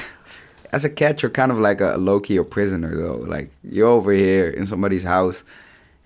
as 0.73 0.85
a 0.85 0.91
cat, 0.91 1.23
you're 1.23 1.31
kind 1.31 1.53
of 1.53 1.59
like 1.59 1.81
a 1.81 1.97
low 1.97 2.21
key 2.21 2.37
a 2.37 2.45
prisoner 2.45 2.97
though. 2.97 3.17
Like 3.17 3.51
you're 3.63 3.89
over 3.89 4.13
here 4.13 4.49
in 4.51 4.67
somebody's 4.67 5.05
house, 5.05 5.45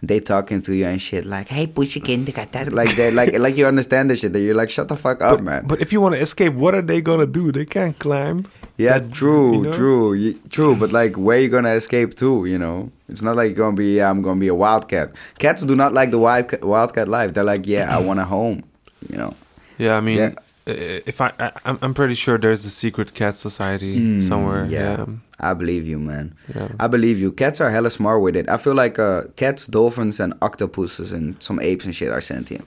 they 0.03 0.20
talking 0.20 0.62
to 0.62 0.72
you 0.74 0.86
and 0.86 1.01
shit 1.01 1.24
like, 1.24 1.49
"Hey, 1.49 1.66
pussykin, 1.66 2.24
they 2.24 2.32
got 2.32 2.53
that." 2.53 2.72
Like 2.72 2.94
they 2.96 3.11
like 3.11 3.36
like 3.38 3.57
you 3.57 3.66
understand 3.66 4.11
the 4.11 4.16
shit. 4.16 4.32
That 4.32 4.40
you're 4.40 4.55
like, 4.55 4.70
"Shut 4.70 4.88
the 4.88 4.96
fuck 4.96 5.20
up, 5.22 5.40
man." 5.40 5.66
but 5.66 5.80
if 5.80 5.92
you 5.92 6.01
want 6.01 6.14
to 6.14 6.20
escape, 6.20 6.55
what 6.55 6.74
are 6.74 6.82
they 6.82 7.01
gonna 7.01 7.26
do? 7.26 7.51
They 7.53 7.64
can't 7.66 7.99
climb. 7.99 8.46
Yeah, 8.76 9.01
That- 9.01 9.12
true, 9.12 9.55
you 9.57 9.62
know? 9.64 9.72
true, 9.72 10.12
y- 10.14 10.36
true. 10.51 10.76
But 10.76 10.92
like, 10.92 11.16
where 11.16 11.38
you 11.40 11.49
gonna 11.49 11.74
escape 11.74 12.14
to? 12.22 12.46
You 12.46 12.59
know, 12.59 12.92
it's 13.09 13.22
not 13.22 13.34
like 13.34 13.49
you're 13.57 13.64
gonna 13.66 13.76
be. 13.76 13.96
Yeah, 13.96 14.09
I'm 14.09 14.22
gonna 14.22 14.38
be 14.38 14.46
a 14.49 14.55
wildcat. 14.55 15.11
Cats 15.40 15.62
do 15.64 15.74
not 15.74 15.92
like 15.92 16.12
the 16.12 16.18
wild 16.18 16.46
wildcat 16.62 17.09
life. 17.09 17.34
They're 17.34 17.42
like, 17.42 17.66
yeah, 17.66 17.90
I 17.90 17.99
want 18.09 18.20
a 18.20 18.24
home. 18.24 18.62
You 19.11 19.18
know. 19.18 19.34
Yeah, 19.78 19.96
I 19.96 20.01
mean, 20.01 20.18
Yeah. 20.18 20.30
Uh, 20.68 21.00
if 21.06 21.20
I, 21.20 21.32
I, 21.38 21.50
I'm, 21.64 21.78
I'm 21.82 21.94
pretty 21.94 22.14
sure 22.14 22.38
there's 22.38 22.64
a 22.64 22.70
secret 22.70 23.14
cat 23.14 23.34
society 23.36 24.20
somewhere. 24.20 24.64
Mm, 24.66 24.70
Yeah, 24.70 24.96
Yeah, 24.98 25.06
I 25.40 25.54
believe 25.54 25.86
you, 25.86 25.98
man. 25.98 26.34
yeah. 26.54 26.68
I 26.78 26.86
believe 26.88 27.18
you. 27.18 27.32
Cats 27.32 27.60
are 27.60 27.70
hella 27.70 27.90
smart 27.90 28.22
with 28.22 28.36
it. 28.36 28.48
I 28.48 28.56
feel 28.56 28.74
like 28.74 28.98
uh, 28.98 29.22
cats, 29.36 29.66
dolphins, 29.66 30.20
and 30.20 30.34
octopuses 30.42 31.12
and 31.12 31.34
some 31.42 31.58
apes 31.60 31.84
and 31.86 31.94
shit 31.94 32.10
are 32.12 32.20
sentient. 32.20 32.64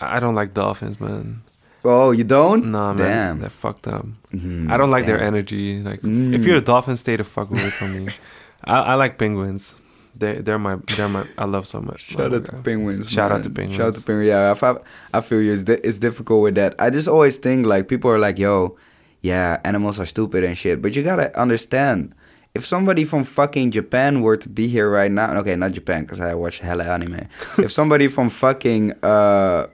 I 0.00 0.16
I 0.16 0.20
don't 0.20 0.34
like 0.36 0.54
dolphins, 0.54 1.00
man. 1.00 1.42
Oh, 1.84 2.10
you 2.12 2.24
don't? 2.24 2.70
Nah, 2.70 2.92
man, 2.92 3.06
Damn. 3.06 3.40
they're 3.40 3.50
fucked 3.50 3.86
up. 3.88 4.04
Mhm, 4.34 4.70
I 4.70 4.76
don't 4.76 4.90
like 4.90 5.06
their 5.06 5.20
energy. 5.20 5.80
Like, 5.82 6.02
Mm. 6.02 6.34
if 6.34 6.44
you're 6.44 6.56
a 6.58 6.60
dolphin, 6.60 6.96
stay 6.96 7.16
the 7.16 7.24
fuck 7.24 7.50
away 7.50 7.70
from 7.70 7.94
me. 7.94 8.12
I, 8.64 8.80
I 8.92 8.94
like 8.94 9.16
penguins. 9.18 9.76
They, 10.18 10.40
they're 10.40 10.58
my, 10.58 10.76
they're 10.96 11.08
my. 11.08 11.26
I 11.38 11.44
love 11.44 11.66
so 11.66 11.80
much. 11.80 12.00
Shout 12.00 12.34
out 12.34 12.44
to 12.46 12.52
penguins. 12.62 13.08
Shout 13.08 13.30
out 13.30 13.44
to 13.44 13.50
penguins. 13.50 13.76
Shout 13.76 13.88
out 13.88 13.94
to 13.94 14.02
penguins. 14.02 14.28
Yeah, 14.28 14.54
I, 14.60 15.18
I 15.18 15.20
feel 15.20 15.40
you. 15.40 15.52
It's, 15.52 15.62
di- 15.62 15.74
it's 15.84 15.98
difficult 15.98 16.42
with 16.42 16.56
that. 16.56 16.74
I 16.78 16.90
just 16.90 17.08
always 17.08 17.36
think 17.38 17.66
like 17.66 17.88
people 17.88 18.10
are 18.10 18.18
like, 18.18 18.38
yo, 18.38 18.76
yeah, 19.20 19.60
animals 19.64 20.00
are 20.00 20.06
stupid 20.06 20.44
and 20.44 20.58
shit. 20.58 20.82
But 20.82 20.96
you 20.96 21.02
gotta 21.02 21.38
understand, 21.40 22.14
if 22.54 22.66
somebody 22.66 23.04
from 23.04 23.22
fucking 23.24 23.70
Japan 23.70 24.22
were 24.22 24.36
to 24.36 24.48
be 24.48 24.66
here 24.66 24.90
right 24.90 25.10
now, 25.10 25.36
okay, 25.38 25.54
not 25.54 25.72
Japan 25.72 26.02
because 26.02 26.20
I 26.20 26.34
watch 26.34 26.58
hella 26.58 26.84
anime. 26.84 27.28
if 27.58 27.70
somebody 27.70 28.08
from 28.08 28.28
fucking 28.28 28.94
uh, 29.02 29.68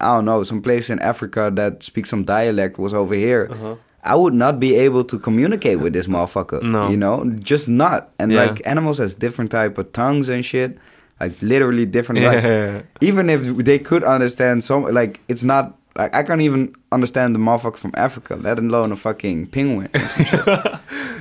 I 0.00 0.16
don't 0.16 0.24
know, 0.24 0.42
some 0.44 0.62
place 0.62 0.88
in 0.88 0.98
Africa 1.00 1.50
that 1.54 1.82
speaks 1.82 2.08
some 2.08 2.24
dialect 2.24 2.78
was 2.78 2.94
over 2.94 3.14
here. 3.14 3.48
Uh-huh. 3.50 3.76
I 4.04 4.16
would 4.16 4.32
not 4.34 4.58
be 4.58 4.74
able 4.76 5.04
to 5.04 5.18
communicate 5.18 5.80
with 5.80 5.92
this 5.92 6.06
motherfucker. 6.06 6.62
No. 6.62 6.88
You 6.88 6.96
know, 6.96 7.24
just 7.40 7.68
not. 7.68 8.10
And 8.18 8.32
Yeah. 8.32 8.44
like 8.46 8.66
animals 8.66 8.98
has 8.98 9.14
different 9.14 9.50
type 9.50 9.76
of 9.78 9.92
tongues 9.92 10.28
and 10.28 10.44
shit. 10.44 10.78
Like 11.20 11.32
literally 11.42 11.84
different. 11.84 12.22
Like 12.24 12.86
even 13.02 13.28
if 13.28 13.44
they 13.58 13.78
could 13.78 14.02
understand 14.04 14.64
some, 14.64 14.84
like 14.84 15.20
it's 15.28 15.44
not 15.44 15.76
like 15.96 16.14
I 16.14 16.22
can't 16.22 16.40
even 16.40 16.74
understand 16.92 17.34
the 17.34 17.38
motherfucker 17.38 17.76
from 17.76 17.92
Africa, 17.96 18.34
let 18.36 18.58
alone 18.58 18.90
a 18.92 18.96
fucking 18.96 19.46
penguin. 19.48 19.88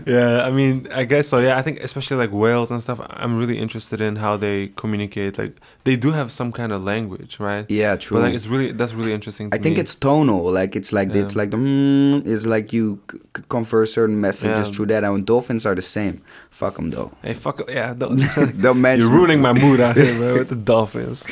yeah, 0.05 0.43
I 0.45 0.51
mean, 0.51 0.87
I 0.91 1.03
guess 1.03 1.27
so. 1.27 1.39
Yeah, 1.39 1.57
I 1.57 1.61
think 1.61 1.79
especially 1.81 2.17
like 2.17 2.31
whales 2.31 2.71
and 2.71 2.81
stuff. 2.81 2.99
I'm 3.09 3.37
really 3.37 3.57
interested 3.59 4.01
in 4.01 4.15
how 4.17 4.37
they 4.37 4.67
communicate. 4.75 5.37
Like 5.37 5.57
they 5.83 5.95
do 5.95 6.11
have 6.11 6.31
some 6.31 6.51
kind 6.51 6.71
of 6.71 6.83
language, 6.83 7.39
right? 7.39 7.65
yeah, 7.69 7.95
true. 7.95 8.17
But 8.17 8.23
like 8.23 8.33
it's 8.33 8.47
really 8.47 8.71
that's 8.71 8.93
really 8.93 9.13
interesting. 9.13 9.49
I 9.51 9.57
think 9.57 9.75
me. 9.77 9.81
it's 9.81 9.95
tonal. 9.95 10.51
Like 10.51 10.75
it's 10.75 10.91
like 10.91 11.13
Yeah. 11.13 11.21
it's 11.23 11.35
like 11.35 11.51
the 11.51 11.57
mm, 11.57 12.25
it's 12.25 12.45
like 12.45 12.73
you 12.73 12.99
c- 13.11 13.19
c- 13.37 13.43
convey 13.49 13.85
certain 13.85 14.19
messages 14.19 14.69
Yeah. 14.69 14.75
through 14.75 14.87
that. 14.87 15.03
And 15.03 15.25
dolphins 15.25 15.65
are 15.65 15.75
the 15.75 15.81
same. 15.81 16.21
Fuck 16.49 16.75
them 16.77 16.89
though. 16.89 17.11
Hey, 17.21 17.33
fuck 17.35 17.61
yeah! 17.69 17.93
Don't, 17.93 18.17
Don't 18.61 18.81
mention. 18.87 19.01
you're 19.07 19.15
ruining 19.15 19.41
my 19.41 19.53
mood 19.53 19.79
out 19.79 19.95
here, 19.95 20.13
man, 20.19 20.33
with 20.39 20.49
the 20.49 20.55
dolphins. 20.55 21.25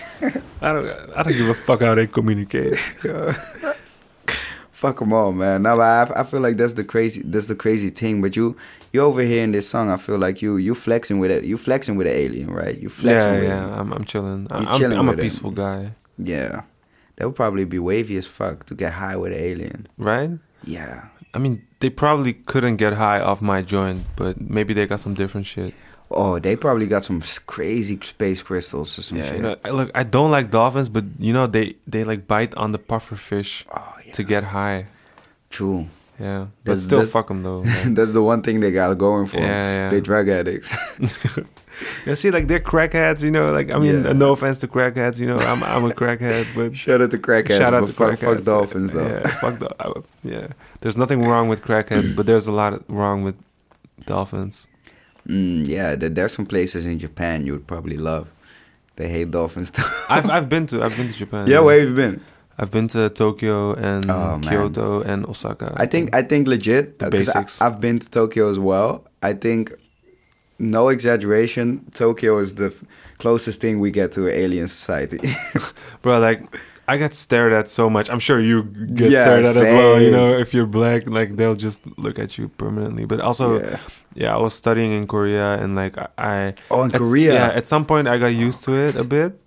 I 0.62 0.74
don't, 0.74 0.86
I 1.16 1.24
don't 1.24 1.34
give 1.34 1.50
a 1.50 1.54
fuck 1.54 1.82
how 1.82 1.96
they 1.96 2.08
communicate. 2.08 2.76
Fuck 4.78 5.00
them 5.00 5.12
all, 5.12 5.32
man. 5.32 5.64
No, 5.64 5.80
I, 5.82 6.04
I 6.22 6.24
feel 6.24 6.40
like 6.40 6.56
that's 6.58 6.74
the 6.74 6.84
crazy 6.84 7.24
that's 7.26 7.48
the 7.48 7.56
crazy 7.56 7.90
thing. 7.90 8.22
But 8.22 8.36
you 8.36 8.56
you 8.94 9.02
over 9.02 9.22
here 9.22 9.44
in 9.44 9.52
this 9.52 9.68
song, 9.68 9.90
I 9.90 9.98
feel 9.98 10.20
like 10.20 10.40
you 10.44 10.58
you 10.58 10.76
flexing 10.76 11.18
with 11.18 11.32
it. 11.32 11.46
You 11.46 11.58
flexing 11.58 11.96
with 11.98 12.06
an 12.06 12.14
alien, 12.14 12.52
right? 12.52 12.78
You 12.80 12.88
flexing 12.90 13.34
Yeah, 13.34 13.40
with 13.40 13.50
yeah. 13.50 13.68
it. 13.76 13.80
I'm, 13.80 13.92
I'm 13.92 14.06
chilling. 14.06 14.46
I'm, 14.52 14.66
chilling 14.78 15.00
I'm 15.00 15.10
a 15.10 15.18
peaceful 15.18 15.50
guy, 15.50 15.94
Yeah. 16.20 16.62
That 17.16 17.26
would 17.26 17.36
probably 17.36 17.66
be 17.66 17.80
wavy 17.80 18.18
as 18.18 18.28
fuck 18.28 18.66
to 18.68 18.76
get 18.76 18.94
high 18.94 19.16
with 19.16 19.34
an 19.34 19.40
alien. 19.40 19.88
right? 19.98 20.32
Yeah. 20.64 21.08
I 21.34 21.40
mean, 21.40 21.66
they 21.80 21.90
probably 21.90 22.34
couldn't 22.34 22.78
get 22.78 22.94
high 22.94 23.20
off 23.20 23.42
my 23.42 23.64
joint, 23.64 24.06
but 24.16 24.40
maybe 24.40 24.76
they 24.76 24.86
got 24.86 25.00
some 25.00 25.16
different 25.16 25.48
shit. 25.48 25.74
Oh, 26.10 26.40
they 26.40 26.56
probably 26.56 26.88
got 26.88 27.04
some 27.04 27.22
crazy 27.48 28.00
space 28.02 28.42
crystals 28.42 28.98
or 28.98 29.02
some 29.02 29.18
yeah, 29.18 29.26
shit. 29.26 29.36
you 29.36 29.42
know, 29.42 29.56
I- 29.66 29.72
look, 29.72 29.92
I 29.94 30.04
don't 30.04 30.32
like 30.32 30.50
dolphins, 30.52 30.88
but 30.90 31.04
you 31.20 31.34
know, 31.34 31.48
they 31.48 31.76
they 31.86 32.04
like 32.04 32.28
bite 32.28 32.56
on 32.56 32.72
the 32.72 32.80
puffer 32.80 33.16
fish 33.18 33.66
oh, 33.76 33.94
yeah. 34.06 34.14
to 34.14 34.24
get 34.24 34.44
high. 34.46 34.86
True. 35.50 35.88
Yeah, 36.20 36.48
but 36.64 36.72
That's- 36.72 36.84
still, 36.84 37.00
that's- 37.00 37.12
fuck 37.12 37.28
them 37.28 37.44
though. 37.44 37.62
that's 37.88 38.12
the 38.14 38.24
one 38.24 38.42
thing 38.42 38.62
they 38.62 38.72
got 38.72 38.98
going 38.98 39.28
for. 39.28 39.38
Yeah, 39.38 39.46
yeah. 39.86 39.90
They 39.90 40.00
drug 40.02 40.30
addicts. 40.30 40.74
yeah, 42.08 42.16
see, 42.16 42.32
like 42.32 42.48
they're 42.48 42.60
crackheads, 42.62 43.22
you 43.22 43.30
know. 43.30 43.52
Like 43.52 43.70
I 43.70 43.78
mean, 43.78 44.04
Yeah. 44.04 44.14
no 44.14 44.32
offense 44.32 44.60
to 44.60 44.68
crackheads, 44.68 45.20
you 45.20 45.28
know. 45.28 45.38
I'm 45.38 45.62
I'm 45.64 45.84
a 45.92 45.94
crackhead, 45.94 46.48
but 46.56 46.76
Shout 46.86 47.02
out 47.02 47.12
to 47.12 47.18
crackheads. 47.18 47.58
shout 47.60 47.74
out 47.74 47.86
to 47.86 47.94
fuck, 47.94 48.14
crackheads. 48.14 48.36
fuck 48.38 48.44
dolphins 48.46 48.94
though. 48.94 49.08
Yeah, 49.08 49.28
fuck 49.28 49.76
I, 49.80 49.92
yeah. 50.24 50.48
There's 50.82 50.98
nothing 50.98 51.22
wrong 51.28 51.50
with 51.50 51.62
crackheads, 51.64 52.16
but 52.16 52.26
there's 52.26 52.48
a 52.48 52.52
lot 52.52 52.82
wrong 52.90 53.24
with 53.24 53.36
dolphins. 54.06 54.68
Mm, 55.28 55.68
yeah, 55.68 55.96
there, 55.96 56.10
there's 56.10 56.34
some 56.34 56.46
places 56.46 56.86
in 56.86 57.00
Japan 57.00 57.46
you 57.46 57.52
would 57.54 57.68
probably 57.68 57.98
love. 57.98 58.28
They 58.96 59.10
hate 59.10 59.32
dolphins. 59.32 59.72
I've 60.10 60.30
I've 60.30 60.50
been 60.50 60.66
to 60.68 60.84
I've 60.84 60.96
been 60.98 61.08
to 61.08 61.14
Japan. 61.14 61.48
yeah, 61.48 61.60
where 61.60 61.80
have 61.80 61.90
you 61.90 61.96
been? 61.96 62.22
I've 62.58 62.72
been 62.72 62.88
to 62.90 63.10
Tokyo 63.10 63.74
and 63.74 64.10
Oh, 64.10 64.38
man. 64.40 64.42
Kyoto 64.42 65.02
and 65.04 65.26
Osaka. 65.28 65.74
I 65.78 65.86
think 65.86 66.16
I 66.16 66.24
think 66.24 66.48
legit 66.48 66.98
because. 66.98 67.62
I've 67.62 67.80
been 67.80 68.00
to 68.00 68.10
Tokyo 68.10 68.50
as 68.50 68.58
well. 68.58 69.04
I 69.22 69.34
think 69.34 69.74
no 70.60 70.90
exaggeration, 70.90 71.86
Tokyo 71.94 72.40
is 72.40 72.56
the 72.56 72.68
f- 72.68 72.84
closest 73.20 73.62
thing 73.62 73.80
we 73.80 73.92
get 73.92 74.12
to 74.14 74.26
an 74.28 74.34
alien 74.34 74.68
society. 74.68 75.20
bro, 76.02 76.18
like 76.20 76.42
I 76.88 76.98
get 76.98 77.14
stared 77.14 77.54
at 77.54 77.68
so 77.68 77.90
much. 77.92 78.10
I'm 78.10 78.20
sure 78.20 78.40
you 78.40 78.64
get 78.64 79.12
Yeah, 79.12 79.24
stared 79.24 79.46
at 79.46 79.56
as 79.58 79.72
well. 79.72 80.02
You 80.02 80.10
know, 80.10 80.34
if 80.34 80.54
you're 80.56 80.66
black, 80.66 81.06
like 81.08 81.36
they'll 81.36 81.56
just 81.56 81.82
look 81.98 82.18
at 82.18 82.38
you 82.40 82.48
permanently. 82.48 83.06
But 83.06 83.20
also, 83.22 83.60
yeah, 83.60 83.78
yeah. 84.18 84.36
I 84.36 84.42
was 84.42 84.54
studying 84.54 84.92
in 84.92 85.06
Korea 85.08 85.62
and 85.62 85.76
like 85.76 85.96
I, 86.18 86.56
Oh, 86.70 86.84
in 86.84 86.92
Korea. 86.92 87.34
Yeah, 87.34 87.48
at 87.54 87.68
some 87.70 87.86
point 87.86 88.08
I 88.08 88.18
got 88.18 88.34
used 88.34 88.64
to 88.66 88.74
it 88.74 88.96
a 88.96 89.04
bit, 89.04 89.40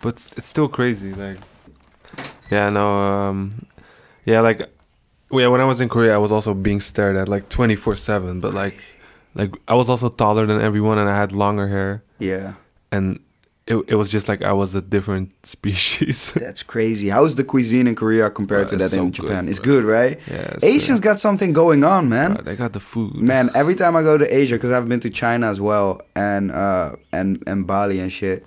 but 0.00 0.14
it's, 0.14 0.32
it's 0.36 0.48
still 0.48 0.68
crazy. 0.68 1.12
Like, 1.14 1.38
yeah, 2.50 2.68
no, 2.68 2.86
um, 2.92 3.50
yeah, 4.24 4.40
like, 4.40 4.60
yeah, 5.32 5.48
when 5.48 5.60
I 5.60 5.64
was 5.64 5.80
in 5.80 5.88
Korea, 5.88 6.14
I 6.14 6.18
was 6.18 6.30
also 6.30 6.52
being 6.54 6.80
stared 6.80 7.16
at 7.16 7.28
like 7.28 7.48
twenty 7.48 7.76
four 7.76 7.96
seven. 7.96 8.40
But 8.40 8.52
like, 8.52 8.76
like 9.34 9.54
I 9.66 9.74
was 9.74 9.88
also 9.88 10.08
taller 10.10 10.44
than 10.46 10.60
everyone, 10.60 10.98
and 10.98 11.08
I 11.08 11.16
had 11.16 11.32
longer 11.32 11.68
hair, 11.68 12.04
yeah. 12.18 12.54
and 12.92 13.18
it 13.66 13.76
it 13.88 13.94
was 13.94 14.10
just 14.10 14.28
like 14.28 14.42
I 14.42 14.52
was 14.52 14.74
a 14.74 14.82
different 14.82 15.30
species. 15.46 16.32
That's 16.36 16.62
crazy. 16.62 17.08
How's 17.08 17.34
the 17.36 17.44
cuisine 17.44 17.86
in 17.86 17.94
Korea 17.94 18.30
compared 18.30 18.68
to 18.70 18.74
it's 18.76 18.90
that 18.90 18.98
in 18.98 19.12
Japan? 19.12 19.44
good, 19.44 19.50
it's 19.50 19.58
good, 19.60 19.84
right? 19.84 20.18
yeah, 20.28 20.54
it's 20.54 20.64
Asians 20.64 21.00
got 21.00 21.18
something 21.20 21.52
going 21.52 21.84
on, 21.84 22.08
man. 22.08 22.34
Bro, 22.34 22.42
they 22.44 22.56
got 22.56 22.72
the 22.72 22.80
food. 22.80 23.14
Man, 23.16 23.50
every 23.54 23.74
time 23.74 23.94
I 23.96 24.02
go 24.02 24.18
to 24.18 24.26
Asia, 24.36 24.56
because 24.56 24.72
I've 24.72 24.88
been 24.88 25.00
to 25.00 25.10
China 25.10 25.48
as 25.50 25.60
well, 25.60 26.00
and 26.16 26.50
uh, 26.50 26.96
and 27.12 27.42
and 27.46 27.66
Bali 27.66 28.00
and 28.00 28.12
shit. 28.12 28.44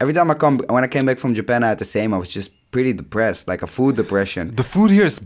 Every 0.00 0.12
time 0.12 0.30
I 0.30 0.34
come, 0.34 0.58
when 0.68 0.82
I 0.84 0.88
came 0.88 1.06
back 1.06 1.18
from 1.18 1.34
Japan, 1.34 1.62
I 1.62 1.68
had 1.68 1.78
the 1.78 1.84
same. 1.84 2.12
I 2.12 2.18
was 2.18 2.30
just 2.30 2.50
pretty 2.72 2.92
depressed, 2.92 3.46
like 3.48 3.62
a 3.62 3.66
food 3.66 3.96
depression. 3.96 4.54
the 4.56 4.64
food 4.64 4.90
here 4.90 5.04
is 5.06 5.20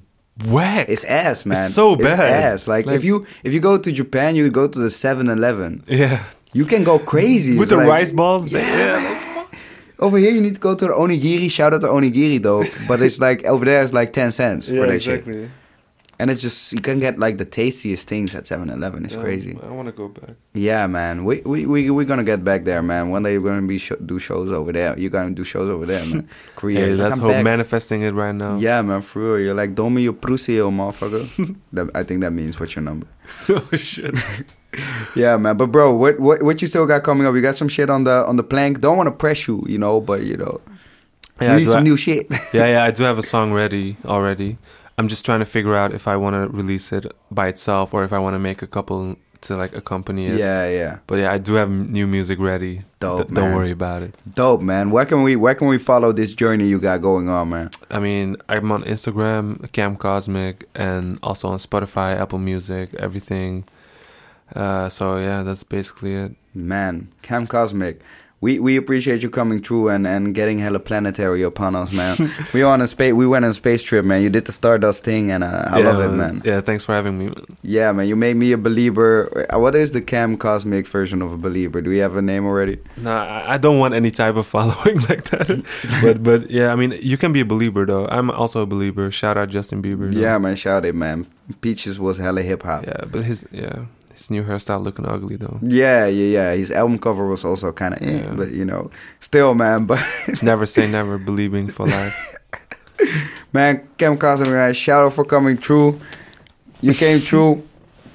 whack. 0.46 0.88
It's 0.88 1.04
ass, 1.04 1.46
man. 1.46 1.70
so 1.70 1.96
bad. 1.96 2.20
ass. 2.20 2.68
Like, 2.68 2.86
Like- 2.86 2.96
if 2.96 3.02
you 3.04 3.26
if 3.44 3.52
you 3.54 3.60
go 3.60 3.78
to 3.78 3.90
Japan, 3.90 4.36
you 4.36 4.50
go 4.50 4.68
to 4.68 4.78
the 4.78 4.90
7-Eleven. 4.90 5.82
yeah, 5.88 6.22
You 6.52 6.64
can 6.66 6.84
go 6.84 6.98
crazy 6.98 7.52
with 7.54 7.62
It's 7.62 7.70
the 7.70 7.76
like- 7.78 7.88
rice 7.88 8.12
balls. 8.12 8.52
Yeah. 8.52 9.17
Yeah. 9.98 10.04
Over 10.06 10.18
here, 10.18 10.30
you 10.30 10.40
need 10.40 10.54
to 10.54 10.60
go 10.60 10.74
to 10.74 10.86
the 10.86 10.92
onigiri. 10.92 11.50
Shout 11.50 11.74
out 11.74 11.80
to 11.82 11.88
onigiri 11.88 12.42
though, 12.42 12.64
but 12.86 13.02
it's 13.02 13.18
like 13.20 13.44
over 13.44 13.64
there, 13.64 13.82
it's 13.82 13.92
like 13.92 14.12
ten 14.12 14.32
cents 14.32 14.68
for 14.78 14.86
that 14.86 15.00
shit. 15.00 15.26
And 16.20 16.32
it's 16.32 16.40
just 16.40 16.72
you 16.72 16.80
can 16.80 16.98
get 16.98 17.16
like 17.16 17.38
the 17.38 17.44
tastiest 17.44 18.08
things 18.08 18.34
at 18.34 18.42
7-Eleven. 18.42 19.04
It's 19.04 19.14
Yeah, 19.14 19.20
crazy. 19.22 19.56
I 19.62 19.70
want 19.70 19.86
to 19.86 19.92
go 19.92 20.08
back. 20.08 20.30
Yeah, 20.52 20.88
man. 20.88 21.24
We 21.24 21.42
we 21.42 21.64
we 21.64 21.90
we're 21.90 22.06
gonna 22.06 22.24
get 22.24 22.42
back 22.42 22.64
there, 22.64 22.82
man. 22.82 23.10
One 23.10 23.22
day 23.22 23.38
we're 23.38 23.54
gonna 23.54 23.68
be 23.68 23.78
sh- 23.78 23.92
do 24.04 24.18
shows 24.18 24.50
over 24.50 24.72
there. 24.72 24.98
You're 24.98 25.10
gonna 25.14 25.30
do 25.32 25.44
shows 25.44 25.70
over 25.70 25.86
there, 25.86 26.04
man. 26.06 26.28
Korea. 26.56 26.80
Hey, 26.80 26.90
Like, 26.90 26.98
let's 26.98 27.14
I'm 27.14 27.20
hope 27.20 27.30
back. 27.30 27.44
manifesting 27.44 28.02
it 28.02 28.14
right 28.14 28.34
now. 28.34 28.56
Yeah, 28.58 28.82
man. 28.82 29.00
For 29.02 29.20
real. 29.36 29.38
You're 29.46 29.54
like 29.54 29.76
Domi 29.76 30.02
your 30.02 30.12
Prusio, 30.12 30.72
motherfucker. 30.72 31.54
that, 31.72 31.88
I 31.94 32.02
think 32.02 32.22
that 32.22 32.32
means 32.32 32.58
what's 32.58 32.74
your 32.74 32.82
number. 32.82 33.06
oh 33.50 33.68
shit. 33.76 34.16
Yeah, 35.16 35.36
man. 35.36 35.56
But 35.56 35.66
bro, 35.72 35.94
what 35.94 36.18
what 36.20 36.42
what 36.42 36.60
you 36.62 36.68
still 36.68 36.86
got 36.86 37.02
coming 37.02 37.26
up? 37.26 37.34
You 37.34 37.40
got 37.42 37.56
some 37.56 37.68
shit 37.68 37.90
on 37.90 38.04
the 38.04 38.26
on 38.26 38.36
the 38.36 38.44
plank. 38.44 38.80
Don't 38.80 38.96
want 38.96 39.08
to 39.08 39.12
press 39.14 39.46
you, 39.48 39.64
you 39.68 39.78
know, 39.78 40.00
but 40.00 40.22
you 40.22 40.36
know, 40.36 40.60
Yeah, 41.40 41.56
need 41.56 41.68
some 41.68 41.84
new 41.84 41.96
shit. 41.96 42.26
yeah, 42.52 42.66
yeah, 42.66 42.84
I 42.84 42.90
do 42.90 43.02
have 43.04 43.18
a 43.18 43.22
song 43.22 43.52
ready 43.62 43.96
already. 44.04 44.58
I'm 44.98 45.08
just 45.08 45.24
trying 45.24 45.38
to 45.40 45.46
figure 45.46 45.74
out 45.76 45.92
if 45.94 46.08
I 46.08 46.16
want 46.16 46.34
to 46.34 46.48
release 46.56 46.92
it 46.92 47.06
by 47.30 47.46
itself 47.48 47.94
or 47.94 48.02
if 48.04 48.12
I 48.12 48.18
want 48.18 48.34
to 48.34 48.38
make 48.40 48.62
a 48.62 48.66
couple 48.66 49.16
to 49.42 49.54
like 49.56 49.72
accompany 49.76 50.26
it. 50.26 50.32
yeah, 50.38 50.68
yeah. 50.68 50.98
But 51.06 51.20
yeah, 51.20 51.30
I 51.32 51.38
do 51.38 51.54
have 51.54 51.70
new 51.70 52.08
music 52.08 52.40
ready. 52.40 52.82
Dope, 52.98 53.28
D- 53.28 53.34
don't 53.34 53.54
worry 53.54 53.70
about 53.70 54.02
it. 54.02 54.14
Dope, 54.34 54.60
man. 54.60 54.90
Where 54.90 55.04
can 55.06 55.22
we 55.22 55.36
where 55.36 55.54
can 55.54 55.68
we 55.68 55.78
follow 55.78 56.10
this 56.12 56.34
journey 56.34 56.66
you 56.66 56.80
got 56.80 57.00
going 57.02 57.28
on, 57.28 57.50
man? 57.50 57.70
I 57.88 58.00
mean, 58.00 58.36
I'm 58.48 58.72
on 58.72 58.82
Instagram, 58.82 59.70
Cam 59.70 59.94
Cosmic, 59.96 60.66
and 60.74 61.20
also 61.22 61.46
on 61.48 61.58
Spotify, 61.58 62.18
Apple 62.18 62.40
Music, 62.40 62.92
everything. 62.98 63.64
Uh, 64.54 64.88
so 64.88 65.18
yeah, 65.18 65.42
that's 65.42 65.62
basically 65.64 66.14
it. 66.14 66.32
Man, 66.54 67.08
Cam 67.22 67.46
Cosmic. 67.46 68.00
We 68.40 68.60
we 68.60 68.76
appreciate 68.76 69.20
you 69.24 69.30
coming 69.30 69.60
through 69.60 69.88
and, 69.88 70.06
and 70.06 70.32
getting 70.32 70.60
hella 70.60 70.78
planetary 70.78 71.42
upon 71.42 71.74
us, 71.74 71.92
man. 71.92 72.30
we 72.54 72.62
on 72.62 72.80
a 72.80 72.86
space 72.86 73.12
we 73.12 73.26
went 73.26 73.44
on 73.44 73.50
a 73.50 73.54
space 73.54 73.82
trip, 73.82 74.04
man. 74.04 74.22
You 74.22 74.30
did 74.30 74.44
the 74.44 74.52
Stardust 74.52 75.02
thing 75.02 75.32
and 75.32 75.42
uh, 75.42 75.64
I 75.68 75.80
yeah, 75.80 75.84
love 75.90 76.00
it, 76.12 76.16
man. 76.16 76.42
Yeah, 76.44 76.60
thanks 76.60 76.84
for 76.84 76.94
having 76.94 77.18
me. 77.18 77.34
Yeah, 77.62 77.90
man. 77.90 78.06
You 78.06 78.14
made 78.14 78.36
me 78.36 78.52
a 78.52 78.56
believer. 78.58 79.46
Uh, 79.52 79.58
What 79.58 79.74
is 79.74 79.90
the 79.90 80.00
Cam 80.00 80.36
Cosmic 80.36 80.86
version 80.86 81.20
of 81.20 81.32
a 81.32 81.36
believer? 81.36 81.80
Do 81.82 81.90
we 81.90 81.98
have 81.98 82.14
a 82.14 82.22
name 82.22 82.46
already? 82.46 82.78
No, 82.96 83.10
I 83.10 83.54
I 83.54 83.58
don't 83.58 83.80
want 83.80 83.94
any 83.94 84.12
type 84.12 84.36
of 84.36 84.46
following 84.56 85.00
like 85.10 85.24
that. 85.34 85.48
but 86.02 86.22
but 86.22 86.48
yeah, 86.48 86.72
I 86.72 86.76
mean, 86.76 86.92
you 87.02 87.16
can 87.18 87.32
be 87.32 87.40
a 87.40 87.44
believer 87.54 87.84
though. 87.86 88.06
I'm 88.06 88.30
also 88.30 88.62
a 88.62 88.66
believer. 88.66 89.10
Shout 89.10 89.36
out 89.36 89.48
Justin 89.50 89.82
Bieber. 89.82 90.12
though. 90.12 90.20
Yeah, 90.20 90.38
man. 90.38 90.54
Shout 90.54 90.84
it, 90.84 90.94
man. 90.94 91.26
Peaches 91.60 91.98
was 91.98 92.18
hella 92.18 92.42
hip 92.42 92.62
hop. 92.62 92.86
Yeah, 92.86 93.02
but 93.10 93.24
his 93.24 93.44
yeah 93.50 93.86
his 94.18 94.30
new 94.30 94.42
hairstyle 94.42 94.82
looking 94.82 95.06
ugly 95.06 95.36
though. 95.36 95.58
Yeah, 95.62 96.06
yeah, 96.06 96.26
yeah. 96.38 96.54
His 96.54 96.70
album 96.72 96.98
cover 96.98 97.26
was 97.26 97.44
also 97.44 97.72
kind 97.72 97.94
of, 97.94 98.02
eh, 98.02 98.20
Yeah. 98.24 98.34
but 98.34 98.50
you 98.50 98.64
know, 98.64 98.90
still, 99.20 99.54
man. 99.54 99.86
But 99.86 100.00
never 100.42 100.66
say 100.66 100.86
never, 100.90 101.18
believing 101.18 101.68
for 101.68 101.86
life. 101.86 102.34
man, 103.52 103.86
Cam 103.96 104.16
Cosmic, 104.18 104.50
man, 104.50 104.74
shout 104.74 105.04
out 105.06 105.12
for 105.14 105.24
coming 105.24 105.56
through. 105.56 106.00
You 106.80 106.94
came 106.94 107.18
through 107.20 107.62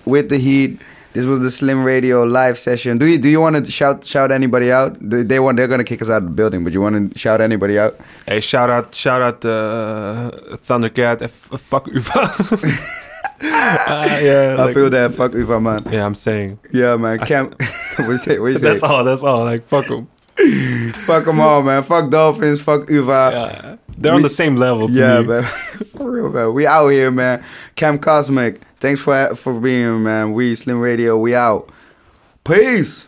with 0.06 0.30
the 0.30 0.38
heat. 0.38 0.80
This 1.14 1.26
was 1.26 1.40
the 1.42 1.52
Slim 1.52 1.84
Radio 1.84 2.24
live 2.24 2.58
session. 2.58 2.98
Do 2.98 3.06
you 3.06 3.18
do 3.20 3.30
you 3.30 3.40
want 3.40 3.56
to 3.66 3.72
shout 3.72 4.04
shout 4.04 4.32
anybody 4.32 4.72
out? 4.72 4.98
They, 5.00 5.22
they 5.24 5.40
want 5.40 5.58
they're 5.58 5.68
gonna 5.68 5.84
kick 5.84 6.02
us 6.02 6.10
out 6.10 6.24
of 6.24 6.30
the 6.30 6.36
building, 6.36 6.64
but 6.64 6.74
you 6.74 6.82
want 6.82 7.14
to 7.14 7.20
shout 7.20 7.40
anybody 7.40 7.78
out? 7.78 7.96
Hey, 8.26 8.42
shout 8.42 8.70
out 8.70 8.96
shout 8.96 9.22
out 9.22 9.46
uh, 9.46 10.32
Thundercat. 10.68 11.22
F- 11.22 11.62
fuck 11.62 11.88
Uva. 11.88 12.34
Uh, 13.44 14.20
yeah, 14.22 14.56
I 14.58 14.66
like- 14.66 14.74
feel 14.74 14.90
that. 14.90 15.14
Fuck 15.14 15.34
Uva, 15.34 15.60
man. 15.60 15.80
Yeah, 15.92 16.06
I'm 16.06 16.16
saying. 16.16 16.60
Yeah, 16.72 16.96
man. 16.98 17.20
I 17.20 17.26
Cam, 17.26 17.50
what 17.98 18.08
you 18.08 18.18
say? 18.18 18.40
What 18.40 18.48
you 18.54 18.54
say? 18.60 18.70
That's 18.72 18.84
all. 18.84 19.04
That's 19.04 19.24
all. 19.24 19.44
Like 19.46 19.66
fuck 19.66 19.88
them. 19.88 20.08
Fuck 21.06 21.26
them 21.26 21.40
all, 21.40 21.62
man. 21.62 21.84
Fuck 21.84 22.10
Dolphins. 22.10 22.62
Fuck 22.62 22.90
Uva. 22.90 23.30
Yeah, 23.34 23.76
they're 23.98 24.14
on 24.14 24.22
the 24.24 24.30
same 24.30 24.56
level. 24.56 24.88
To 24.88 24.94
Yeah, 24.94 25.22
me. 25.22 25.28
man. 25.28 25.44
for 25.96 26.10
real, 26.12 26.30
man. 26.30 26.54
We 26.54 26.66
out 26.66 26.90
here, 26.90 27.12
man. 27.12 27.44
Cam 27.76 28.00
Cosmic. 28.00 28.62
Thanks 28.78 29.02
for 29.02 29.36
for 29.36 29.60
being 29.60 29.80
here, 29.82 29.96
man. 29.96 30.34
We 30.34 30.56
Slim 30.56 30.80
Radio. 30.80 31.18
We 31.18 31.36
out. 31.36 31.70
Peace. 32.44 33.08